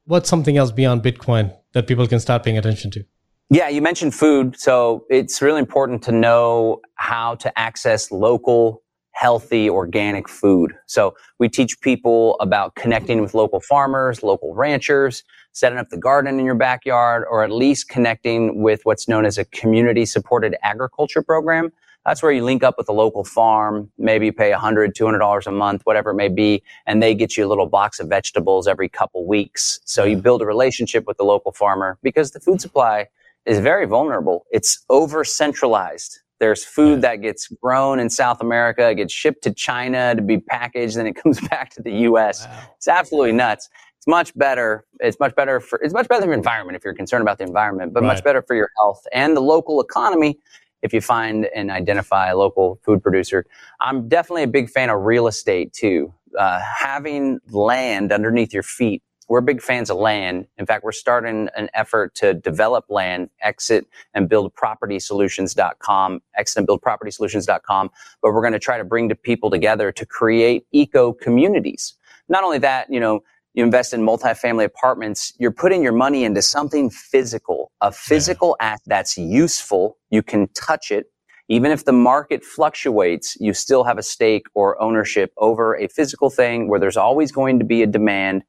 what's 0.10 0.28
something 0.28 0.58
else 0.58 0.72
beyond 0.72 1.04
Bitcoin 1.04 1.56
that 1.74 1.86
people 1.88 2.08
can 2.08 2.20
start 2.20 2.44
paying 2.44 2.58
attention 2.58 2.90
to? 2.90 3.04
Yeah, 3.52 3.70
you 3.70 3.82
mentioned 3.82 4.16
food. 4.16 4.60
So 4.60 5.06
it's 5.10 5.40
really 5.42 5.60
important 5.60 6.02
to 6.04 6.12
know 6.12 6.82
how 6.96 7.36
to 7.36 7.58
access 7.58 8.12
local, 8.12 8.82
healthy, 9.12 9.70
organic 9.70 10.28
food. 10.28 10.74
So 10.88 11.14
we 11.38 11.48
teach 11.48 11.80
people 11.82 12.38
about 12.40 12.74
connecting 12.74 13.22
with 13.22 13.36
local 13.36 13.60
farmers, 13.60 14.24
local 14.24 14.56
ranchers, 14.56 15.24
setting 15.52 15.78
up 15.78 15.90
the 15.90 15.98
garden 15.98 16.40
in 16.40 16.46
your 16.46 16.56
backyard, 16.56 17.24
or 17.30 17.44
at 17.44 17.52
least 17.52 17.90
connecting 17.90 18.64
with 18.64 18.82
what's 18.86 19.08
known 19.08 19.26
as 19.26 19.38
a 19.38 19.46
community 19.46 20.06
supported 20.06 20.56
agriculture 20.64 21.22
program. 21.22 21.72
That's 22.06 22.24
where 22.24 22.32
you 22.32 22.44
link 22.44 22.64
up 22.64 22.76
with 22.78 22.90
a 22.90 22.94
local 22.94 23.24
farm, 23.24 23.92
maybe 23.98 24.32
pay 24.32 24.52
$100, 24.52 24.94
$200 24.94 25.48
a 25.48 25.52
month, 25.52 25.82
whatever 25.84 26.12
it 26.12 26.16
may 26.16 26.30
be, 26.30 26.64
and 26.86 27.04
they 27.04 27.14
get 27.14 27.38
you 27.38 27.46
a 27.46 27.50
little 27.50 27.68
box 27.68 28.00
of 28.00 28.08
vegetables 28.08 28.68
every 28.68 28.90
couple 28.90 29.28
weeks. 29.28 29.80
So 29.86 30.06
you 30.06 30.18
build 30.18 30.42
a 30.42 30.46
relationship 30.46 31.06
with 31.06 31.18
the 31.18 31.26
local 31.26 31.52
farmer 31.52 31.98
because 32.02 32.32
the 32.32 32.40
food 32.40 32.62
supply 32.62 33.08
is 33.46 33.60
very 33.60 33.86
vulnerable. 33.86 34.46
It's 34.52 34.84
over 34.90 35.24
centralized. 35.24 36.20
There's 36.40 36.64
food 36.64 37.02
that 37.02 37.18
gets 37.18 37.48
grown 37.48 38.00
in 38.00 38.10
South 38.10 38.40
America, 38.42 38.96
gets 38.96 39.14
shipped 39.14 39.44
to 39.44 39.54
China 39.54 40.16
to 40.16 40.22
be 40.22 40.38
packaged, 40.38 40.96
then 40.96 41.06
it 41.06 41.14
comes 41.22 41.46
back 41.48 41.72
to 41.72 41.82
the 41.82 41.92
US. 41.92 42.46
Wow. 42.46 42.70
It's 42.78 42.88
absolutely 42.88 43.34
nuts. 43.34 43.70
It's 43.98 44.08
much 44.08 44.36
better. 44.38 44.86
It's 45.02 45.20
much 45.20 45.36
better 45.36 45.60
for, 45.60 45.80
it's 45.84 45.94
much 45.94 46.08
better 46.08 46.22
for 46.22 46.28
the 46.28 46.34
environment 46.34 46.78
if 46.78 46.86
you're 46.86 46.94
concerned 46.94 47.22
about 47.22 47.38
the 47.38 47.44
environment, 47.44 47.94
but 47.94 48.02
right. 48.02 48.08
much 48.08 48.24
better 48.24 48.42
for 48.42 48.56
your 48.56 48.70
health 48.78 49.06
and 49.12 49.36
the 49.36 49.42
local 49.42 49.82
economy 49.82 50.40
if 50.82 50.94
you 50.94 51.02
find 51.02 51.48
and 51.56 51.72
identify 51.72 52.30
a 52.30 52.38
local 52.38 52.80
food 52.84 53.04
producer. 53.04 53.46
I'm 53.82 54.08
definitely 54.10 54.44
a 54.44 54.48
big 54.48 54.70
fan 54.70 54.90
of 54.90 55.02
real 55.04 55.28
estate 55.28 55.74
too. 55.74 56.14
Uh, 56.38 56.60
having 56.62 57.40
land 57.50 58.12
underneath 58.12 58.54
your 58.54 58.64
feet. 58.64 59.04
We're 59.30 59.42
big 59.42 59.62
fans 59.62 59.90
of 59.92 59.98
land. 59.98 60.48
In 60.58 60.66
fact, 60.66 60.84
we're 60.84 60.92
starting 60.92 61.50
an 61.56 61.70
effort 61.74 62.16
to 62.16 62.34
develop 62.34 62.86
land, 62.90 63.30
exit 63.42 63.88
and 64.14 64.30
build 64.30 64.54
property 64.56 64.98
propertysolutions.com, 64.98 66.22
exit 66.38 66.58
and 66.58 66.68
build 66.68 66.82
property 66.82 67.12
propertysolutions.com. 67.12 67.92
But 68.22 68.34
we're 68.34 68.42
going 68.42 68.54
to 68.54 68.60
try 68.60 68.78
to 68.78 68.84
bring 68.84 69.08
the 69.10 69.16
people 69.16 69.50
together 69.52 69.92
to 69.92 70.06
create 70.06 70.66
eco 70.72 71.14
communities. 71.14 71.96
Not 72.30 72.44
only 72.44 72.60
that, 72.60 72.92
you 72.92 73.00
know, 73.00 73.22
you 73.60 73.66
invest 73.66 73.94
in 73.94 74.02
multifamily 74.02 74.64
apartments, 74.64 75.34
you're 75.38 75.52
putting 75.52 75.84
your 75.84 75.92
money 75.92 76.24
into 76.24 76.42
something 76.42 76.90
physical, 76.90 77.72
a 77.82 77.92
physical 77.92 78.56
yeah. 78.60 78.68
act 78.68 78.84
that's 78.88 79.18
useful. 79.18 79.98
You 80.10 80.24
can 80.24 80.48
touch 80.54 80.92
it. 80.92 81.08
Even 81.50 81.70
if 81.72 81.84
the 81.84 81.92
market 81.92 82.44
fluctuates, 82.44 83.36
you 83.40 83.54
still 83.54 83.84
have 83.84 83.98
a 83.98 84.04
stake 84.04 84.46
or 84.54 84.82
ownership 84.82 85.34
over 85.38 85.76
a 85.76 85.90
physical 85.90 86.30
thing 86.30 86.70
where 86.70 86.80
there's 86.80 86.96
always 86.96 87.34
going 87.34 87.60
to 87.60 87.66
be 87.66 87.84
a 87.84 87.88
demand. 87.88 88.44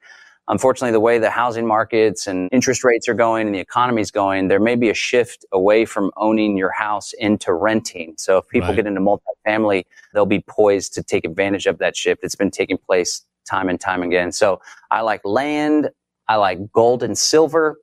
Unfortunately, 0.46 0.92
the 0.92 1.00
way 1.00 1.18
the 1.18 1.30
housing 1.30 1.66
markets 1.66 2.28
and 2.28 2.48
interest 2.52 2.84
rates 2.84 3.08
are 3.08 3.14
going 3.14 3.46
and 3.46 3.54
the 3.54 3.60
economy 3.60 4.02
is 4.02 4.12
going, 4.12 4.46
there 4.46 4.60
may 4.60 4.76
be 4.76 4.90
a 4.90 4.94
shift 4.94 5.44
away 5.50 5.84
from 5.86 6.12
owning 6.18 6.56
your 6.56 6.70
house 6.70 7.12
into 7.14 7.52
renting. 7.52 8.14
So 8.16 8.38
if 8.38 8.48
people 8.48 8.68
right. 8.68 8.76
get 8.76 8.86
into 8.86 9.00
multifamily, 9.00 9.86
they'll 10.14 10.24
be 10.26 10.44
poised 10.46 10.94
to 10.94 11.02
take 11.02 11.24
advantage 11.24 11.66
of 11.66 11.78
that 11.78 11.96
shift. 11.96 12.22
It's 12.22 12.36
been 12.36 12.52
taking 12.52 12.78
place 12.78 13.24
time 13.48 13.68
and 13.68 13.80
time 13.80 14.02
again. 14.02 14.32
So 14.32 14.60
I 14.90 15.02
like 15.02 15.20
land. 15.24 15.90
I 16.28 16.36
like 16.36 16.72
gold 16.72 17.02
and 17.02 17.16
silver. 17.16 17.78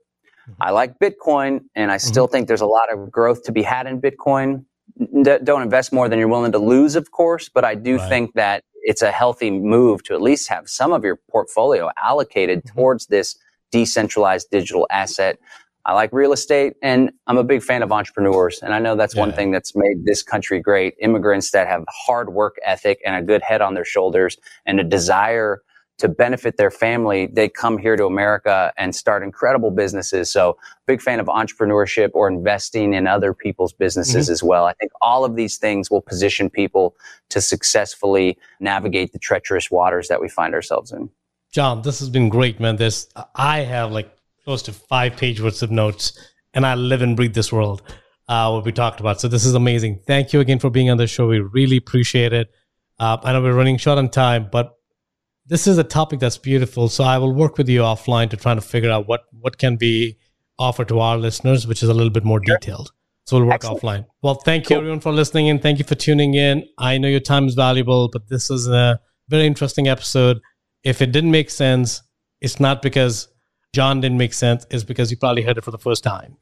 Mm-hmm. 0.50 0.64
I 0.64 0.72
like 0.72 1.00
Bitcoin, 1.00 1.62
and 1.76 1.92
I 1.92 1.98
still 1.98 2.26
mm-hmm. 2.26 2.34
think 2.34 2.48
there's 2.48 2.62
a 2.62 2.66
lot 2.66 2.92
of 2.92 3.12
growth 3.12 3.44
to 3.44 3.52
be 3.52 3.62
had 3.62 3.88
in 3.88 4.00
Bitcoin. 4.00 4.66
D- 5.24 5.38
don't 5.44 5.62
invest 5.62 5.92
more 5.92 6.08
than 6.08 6.18
you're 6.18 6.28
willing 6.30 6.54
to 6.54 6.60
lose, 6.60 6.96
of 6.96 7.12
course, 7.12 7.50
but 7.50 7.66
I 7.66 7.76
do 7.76 7.98
right. 7.98 8.10
think 8.10 8.34
that 8.36 8.64
it's 8.84 9.02
a 9.02 9.12
healthy 9.12 9.52
move 9.52 10.04
to 10.04 10.14
at 10.14 10.22
least 10.22 10.48
have 10.48 10.70
some 10.70 10.94
of 10.94 11.04
your 11.04 11.20
portfolio 11.30 11.90
allocated 12.02 12.60
mm-hmm. 12.60 12.78
towards 12.78 13.08
this 13.08 13.38
decentralized 13.72 14.50
digital 14.50 14.88
asset. 14.90 15.38
I 15.88 15.94
like 15.94 16.12
real 16.12 16.34
estate 16.34 16.74
and 16.84 17.12
I'm 17.28 17.38
a 17.38 17.44
big 17.46 17.64
fan 17.64 17.82
of 17.82 17.94
entrepreneurs. 17.94 18.60
And 18.62 18.74
I 18.74 18.80
know 18.80 18.98
that's 18.98 19.16
yeah. 19.16 19.22
one 19.22 19.32
thing 19.32 19.52
that's 19.52 19.74
made 19.74 20.04
this 20.04 20.22
country 20.22 20.60
great. 20.60 20.96
Immigrants 21.00 21.52
that 21.52 21.68
have 21.68 21.86
hard 21.90 22.34
work 22.34 22.58
ethic 22.66 23.02
and 23.06 23.16
a 23.16 23.22
good 23.22 23.42
head 23.42 23.62
on 23.62 23.74
their 23.74 23.86
shoulders 23.86 24.38
and 24.66 24.82
a 24.82 24.84
desire 24.84 25.62
to 26.00 26.08
benefit 26.08 26.58
their 26.58 26.70
family, 26.70 27.28
they 27.28 27.50
come 27.50 27.78
here 27.78 27.96
to 27.96 28.06
America 28.06 28.72
and 28.78 28.94
start 28.96 29.24
incredible 29.24 29.72
businesses. 29.72 30.30
So 30.30 30.58
big 30.86 31.02
fan 31.02 31.20
of 31.20 31.28
entrepreneurship 31.28 32.12
or 32.14 32.28
investing 32.28 32.94
in 32.94 33.08
other 33.08 33.34
people's 33.34 33.74
businesses 33.74 34.26
mm-hmm. 34.26 34.34
as 34.34 34.44
well. 34.44 34.66
I 34.66 34.74
think 34.74 34.92
all 35.02 35.26
of 35.26 35.36
these 35.36 35.58
things 35.58 35.90
will 35.90 36.02
position 36.02 36.50
people 36.50 36.96
to 37.30 37.42
successfully 37.42 38.38
navigate 38.60 39.14
the 39.14 39.20
treacherous 39.20 39.72
waters 39.72 40.10
that 40.10 40.22
we 40.22 40.30
find 40.30 40.54
ourselves 40.54 40.92
in. 40.92 41.10
John, 41.52 41.82
this 41.82 42.00
has 42.00 42.10
been 42.10 42.30
great, 42.30 42.60
man. 42.60 42.76
This 42.76 43.08
I 43.34 43.62
have 43.62 43.92
like 43.92 44.17
close 44.48 44.62
to 44.62 44.72
five 44.72 45.18
page 45.18 45.42
worth 45.42 45.62
of 45.62 45.72
notes, 45.72 46.18
and 46.54 46.66
I 46.66 46.76
live 46.76 47.02
and 47.02 47.18
breathe 47.18 47.34
this 47.34 47.52
world. 47.52 47.82
Uh, 48.30 48.50
what 48.50 48.64
we 48.64 48.72
talked 48.72 49.02
about. 49.02 49.20
So 49.20 49.28
this 49.28 49.46
is 49.46 49.56
amazing. 49.56 50.02
Thank 50.08 50.32
you 50.32 50.40
again 50.40 50.60
for 50.60 50.70
being 50.70 50.90
on 50.90 50.98
the 50.98 51.08
show. 51.08 51.28
We 51.28 51.40
really 51.40 51.78
appreciate 51.78 52.32
it. 52.32 52.50
Uh, 52.98 53.18
I 53.24 53.34
know 53.34 53.42
we're 53.42 53.54
running 53.54 53.78
short 53.78 53.98
on 53.98 54.10
time, 54.10 54.50
but 54.50 54.74
this 55.46 55.68
is 55.68 55.78
a 55.78 55.84
topic 55.84 56.20
that's 56.20 56.38
beautiful. 56.38 56.88
So 56.88 57.04
I 57.04 57.18
will 57.18 57.34
work 57.34 57.58
with 57.58 57.68
you 57.68 57.82
offline 57.82 58.30
to 58.30 58.38
try 58.38 58.56
to 58.56 58.62
figure 58.62 58.90
out 58.90 59.06
what 59.06 59.24
what 59.32 59.58
can 59.58 59.76
be 59.76 60.18
offered 60.58 60.88
to 60.90 61.00
our 61.00 61.18
listeners, 61.18 61.68
which 61.68 61.84
is 61.84 61.90
a 61.90 61.94
little 61.94 62.10
bit 62.10 62.24
more 62.24 62.40
detailed. 62.40 62.92
So 63.26 63.38
we'll 63.38 63.48
work 63.48 63.56
Excellent. 63.56 63.82
offline. 63.82 64.06
Well, 64.22 64.36
thank 64.36 64.68
cool. 64.68 64.76
you 64.76 64.80
everyone 64.80 65.02
for 65.02 65.12
listening 65.12 65.50
and 65.50 65.62
thank 65.62 65.78
you 65.78 65.86
for 65.86 65.96
tuning 65.96 66.36
in. 66.36 66.66
I 66.78 66.98
know 66.98 67.10
your 67.10 67.20
time 67.20 67.48
is 67.48 67.54
valuable, 67.54 68.08
but 68.08 68.30
this 68.30 68.50
is 68.50 68.68
a 68.70 69.00
very 69.28 69.46
interesting 69.46 69.90
episode. 69.90 70.40
If 70.84 71.02
it 71.02 71.12
didn't 71.12 71.32
make 71.32 71.50
sense, 71.50 72.02
it's 72.40 72.62
not 72.62 72.82
because 72.82 73.28
John 73.78 74.02
didn't 74.02 74.18
make 74.18 74.34
sense, 74.34 74.66
is 74.72 74.84
because 74.84 75.12
you 75.12 75.18
probably 75.18 75.44
heard 75.44 75.60
it 75.60 75.64
for 75.64 75.70
the 75.70 75.78
first 75.78 76.04
time. 76.04 76.36